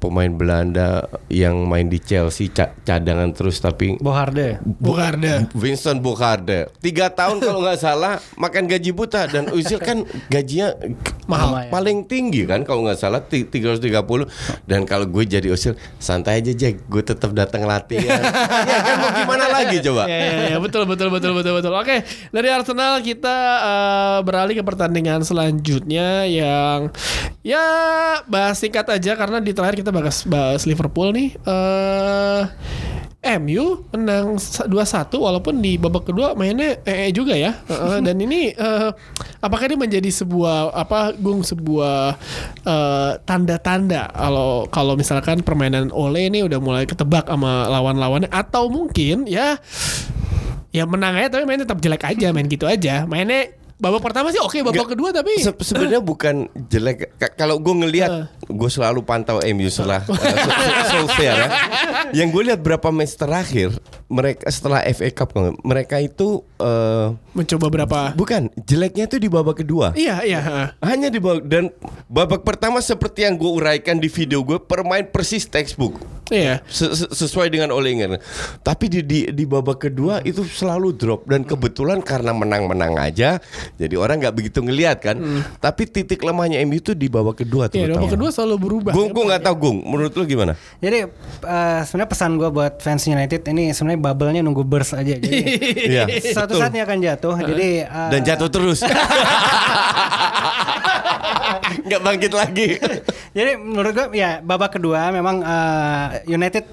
pemain 0.02 0.26
Belanda 0.28 1.06
yang 1.30 1.62
main 1.62 1.86
di 1.86 1.96
Chelsea 1.96 2.50
ca- 2.50 2.74
cadangan 2.82 3.30
terus 3.30 3.62
tapi 3.62 3.94
Boharde. 3.96 4.58
Bukarda. 4.82 5.46
Winston 5.54 6.02
Bogarde. 6.02 6.66
Tiga 6.82 7.06
tahun 7.06 7.38
kalau 7.38 7.62
nggak 7.62 7.78
salah 7.78 8.18
makan 8.34 8.66
gaji 8.66 8.90
buta. 8.90 9.30
Dan 9.30 9.46
Özil 9.48 9.78
kan 9.78 10.02
gajinya 10.26 10.74
Mahal. 11.24 11.70
paling 11.70 12.02
tinggi 12.02 12.42
kan 12.42 12.66
kalau 12.66 12.82
nggak 12.82 12.98
salah 12.98 13.22
ti- 13.22 13.46
330 13.46 14.26
dan 14.66 14.82
kalau 14.82 15.06
gue 15.06 15.22
jadi 15.22 15.46
Özil 15.46 15.78
santai 15.96 16.42
aja 16.42 16.50
Jack. 16.50 16.82
Gue 16.86 17.00
tetap 17.00 17.30
datang 17.30 17.62
latihan. 17.62 18.18
Ya 18.62 18.78
kan? 18.80 18.94
Mau 18.98 19.10
gimana 19.12 19.44
lagi 19.50 19.78
coba? 19.80 20.08
Ya, 20.08 20.16
ya, 20.16 20.42
ya, 20.54 20.58
betul 20.58 20.82
betul 20.84 21.12
betul 21.12 21.32
betul 21.32 21.52
betul. 21.52 21.72
Oke, 21.74 22.00
dari 22.30 22.48
Arsenal 22.48 22.98
kita 22.98 23.36
eh, 23.60 24.18
beralih 24.24 24.56
ke 24.56 24.64
pertandingan 24.64 25.20
selanjutnya 25.22 26.24
yang 26.24 26.88
ya 27.42 27.62
bahas 28.24 28.56
singkat 28.56 28.88
aja. 28.88 29.12
Karena 29.12 29.38
di 29.38 29.52
terakhir 29.52 29.76
kita 29.76 29.91
bahas 29.92 30.24
bahas 30.24 30.64
Liverpool 30.64 31.12
nih. 31.12 31.36
eh 31.44 32.44
MU 33.38 33.86
menang 33.94 34.34
sa- 34.42 34.66
2-1 34.66 35.14
walaupun 35.14 35.62
di 35.62 35.78
babak 35.78 36.10
kedua 36.10 36.34
mainnya 36.34 36.82
ee 36.82 37.14
juga 37.14 37.38
ya. 37.38 37.54
Heeh, 37.70 38.02
dan 38.02 38.18
ini 38.18 38.50
eh, 38.50 38.90
apakah 39.38 39.70
ini 39.70 39.78
menjadi 39.78 40.10
sebuah 40.10 40.74
apa 40.74 41.14
Gung 41.14 41.46
sebuah 41.46 42.18
eh, 42.66 43.12
tanda-tanda 43.22 44.10
kalau 44.10 44.66
kalau 44.66 44.98
misalkan 44.98 45.38
permainan 45.46 45.94
Ole 45.94 46.26
ini 46.26 46.42
udah 46.42 46.58
mulai 46.58 46.82
ketebak 46.82 47.30
sama 47.30 47.70
lawan-lawannya 47.70 48.26
atau 48.26 48.66
mungkin 48.66 49.30
ya 49.30 49.54
ya 50.74 50.82
menang 50.88 51.14
aja 51.14 51.38
tapi 51.38 51.46
mainnya 51.46 51.62
tetap 51.62 51.78
jelek 51.78 52.02
aja 52.02 52.34
main 52.34 52.50
gitu 52.50 52.66
aja. 52.66 53.06
Mainnya 53.06 53.54
babak 53.82 54.00
pertama 54.00 54.30
sih 54.30 54.38
oke 54.38 54.62
babak 54.62 54.78
Nggak, 54.78 54.90
kedua 54.94 55.08
tapi 55.10 55.32
Se- 55.42 55.58
sebenarnya 55.58 55.98
bukan 55.98 56.46
jelek. 56.70 57.18
Ka- 57.18 57.34
kalau 57.34 57.58
gue 57.58 57.74
ngelihat 57.82 58.30
gue 58.46 58.70
selalu 58.70 59.02
pantau 59.02 59.42
MU 59.42 59.66
setelah 59.66 60.06
uh, 60.06 60.14
Sol- 60.14 60.54
Sol- 60.54 60.86
Solskjaer 61.10 61.34
ya. 61.34 61.48
Yang 62.14 62.28
gue 62.30 62.42
lihat 62.52 62.60
berapa 62.62 62.94
match 62.94 63.18
terakhir 63.18 63.74
mereka 64.06 64.46
setelah 64.46 64.86
FA 64.86 65.10
Cup 65.10 65.34
mereka 65.64 65.98
itu 65.98 66.46
eh, 66.62 67.08
mencoba 67.34 67.66
berapa? 67.66 67.98
Bukan 68.14 68.54
jeleknya 68.54 69.10
itu 69.10 69.18
di 69.18 69.26
babak 69.26 69.66
kedua. 69.66 69.90
Iya 69.98 70.22
iya. 70.22 70.40
hanya 70.78 71.10
di 71.10 71.18
babak 71.18 71.50
dan 71.50 71.74
babak 72.06 72.46
pertama 72.46 72.78
seperti 72.78 73.26
yang 73.26 73.34
gue 73.34 73.50
uraikan 73.50 73.98
di 73.98 74.06
video 74.06 74.46
gue 74.46 74.62
permain 74.62 75.02
persis 75.10 75.42
textbook 75.42 75.98
Iya. 76.32 76.64
Se- 76.64 77.12
sesuai 77.12 77.46
dengan 77.46 77.68
Olinger. 77.70 78.16
Tapi 78.58 78.88
di, 78.88 79.00
di 79.04 79.20
di 79.28 79.44
babak 79.44 79.82
kedua 79.82 80.18
itu 80.22 80.40
selalu 80.42 80.90
drop 80.90 81.28
dan 81.28 81.44
kebetulan 81.44 82.00
karena 82.00 82.32
menang-menang 82.32 82.96
aja, 82.96 83.36
jadi 83.76 83.94
orang 83.94 84.16
nggak 84.18 84.32
begitu 84.32 84.58
ngelihat 84.58 84.98
kan. 84.98 85.20
Tapi 85.58 85.84
titik 85.84 86.18
lemahnya 86.18 86.64
MU 86.64 86.74
itu 86.74 86.92
di 86.92 87.06
babak 87.06 87.38
kedua 87.38 87.68
Iya, 87.68 87.84
terutama. 87.84 88.00
babak 88.00 88.12
kedua 88.12 88.30
selalu 88.30 88.56
berubah. 88.58 88.92
Gung, 88.92 89.10
gue 89.10 89.24
nggak 89.26 89.42
tahu 89.42 89.56
Gung. 89.60 89.78
Menurut 89.84 90.12
lu 90.12 90.24
gimana? 90.24 90.56
Jadi 90.78 91.04
eh, 91.42 91.80
sebenarnya 91.84 92.08
pesan 92.08 92.30
gue 92.34 92.48
buat 92.48 92.80
fans 92.80 93.04
United 93.04 93.42
ini 93.46 93.70
sebenarnya 93.70 94.00
bubble-nya 94.02 94.40
nunggu 94.40 94.64
burst 94.64 94.94
aja. 94.94 95.12
Jadi 95.12 95.40
Iya. 95.92 96.08
suatu 96.32 96.56
betul. 96.56 96.60
saat 96.60 96.72
dia 96.72 96.82
akan 96.82 96.98
jatuh. 96.98 97.36
Jadi 97.36 97.68
eh, 97.82 98.08
Dan 98.08 98.20
jatuh 98.22 98.48
terus. 98.48 98.80
Nggak 101.82 102.00
bangkit 102.00 102.32
lagi. 102.32 102.68
Jadi 103.36 103.50
menurut 103.56 103.92
gue 103.92 104.06
ya 104.14 104.40
babak 104.40 104.76
kedua 104.76 105.08
memang 105.08 105.40
eh, 105.40 106.06
United 106.26 106.64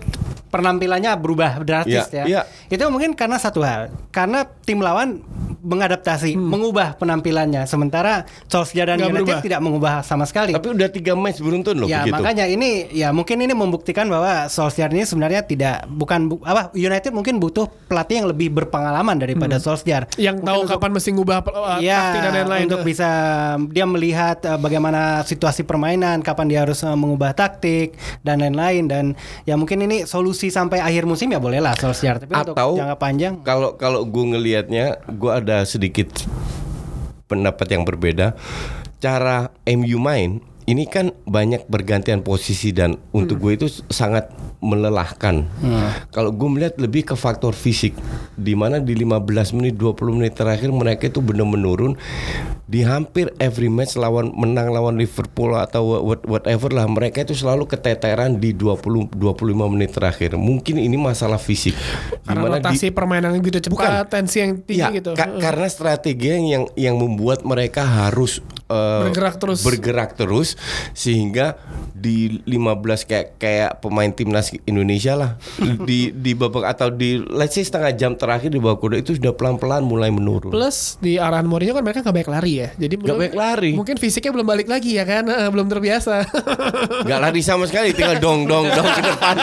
penampilannya 0.49 1.13
berubah 1.15 1.61
drastis 1.61 2.09
Iya, 2.09 2.15
ya. 2.15 2.23
iya. 2.25 2.41
Itu 2.67 2.85
mungkin 2.87 3.13
karena 3.13 3.37
satu 3.37 3.61
hal, 3.61 3.89
karena 4.09 4.45
tim 4.59 4.79
lawan 4.79 5.21
mengadaptasi, 5.59 6.33
Hmm. 6.33 6.47
mengubah 6.47 6.95
penampilannya. 6.95 7.65
Sementara 7.65 8.23
Solskjaer 8.45 8.89
dan 8.89 8.97
Nggak 8.97 9.11
United 9.11 9.25
berubah. 9.27 9.41
tidak 9.41 9.59
mengubah 9.61 9.93
sama 10.01 10.23
sekali. 10.23 10.51
Tapi 10.51 10.71
udah 10.71 10.87
tiga 10.87 11.13
match 11.13 11.37
beruntun 11.37 11.75
loh 11.75 11.85
ya 11.85 12.01
begitu. 12.01 12.15
makanya 12.15 12.45
ini 12.45 12.69
ya 12.89 13.11
mungkin 13.11 13.37
ini 13.37 13.51
membuktikan 13.51 14.07
bahwa 14.07 14.47
Solskjaer 14.47 14.89
ini 14.89 15.03
sebenarnya 15.03 15.43
tidak 15.43 15.83
bukan 15.85 16.19
bu- 16.27 16.43
apa 16.43 16.71
United 16.73 17.11
mungkin 17.11 17.37
butuh 17.37 17.67
pelatih 17.85 18.23
yang 18.23 18.27
lebih 18.29 18.49
berpengalaman 18.51 19.17
daripada 19.17 19.59
Solskjaer. 19.59 20.07
yang 20.15 20.39
tahu 20.39 20.47
Mungkin 20.55 20.63
untuk- 20.65 20.79
kapan 20.79 20.91
mesti 20.93 21.09
ngubah 21.11 21.37
uh, 21.43 21.79
Ya, 21.79 21.95
taktik 21.99 22.21
dan 22.21 22.31
lain-lain. 22.37 22.63
untuk 22.65 22.81
bisa 22.81 23.09
dia 23.67 23.85
melihat 23.85 24.37
uh, 24.45 24.55
bagaimana 24.55 25.01
situasi 25.21 25.61
permainan, 25.61 26.21
kapan 26.21 26.47
dia 26.47 26.59
harus 26.63 26.79
uh, 26.81 26.95
mengubah 26.95 27.35
taktik 27.35 27.93
dan 28.21 28.39
lain-lain 28.39 28.87
dan 28.87 29.05
ya 29.43 29.53
mungkin 29.53 29.81
ini 29.81 30.05
solusi 30.05 30.38
sampai 30.47 30.79
akhir 30.79 31.03
musim 31.03 31.27
ya 31.27 31.43
bolehlah 31.43 31.75
Solskjaer 31.75 32.23
tapi 32.23 32.31
untuk 32.31 32.55
Atau 32.55 32.79
jangka 32.79 32.95
panjang 32.95 33.33
Kalau 33.43 33.75
kalau 33.75 34.07
gue 34.07 34.25
ngelihatnya, 34.31 35.03
gue 35.11 35.31
ada 35.35 35.67
sedikit 35.67 36.07
pendapat 37.27 37.67
yang 37.75 37.83
berbeda. 37.83 38.39
Cara 39.03 39.51
MU 39.67 39.99
main 39.99 40.39
ini 40.69 40.85
kan 40.85 41.09
banyak 41.25 41.65
bergantian 41.65 42.21
posisi 42.21 42.69
dan 42.69 42.93
untuk 43.09 43.41
gue 43.41 43.57
itu 43.57 43.67
sangat 43.89 44.29
melelahkan. 44.59 45.47
Kalau 46.09 46.29
gue 46.29 46.45
melihat 46.47 46.77
lebih 46.77 47.01
ke 47.03 47.15
faktor 47.15 47.51
fisik, 47.51 47.97
di 48.35 48.53
mana 48.53 48.77
di 48.77 48.93
15 48.93 49.25
menit 49.51 49.73
20 49.73 50.13
menit 50.13 50.35
terakhir 50.35 50.69
mereka 50.69 51.07
itu 51.07 51.19
benar 51.19 51.43
menurun 51.43 51.97
di 52.63 52.83
hampir 52.83 53.33
every 53.37 53.65
match 53.65 53.95
lawan 53.95 54.29
menang 54.31 54.69
lawan 54.69 54.93
Liverpool 54.93 55.55
atau 55.55 56.03
what- 56.03 56.21
whatever 56.23 56.69
lah 56.69 56.85
mereka 56.85 57.23
itu 57.23 57.33
selalu 57.33 57.65
keteteran 57.65 58.37
di 58.37 58.53
20 58.53 59.09
25 59.09 59.65
menit 59.65 59.89
terakhir. 59.89 60.35
Mungkin 60.35 60.77
ini 60.77 60.95
masalah 60.95 61.39
fisik. 61.39 61.73
karena 62.21 62.35
Di 62.35 62.45
mana 62.45 62.55
di- 62.55 62.61
rotasi 62.61 62.87
permainan 62.91 63.31
gitu 63.39 63.57
cepat, 63.63 63.73
Bukan. 63.73 64.05
tensi 64.05 64.37
yang 64.37 64.51
tinggi 64.59 64.77
Ya, 64.77 64.93
gitu. 64.93 65.17
ka- 65.17 65.39
karena 65.39 65.65
strategi 65.65 66.29
yang 66.29 66.69
yang 66.75 66.93
membuat 66.93 67.41
mereka 67.41 67.81
harus 67.81 68.43
eh, 68.69 68.99
Bergerak 69.03 69.35
terus. 69.35 69.59
bergerak 69.61 70.09
terus 70.13 70.53
sehingga 70.93 71.57
di 71.91 72.39
15 72.41 72.79
kayak 73.03 73.27
kayak 73.35 73.71
pemain 73.79 74.07
timnas 74.07 74.53
Indonesia 74.63 75.13
lah 75.13 75.31
di 75.89 76.11
di 76.11 76.31
babak 76.31 76.69
atau 76.69 76.87
di 76.87 77.19
let's 77.19 77.51
say 77.51 77.61
setengah 77.61 77.91
jam 77.91 78.13
terakhir 78.13 78.47
di 78.47 78.57
babak 78.57 78.79
kedua 78.79 78.97
itu 78.97 79.13
sudah 79.13 79.33
pelan-pelan 79.33 79.81
mulai 79.81 80.07
menurun. 80.07 80.47
Plus 80.47 80.95
di 80.97 81.17
arahan 81.17 81.43
Mourinho 81.43 81.73
kan 81.73 81.81
mereka 81.81 81.99
nggak 81.99 82.15
baik 82.15 82.29
lari 82.29 82.53
ya. 82.57 82.69
Jadi 82.77 82.95
belum- 82.95 83.19
baik 83.19 83.35
lari. 83.35 83.71
Mungkin 83.73 83.97
fisiknya 83.97 84.31
belum 84.31 84.47
balik 84.47 84.67
lagi 84.67 84.93
ya 84.93 85.03
kan, 85.03 85.25
belum 85.53 85.65
terbiasa. 85.65 86.23
Nggak 87.05 87.19
lari 87.19 87.41
sama 87.41 87.65
sekali, 87.65 87.91
tinggal 87.91 88.19
dong 88.19 88.45
dong 88.45 88.67
dong 88.67 88.87
ke 88.87 89.01
depan. 89.01 89.35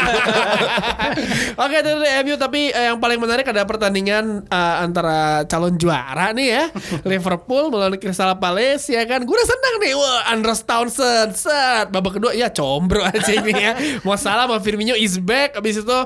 Oke 1.57 1.77
dari 1.81 1.97
MU 2.23 2.37
tapi 2.37 2.69
eh, 2.69 2.85
yang 2.87 2.99
paling 2.99 3.17
menarik 3.17 3.47
ada 3.47 3.65
pertandingan 3.65 4.45
eh, 4.45 4.77
antara 4.79 5.17
calon 5.47 5.75
juara 5.75 6.31
nih 6.31 6.49
ya 6.49 6.65
Liverpool 7.03 7.69
melawan 7.69 7.97
Crystal 7.97 8.37
Palace 8.37 8.89
ya 8.89 9.03
kan 9.05 9.16
gue 9.23 9.37
udah 9.37 9.49
senang 9.49 9.75
nih. 9.81 9.93
Wah 9.95 10.21
Andros 10.35 10.61
Townsend. 10.67 11.33
Set. 11.39 11.87
Babak 11.89 12.19
kedua 12.21 12.37
ya 12.37 12.51
combro 12.51 13.07
aja 13.07 13.33
ini 13.33 13.53
ya. 13.65 13.73
Mau 14.03 14.19
salah 14.19 14.51
sama 14.51 14.59
Firmino 14.61 14.99
is 14.99 15.17
back. 15.17 15.57
Abis 15.57 15.81
itu 15.81 15.99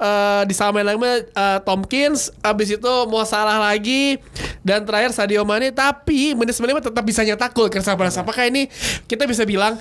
eh, 0.00 0.42
disamain 0.48 0.82
lagi 0.82 0.98
sama 0.98 1.12
eh, 1.22 1.58
Tompkins. 1.62 2.34
Abis 2.42 2.74
itu 2.74 2.94
mau 3.06 3.22
salah 3.28 3.60
lagi. 3.60 4.18
Dan 4.66 4.82
terakhir 4.82 5.14
Sadio 5.14 5.44
Mane. 5.46 5.70
Tapi 5.70 6.34
menit 6.34 6.56
95 6.56 6.90
tetap 6.90 7.04
bisa 7.04 7.20
nyetak 7.22 7.52
gol 7.52 7.70
Crystal 7.70 7.94
Palace 7.94 8.18
apakah 8.18 8.48
ini? 8.48 8.66
Kita 9.06 9.28
bisa 9.28 9.46
bilang 9.46 9.78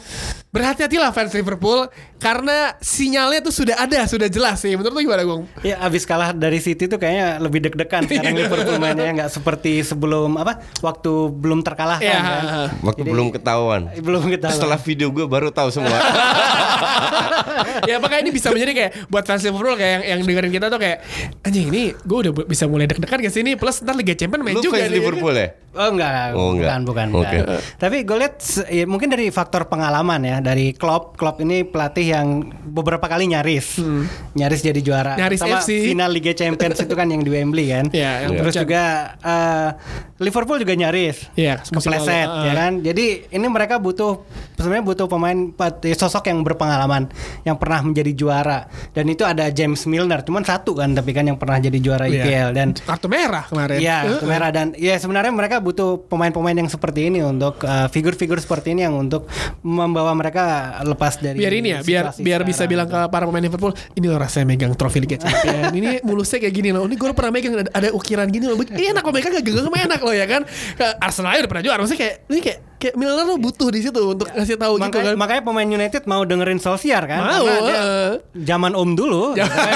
berhati-hatilah 0.55 1.11
fans 1.11 1.31
Liverpool 1.31 1.91
karena 2.15 2.57
sinyalnya 2.79 3.39
tuh 3.41 3.51
sudah 3.53 3.75
ada 3.77 3.99
sudah 4.05 4.25
jelas 4.25 4.57
sih 4.57 4.71
menurut 4.71 4.95
lu 4.95 5.01
gimana 5.03 5.21
Gong? 5.21 5.43
ya 5.61 5.75
abis 5.79 6.03
kalah 6.03 6.31
dari 6.31 6.57
City 6.57 6.87
tuh 6.87 6.95
kayaknya 6.95 7.37
lebih 7.37 7.59
deg-degan 7.61 8.05
sekarang 8.07 8.33
Liverpool 8.33 8.77
mainnya 8.77 9.11
nggak 9.13 9.29
seperti 9.29 9.83
sebelum 9.83 10.35
apa 10.35 10.63
waktu 10.79 11.11
belum 11.29 11.59
terkalahkan 11.59 12.01
Ya. 12.01 12.17
kan. 12.17 12.69
Waktu 12.81 13.01
Jadi- 13.01 13.11
belum 13.11 13.27
ketahuan. 13.29 13.81
belum 13.93 14.23
kita 14.29 14.47
Setelah 14.49 14.79
video 14.79 15.09
gue 15.09 15.25
baru 15.25 15.49
tahu 15.49 15.67
semua. 15.69 15.91
ya 17.85 17.97
apakah 17.97 18.17
ini 18.17 18.29
bisa 18.29 18.49
menjadi 18.49 18.71
kayak 18.73 18.91
buat 19.07 19.23
fans 19.23 19.41
Liverpool 19.41 19.75
kayak 19.75 19.91
yang, 19.91 20.03
yang 20.07 20.19
dengerin 20.23 20.51
kita 20.53 20.67
tuh 20.67 20.79
kayak 20.79 20.97
anjing 21.41 21.67
ini 21.67 21.83
gue 21.93 22.17
udah 22.21 22.33
bisa 22.45 22.65
mulai 22.65 22.85
deg-degan 22.85 23.19
ke 23.19 23.29
sini 23.29 23.55
plus 23.55 23.81
ntar 23.81 23.93
Liga 23.93 24.13
Champions 24.13 24.41
main 24.41 24.55
Lu 24.55 24.63
juga 24.63 24.79
fans 24.79 24.87
nih. 24.87 24.95
Liverpool 24.95 25.35
ya? 25.35 25.47
Oh 25.75 25.91
enggak, 25.91 26.31
Oh, 26.31 26.55
enggak. 26.55 26.71
bukan, 26.71 26.81
bukan, 26.85 27.07
Oke. 27.17 27.37
bukan. 27.37 27.59
Tapi 27.75 27.97
gue 28.01 28.17
lihat 28.17 28.35
ya, 28.69 28.83
mungkin 28.85 29.07
dari 29.09 29.27
faktor 29.27 29.67
pengalaman 29.67 30.23
ya, 30.23 30.37
dari 30.45 30.71
Klopp. 30.71 31.17
Klopp 31.17 31.41
ini 31.41 31.65
pelatih 31.65 32.05
yang 32.05 32.27
beberapa 32.63 33.01
kali 33.03 33.25
nyaris, 33.25 33.81
nyaris 34.31 34.61
jadi 34.61 34.77
juara. 34.79 35.17
Hmm. 35.17 35.25
Nyaris 35.25 35.39
Terutama 35.41 35.59
FC. 35.59 35.69
Final 35.89 36.11
Liga 36.11 36.31
Champions 36.31 36.77
itu 36.77 36.93
kan 36.93 37.07
yang 37.09 37.21
di 37.21 37.29
Wembley 37.29 37.65
kan. 37.67 37.89
Iya, 37.89 38.11
yang 38.23 38.31
Terus 38.37 38.53
juga 38.55 38.83
eh, 39.17 39.69
Liverpool 40.17 40.57
juga 40.57 40.73
nyaris. 40.73 41.33
Musim 41.33 41.73
kepleset 41.73 42.27
lalu. 42.27 42.45
ya 42.45 42.51
Ah. 42.51 42.55
kan. 42.55 42.71
Jadi 42.79 43.05
ini 43.27 43.47
mereka 43.47 43.75
butuh 43.77 44.21
sebenarnya 44.53 44.85
butuh 44.85 45.07
pemain 45.07 45.37
sosok 45.91 46.27
yang 46.27 46.39
berpengalaman, 46.41 47.09
yang 47.41 47.55
pernah 47.55 47.81
menjadi 47.81 48.11
juara. 48.11 48.59
Dan 48.91 49.07
itu 49.07 49.23
ada 49.23 49.47
James 49.49 49.81
Milner, 49.83 50.21
cuman 50.21 50.43
satu 50.43 50.75
kan, 50.75 50.91
tapi 50.91 51.11
kan 51.11 51.23
yang 51.23 51.35
pernah 51.35 51.57
jadi 51.57 51.75
juara 51.77 52.05
Iya. 52.05 52.21
IPL 52.21 52.49
dan 52.51 52.67
kartu 52.75 53.07
merah 53.07 53.47
kemarin. 53.47 53.79
Iya, 53.79 53.97
kartu 54.05 54.25
merah 54.25 54.49
dan 54.49 54.67
ya 54.75 54.95
sebenarnya 54.95 55.31
mereka 55.31 55.57
butuh 55.57 56.03
pemain-pemain 56.05 56.55
yang 56.55 56.67
seperti 56.67 57.07
ini 57.07 57.19
untuk 57.21 57.63
uh, 57.63 57.87
figur-figur 57.87 58.35
seperti 58.37 58.71
ini 58.71 58.83
yang 58.83 58.95
untuk 58.95 59.31
membawa 59.61 60.11
mereka 60.11 60.34
lepas 60.83 61.13
dari 61.17 61.37
biar 61.37 61.53
ini 61.53 61.69
ya, 61.69 61.79
biar 61.79 62.05
biar 62.13 62.41
bisa 62.41 62.63
sekarang. 62.63 62.71
bilang 62.71 62.87
ke 62.87 62.99
para 63.07 63.23
pemain 63.23 63.41
Liverpool, 63.41 63.71
ini 63.93 64.05
loh 64.05 64.17
rasanya 64.17 64.45
megang 64.45 64.73
trofi 64.73 64.99
Liga 64.99 65.15
Champions. 65.15 65.71
ini 65.77 65.99
mulusnya 66.01 66.39
kayak 66.39 66.53
gini 66.53 66.69
loh. 66.69 66.83
Ini 66.83 66.95
gue 66.95 67.07
pernah 67.11 67.31
megang 67.31 67.53
ada, 67.55 67.71
ada 67.71 67.89
ukiran 67.89 68.27
gini 68.27 68.45
loh. 68.45 68.57
Ini 68.57 68.91
enak 68.91 69.01
loh 69.01 69.13
megang 69.13 69.31
gak 69.31 69.43
genggam 69.43 69.71
enak 69.71 69.99
loh 69.99 70.11
ya 70.11 70.25
kan. 70.25 70.41
Arsenal 70.97 71.31
aja 71.31 71.39
udah 71.41 71.51
pernah 71.51 71.63
juara. 71.63 71.79
Maksudnya 71.79 72.01
kayak 72.01 72.15
ini 72.27 72.39
kayak 72.41 72.59
kayak 72.75 72.95
Milner 72.95 73.25
tuh 73.25 73.39
butuh 73.39 73.69
di 73.69 73.79
situ 73.79 74.01
untuk 74.05 74.27
ngasih 74.27 74.57
tahu 74.57 74.77
gitu 74.77 74.83
makanya, 74.91 75.11
kan. 75.11 75.17
makanya 75.17 75.41
pemain 75.41 75.65
United 75.65 76.03
mau 76.05 76.21
dengerin 76.21 76.59
Solskjaer 76.59 77.07
kan 77.07 77.19
Mau, 77.23 77.47
dia 77.47 77.57
eh. 77.71 78.11
zaman 78.43 78.75
Om 78.75 78.89
dulu 78.93 79.23
Ya. 79.39 79.47
gitu 79.47 79.57
kan. 79.57 79.75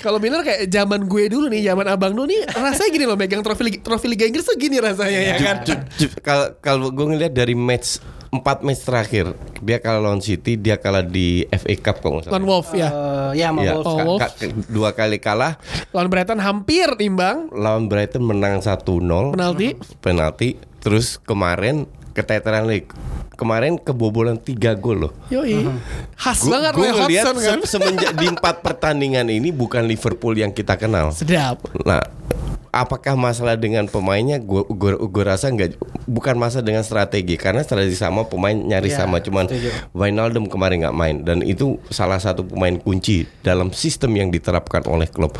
Kalau 0.00 0.18
Milner 0.18 0.42
kayak 0.42 0.66
zaman 0.66 1.06
gue 1.06 1.24
dulu 1.28 1.46
nih, 1.46 1.60
zaman 1.62 1.86
abang 1.86 2.10
dulu 2.10 2.26
nih, 2.26 2.42
rasanya 2.48 2.90
gini 2.90 3.04
loh, 3.04 3.14
megang 3.14 3.40
trofi 3.40 3.62
Liga, 3.62 3.78
trofi 3.80 4.06
Liga 4.08 4.24
Inggris 4.24 4.42
tuh 4.42 4.56
gini 4.56 4.76
rasanya 4.76 5.20
ya 5.22 5.34
kan. 5.36 5.56
Ju- 5.62 5.84
ju- 5.98 6.14
Kalau 6.18 6.46
kalau 6.58 6.88
gue 6.88 7.06
ngeliat 7.06 7.30
dari 7.30 7.52
match 7.52 8.00
empat 8.32 8.64
match 8.64 8.82
terakhir 8.82 9.36
dia 9.60 9.76
kalah 9.76 10.00
lawan 10.02 10.18
City 10.18 10.56
dia 10.56 10.74
kalah 10.74 11.04
di 11.04 11.44
FA 11.46 11.74
Cup 11.78 12.00
kalau 12.00 12.16
nggak 12.16 12.24
salah. 12.24 12.32
Lawan 12.32 12.46
Wolf 12.48 12.68
ya. 12.72 12.88
Eh, 12.88 13.30
ya 13.36 13.46
sama 13.46 13.60
Wolves. 13.62 13.86
Oh, 13.86 14.16
ka- 14.16 14.32
ka- 14.32 14.56
dua 14.66 14.90
kali 14.90 15.18
kalah 15.18 15.60
Lawan 15.92 16.08
Brighton 16.08 16.40
hampir 16.40 16.88
imbang 16.98 17.52
lawan 17.52 17.86
Brighton 17.86 18.24
menang 18.24 18.58
1-0 18.58 18.80
penalti. 19.30 19.76
penalti 20.00 20.48
terus 20.78 21.20
kemarin 21.20 21.84
keteteran 22.10 22.64
lagi. 22.64 22.88
Kemarin 23.32 23.74
kebobolan 23.76 24.36
3 24.36 24.54
gol 24.74 25.08
loh. 25.08 25.12
Yoi. 25.28 25.66
Khas 26.14 26.40
Gue 26.40 26.52
banget 26.52 26.72
Roy 26.72 26.88
ngeliat 26.88 27.24
Hodgson 27.26 27.36
kan. 27.36 27.58
se- 27.60 27.68
semenjak 27.70 28.12
di 28.14 28.26
empat 28.28 28.60
pertandingan 28.60 29.26
ini 29.26 29.50
bukan 29.50 29.82
Liverpool 29.82 30.32
yang 30.34 30.50
kita 30.50 30.76
kenal. 30.76 31.10
Sedap. 31.10 31.58
Nah, 31.82 32.00
apakah 32.72 33.14
masalah 33.14 33.54
dengan 33.60 33.84
pemainnya? 33.86 34.40
Gue 34.40 34.64
gue 34.66 35.24
rasa 35.24 35.52
nggak 35.52 35.76
bukan 36.08 36.34
masalah 36.40 36.64
dengan 36.64 36.82
strategi 36.82 37.36
karena 37.36 37.60
strategi 37.60 37.94
sama 37.94 38.24
pemain 38.26 38.56
nyaris 38.56 38.96
Ya, 38.96 39.04
sama. 39.04 39.20
Cuman. 39.20 39.46
Wijnaldum 39.92 40.48
kemarin 40.48 40.88
nggak 40.88 40.96
main 40.96 41.16
dan 41.20 41.44
itu 41.44 41.76
salah 41.92 42.16
satu 42.16 42.42
pemain 42.48 42.74
kunci 42.80 43.28
dalam 43.44 43.70
sistem 43.70 44.16
yang 44.16 44.28
diterapkan 44.32 44.82
oleh 44.88 45.06
klub. 45.06 45.36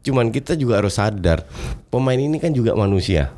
Cuman 0.00 0.32
kita 0.32 0.56
juga 0.56 0.80
harus 0.80 0.96
sadar 0.96 1.44
pemain 1.90 2.16
ini 2.16 2.38
kan 2.38 2.54
juga 2.54 2.72
manusia, 2.78 3.34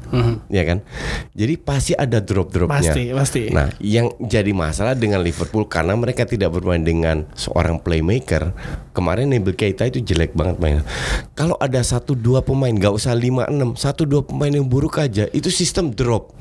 ya 0.53 0.63
kan? 0.69 0.85
Jadi 1.33 1.55
pasti 1.57 1.93
ada 1.97 2.21
drop-dropnya. 2.21 2.93
Pasti, 2.93 3.03
pasti. 3.17 3.43
Nah, 3.49 3.73
yang 3.81 4.13
jadi 4.21 4.53
masalah 4.53 4.93
dengan 4.93 5.25
Liverpool 5.25 5.65
karena 5.67 5.97
mereka 5.97 6.29
tidak 6.29 6.53
bermain 6.53 6.85
dengan 6.85 7.25
seorang 7.33 7.81
playmaker. 7.81 8.53
Kemarin 8.93 9.33
Nabil 9.33 9.57
Keita 9.57 9.89
itu 9.89 10.05
jelek 10.05 10.37
banget 10.37 10.61
mainnya. 10.61 10.85
Kalau 11.33 11.57
ada 11.57 11.81
satu 11.81 12.13
dua 12.13 12.45
pemain, 12.45 12.69
nggak 12.69 12.93
usah 12.93 13.17
lima 13.17 13.32
enam, 13.41 13.73
satu 13.73 14.05
dua 14.05 14.21
pemain 14.21 14.53
yang 14.53 14.69
buruk 14.69 15.01
aja, 15.01 15.25
itu 15.33 15.49
sistem 15.49 15.89
drop. 15.91 16.33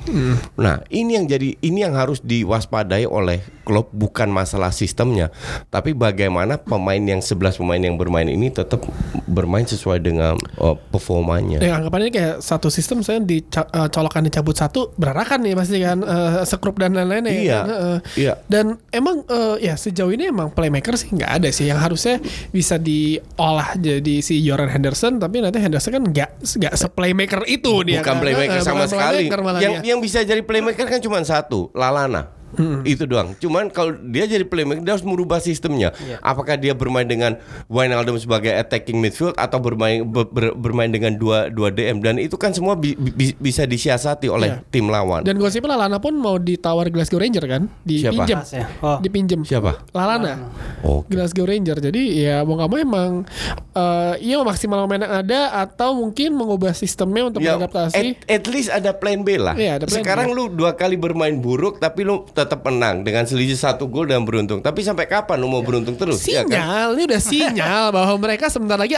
Nah, 0.55 0.83
ini 0.89 1.15
yang 1.15 1.25
jadi 1.25 1.55
ini 1.59 1.83
yang 1.83 1.95
harus 1.95 2.19
diwaspadai 2.19 3.07
oleh 3.07 3.39
klub 3.61 3.87
bukan 3.93 4.27
masalah 4.27 4.73
sistemnya, 4.73 5.31
tapi 5.69 5.93
bagaimana 5.93 6.57
pemain 6.57 6.99
yang 6.99 7.21
11 7.21 7.55
pemain 7.55 7.79
yang 7.79 7.95
bermain 7.95 8.25
ini 8.25 8.49
tetap 8.49 8.81
bermain 9.25 9.63
sesuai 9.63 10.01
dengan 10.01 10.35
uh, 10.57 10.75
performanya. 10.89 11.61
Ya 11.61 11.77
anggapannya 11.77 12.09
kayak 12.09 12.35
satu 12.41 12.67
sistem 12.67 12.99
saya 12.99 13.21
dicolokan 13.21 14.25
dicabut 14.25 14.57
satu 14.57 14.91
berarakan 14.97 15.45
nih 15.45 15.53
pasti 15.55 15.77
kan 15.79 16.01
eh, 16.01 16.41
sekrup 16.43 16.75
dan 16.77 16.97
lain-lain 16.97 17.23
ya 17.23 17.31
Iya, 17.31 17.53
kan? 17.53 17.65
Heeh. 17.69 17.97
iya. 18.17 18.33
Dan 18.49 18.65
emang 18.89 19.23
eh, 19.29 19.69
ya 19.69 19.77
sejauh 19.77 20.09
ini 20.09 20.33
emang 20.33 20.49
playmaker 20.51 20.97
sih 20.97 21.13
nggak 21.13 21.31
ada 21.37 21.49
sih 21.53 21.69
yang 21.69 21.77
harusnya 21.77 22.17
bisa 22.49 22.75
diolah 22.75 23.77
jadi 23.77 24.19
si 24.19 24.41
Jordan 24.41 24.73
Henderson 24.73 25.21
tapi 25.21 25.39
nanti 25.39 25.61
Henderson 25.61 25.93
kan 25.93 26.03
nggak 26.03 26.29
nggak 26.41 26.73
se-playmaker 26.81 27.41
itu 27.45 27.73
dia 27.85 28.01
bukan 28.01 28.15
kan. 28.17 28.21
playmaker 28.21 28.59
sama 28.59 28.83
bukan 28.83 28.89
sekali. 28.89 29.25
playmaker 29.29 29.61
Yang 29.61 29.73
dia. 29.77 29.89
yang 29.93 29.99
bisa 30.01 30.19
jadi 30.25 30.41
playmaker 30.41 30.85
kan 30.89 30.99
cuma 30.99 31.21
satu, 31.21 31.69
Lalana. 31.77 32.40
Itu 32.83 33.03
doang. 33.03 33.33
Cuman 33.35 33.67
kalau 33.67 33.95
dia 34.01 34.25
jadi 34.25 34.43
playmaker 34.43 34.81
dia 34.81 34.93
harus 34.93 35.03
merubah 35.03 35.37
sistemnya. 35.37 35.91
Iya. 35.97 36.19
Apakah 36.19 36.55
dia 36.55 36.71
bermain 36.71 37.03
dengan 37.03 37.37
Wijnaldum 37.65 38.15
sebagai 38.15 38.51
attacking 38.51 38.97
midfield 38.97 39.35
atau 39.35 39.57
bermain 39.57 40.03
ber- 40.03 40.27
ber- 40.27 40.53
bermain 40.53 40.87
dengan 40.87 41.13
dua 41.13 41.47
dua 41.47 41.69
DM 41.69 41.99
dan 41.99 42.15
itu 42.15 42.35
kan 42.35 42.51
semua 42.51 42.73
bi- 42.73 42.95
bi- 42.95 43.33
bisa 43.33 43.63
disiasati 43.63 44.27
oleh 44.27 44.49
Iya. 44.53 44.67
tim 44.69 44.85
lawan. 44.85 45.21
Dan 45.21 45.37
gosipnya 45.37 45.73
Lalana 45.73 45.97
pun 45.97 46.13
mau 46.13 46.35
ditawar 46.35 46.87
Glasgow 46.87 47.17
Ranger 47.17 47.45
kan? 47.45 47.63
Siapa? 47.81 48.11
Dipinjem. 48.21 48.37
Mas 48.37 48.51
ya? 48.51 48.65
Oh. 48.79 48.97
Dipinjem. 48.99 49.41
Siapa? 49.41 49.71
Lalana. 49.91 50.51
Oke. 50.81 51.07
Glasgow 51.09 51.43
Ranger. 51.43 51.77
Jadi 51.81 52.01
ya 52.19 52.41
mau 52.41 52.55
nggak 52.55 52.67
mau 52.67 52.77
emang 52.77 53.11
eh 53.71 54.13
iya 54.21 54.37
maksimal 54.41 54.83
pemain 54.83 55.01
yang 55.01 55.15
ada 55.17 55.39
atau 55.57 55.93
mungkin 55.93 56.33
mengubah 56.33 56.71
sistemnya 56.71 57.25
untuk 57.25 57.39
Ya, 57.39 57.55
beradaptasi. 57.55 57.95
at, 57.95 58.41
at 58.41 58.43
least 58.45 58.67
ada 58.67 58.91
plan 58.91 59.21
B 59.21 59.35
lah. 59.35 59.53
Iya, 59.53 59.77
ada 59.77 59.85
plan 59.85 60.01
Sekarang 60.01 60.27
lu 60.29 60.47
dua 60.47 60.73
kali 60.73 60.95
bermain 60.95 61.33
buruk 61.33 61.77
tapi 61.77 62.03
lu 62.03 62.27
tetap 62.41 62.65
menang 62.65 63.05
dengan 63.05 63.23
selisih 63.29 63.57
satu 63.57 63.85
gol 63.85 64.09
dan 64.09 64.25
beruntung. 64.25 64.65
Tapi 64.65 64.81
sampai 64.81 65.05
kapan 65.05 65.37
lu 65.37 65.47
mau 65.47 65.61
beruntung 65.61 65.93
terus? 65.93 66.25
Ya 66.25 66.41
kan? 66.41 66.49
sinyal, 66.49 66.87
ini 66.97 67.03
udah 67.05 67.21
sinyal 67.21 67.85
bahwa 67.93 68.15
mereka 68.17 68.49
sebentar 68.49 68.81
lagi 68.81 68.97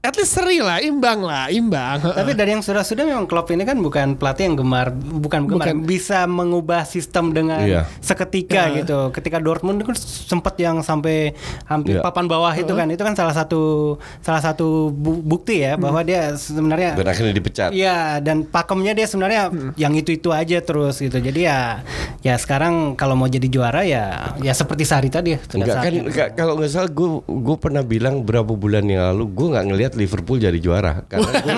at 0.00 0.14
least 0.14 0.32
seri 0.32 0.58
lah, 0.58 0.78
imbang 0.78 1.20
lah, 1.20 1.48
imbang. 1.48 1.98
Tapi 1.98 2.32
dari 2.32 2.52
yang 2.52 2.60
sudah-sudah 2.60 3.02
memang 3.02 3.24
Klopp 3.24 3.48
ini 3.48 3.62
kan 3.62 3.76
bukan 3.76 4.14
pelatih 4.14 4.46
yang 4.46 4.56
gemar, 4.56 4.88
bukan 4.92 5.44
gemar, 5.44 5.66
Bukan. 5.68 5.76
bisa 5.82 6.24
mengubah 6.24 6.82
sistem 6.82 7.30
dengan 7.30 7.60
Iya. 7.60 7.82
seketika 7.98 8.68
Ya. 8.68 8.76
gitu. 8.78 9.10
Ketika 9.10 9.38
Dortmund 9.38 9.78
itu 9.78 9.90
sempat 9.98 10.54
yang 10.56 10.80
sampai 10.80 11.34
hampir 11.64 11.98
Iya. 11.98 12.02
papan 12.02 12.24
bawah 12.24 12.52
itu 12.52 12.70
kan, 12.70 12.86
itu 12.86 13.00
kan 13.00 13.12
salah 13.12 13.32
satu 13.32 13.94
salah 14.20 14.38
satu 14.40 14.88
bu- 14.88 15.20
bukti 15.20 15.60
ya 15.60 15.74
bahwa 15.74 16.00
dia 16.00 16.32
sebenarnya 16.32 16.94
Dan 16.94 17.06
akhirnya 17.06 17.32
dipecat. 17.32 17.70
Iya 17.70 18.18
dan 18.18 18.44
pakemnya 18.44 18.92
dia 18.92 19.04
sebenarnya 19.04 19.48
yang 19.74 19.92
itu 19.92 20.12
itu 20.12 20.30
aja 20.30 20.58
terus 20.58 20.98
gitu. 20.98 21.18
Jadi 21.18 21.40
ya 21.42 21.82
ya 22.20 22.34
sekarang 22.34 22.94
kalau 22.94 23.14
mau 23.14 23.26
jadi 23.26 23.46
juara 23.46 23.82
ya 23.82 24.34
ya 24.38 24.52
seperti 24.52 24.82
Sari 24.82 25.08
tadi 25.08 25.34
Enggak 25.34 25.76
kan 25.76 25.92
kalau 26.34 26.54
nggak 26.54 26.68
salah 26.68 26.88
gue 26.88 27.08
gue 27.22 27.56
pernah 27.56 27.82
bilang 27.82 28.22
berapa 28.22 28.48
bulan 28.48 28.84
yang 28.84 29.02
lalu 29.08 29.24
gue 29.28 29.46
nggak 29.48 29.66
ngelihat 29.66 29.87
Liverpool 29.94 30.42
jadi 30.42 30.56
juara 30.58 31.04
karena 31.06 31.30
gue, 31.30 31.54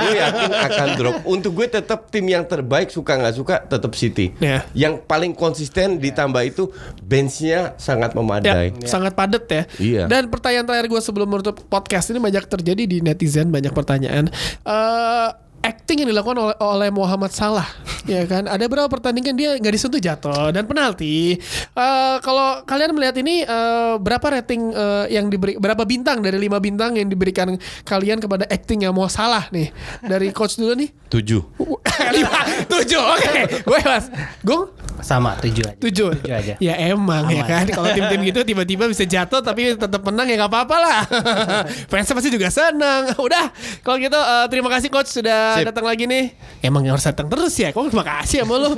gue 0.00 0.14
yakin 0.16 0.50
akan 0.52 0.88
drop. 0.96 1.16
Untuk 1.26 1.52
gue 1.58 1.66
tetap 1.68 2.08
tim 2.08 2.24
yang 2.28 2.44
terbaik 2.46 2.88
suka 2.88 3.18
nggak 3.18 3.34
suka 3.34 3.54
tetap 3.66 3.92
City. 3.98 4.32
Ya. 4.38 4.64
Yang 4.72 5.04
paling 5.04 5.32
konsisten 5.34 5.98
ditambah 5.98 6.42
itu 6.44 6.70
benchnya 7.02 7.74
sangat 7.76 8.14
memadai. 8.16 8.72
sangat 8.86 9.12
padat 9.12 9.44
ya. 9.50 9.62
Iya. 9.80 10.02
Dan 10.06 10.30
pertanyaan 10.30 10.64
terakhir 10.64 10.88
gue 10.88 11.00
sebelum 11.02 11.28
menutup 11.28 11.60
podcast 11.66 12.08
ini 12.14 12.20
banyak 12.22 12.44
terjadi 12.46 12.82
di 12.86 12.98
netizen 13.02 13.50
banyak 13.50 13.72
pertanyaan. 13.74 14.30
Eh 14.64 15.30
acting 15.64 16.04
yang 16.04 16.12
dilakukan 16.12 16.36
oleh, 16.36 16.56
oleh 16.60 16.88
Muhammad 16.92 17.32
Salah, 17.32 17.64
ya 18.04 18.28
kan? 18.28 18.44
Ada 18.44 18.68
berapa 18.68 18.86
pertandingan 18.92 19.32
dia 19.32 19.56
nggak 19.56 19.72
disentuh 19.72 19.96
jatuh 19.96 20.52
dan 20.52 20.68
penalti. 20.68 21.40
Eh 21.72 22.16
kalau 22.20 22.60
kalian 22.68 22.92
melihat 22.92 23.16
ini 23.16 23.48
eh, 23.48 23.94
berapa 23.96 24.22
rating 24.40 24.62
eh, 24.76 25.04
yang 25.16 25.32
diberi, 25.32 25.56
berapa 25.56 25.88
bintang 25.88 26.20
dari 26.20 26.36
lima 26.36 26.60
bintang 26.60 27.00
yang 27.00 27.08
diberikan 27.08 27.56
kalian 27.88 28.20
kepada 28.20 28.44
acting 28.52 28.84
yang 28.84 28.92
mau 28.92 29.08
salah 29.08 29.48
nih 29.48 29.72
dari 30.04 30.28
coach 30.36 30.60
dulu 30.60 30.76
nih? 30.76 30.92
Tujuh. 31.08 31.42
lima, 32.16 32.38
tujuh, 32.68 33.00
oke. 33.00 33.32
Gue 33.64 33.80
mas, 33.88 34.12
Gung 34.44 34.68
sama 35.04 35.36
tujuh 35.38 35.64
aja. 35.68 35.76
tujuh. 35.76 36.10
Tujuh 36.24 36.34
aja. 36.34 36.54
Ya 36.58 36.74
emang 36.88 37.28
ya 37.28 37.44
Aman. 37.44 37.48
kan 37.52 37.64
kalau 37.68 37.88
tim-tim 37.92 38.20
gitu 38.24 38.40
tiba-tiba 38.50 38.88
bisa 38.88 39.04
jatuh 39.04 39.44
tapi 39.44 39.76
tetap 39.76 40.00
menang 40.00 40.26
ya 40.26 40.40
nggak 40.40 40.50
apa-apa 40.50 40.76
lah. 40.80 40.98
Fansnya 41.92 42.16
pasti 42.16 42.30
juga 42.32 42.48
senang. 42.48 43.12
Udah 43.26 43.52
kalau 43.84 44.00
gitu 44.00 44.16
eh, 44.16 44.46
terima 44.48 44.72
kasih 44.72 44.88
coach 44.88 45.12
sudah 45.12 45.60
Sip. 45.60 45.68
datang 45.68 45.84
lagi 45.84 46.08
nih. 46.08 46.32
Emang 46.64 46.80
harus 46.88 47.04
datang 47.04 47.28
terus 47.28 47.52
ya. 47.60 47.68
Kok 47.70 47.92
terima 47.92 48.06
kasih 48.08 48.48
sama 48.48 48.56
lu. 48.56 48.72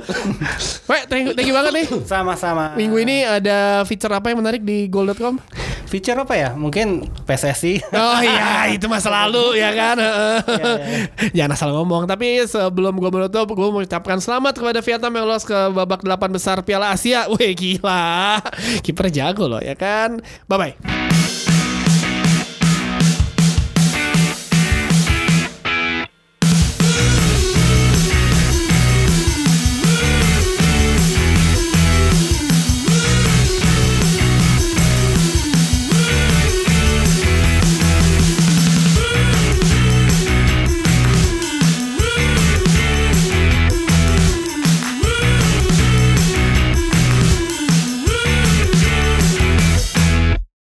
Weh, 0.90 1.02
thank 1.06 1.22
you, 1.30 1.32
thank 1.38 1.46
you 1.46 1.54
banget 1.54 1.72
nih. 1.72 1.86
Sama-sama. 2.02 2.74
Minggu 2.74 2.98
ini 2.98 3.22
ada 3.22 3.86
feature 3.86 4.10
apa 4.10 4.34
yang 4.34 4.42
menarik 4.42 4.66
di 4.66 4.90
goal.com? 4.90 5.38
Feature 5.86 6.18
apa 6.18 6.34
ya? 6.34 6.50
Mungkin 6.54 7.06
PSSI. 7.24 7.78
Oh 7.94 8.20
iya, 8.22 8.70
itu 8.74 8.86
masa 8.90 9.08
lalu 9.08 9.58
ya 9.62 9.70
kan. 9.72 9.96
Iya, 9.96 10.72
Jangan 11.32 11.52
asal 11.54 11.68
ngomong. 11.72 12.04
Tapi 12.10 12.44
sebelum 12.46 12.98
gue 12.98 13.10
menutup, 13.10 13.46
gue 13.50 13.68
mau 13.70 13.82
ucapkan 13.82 14.18
selamat 14.18 14.58
kepada 14.58 14.80
Vietnam 14.82 15.12
yang 15.14 15.26
lolos 15.30 15.46
ke 15.46 15.56
babak 15.72 16.02
delapan 16.02 16.30
besar 16.34 16.60
Piala 16.66 16.92
Asia. 16.92 17.30
Wih 17.30 17.54
gila, 17.54 18.42
kiper 18.82 19.08
jago 19.14 19.46
loh 19.46 19.62
ya 19.62 19.78
kan. 19.78 20.18
Bye 20.50 20.58
bye. 20.58 21.35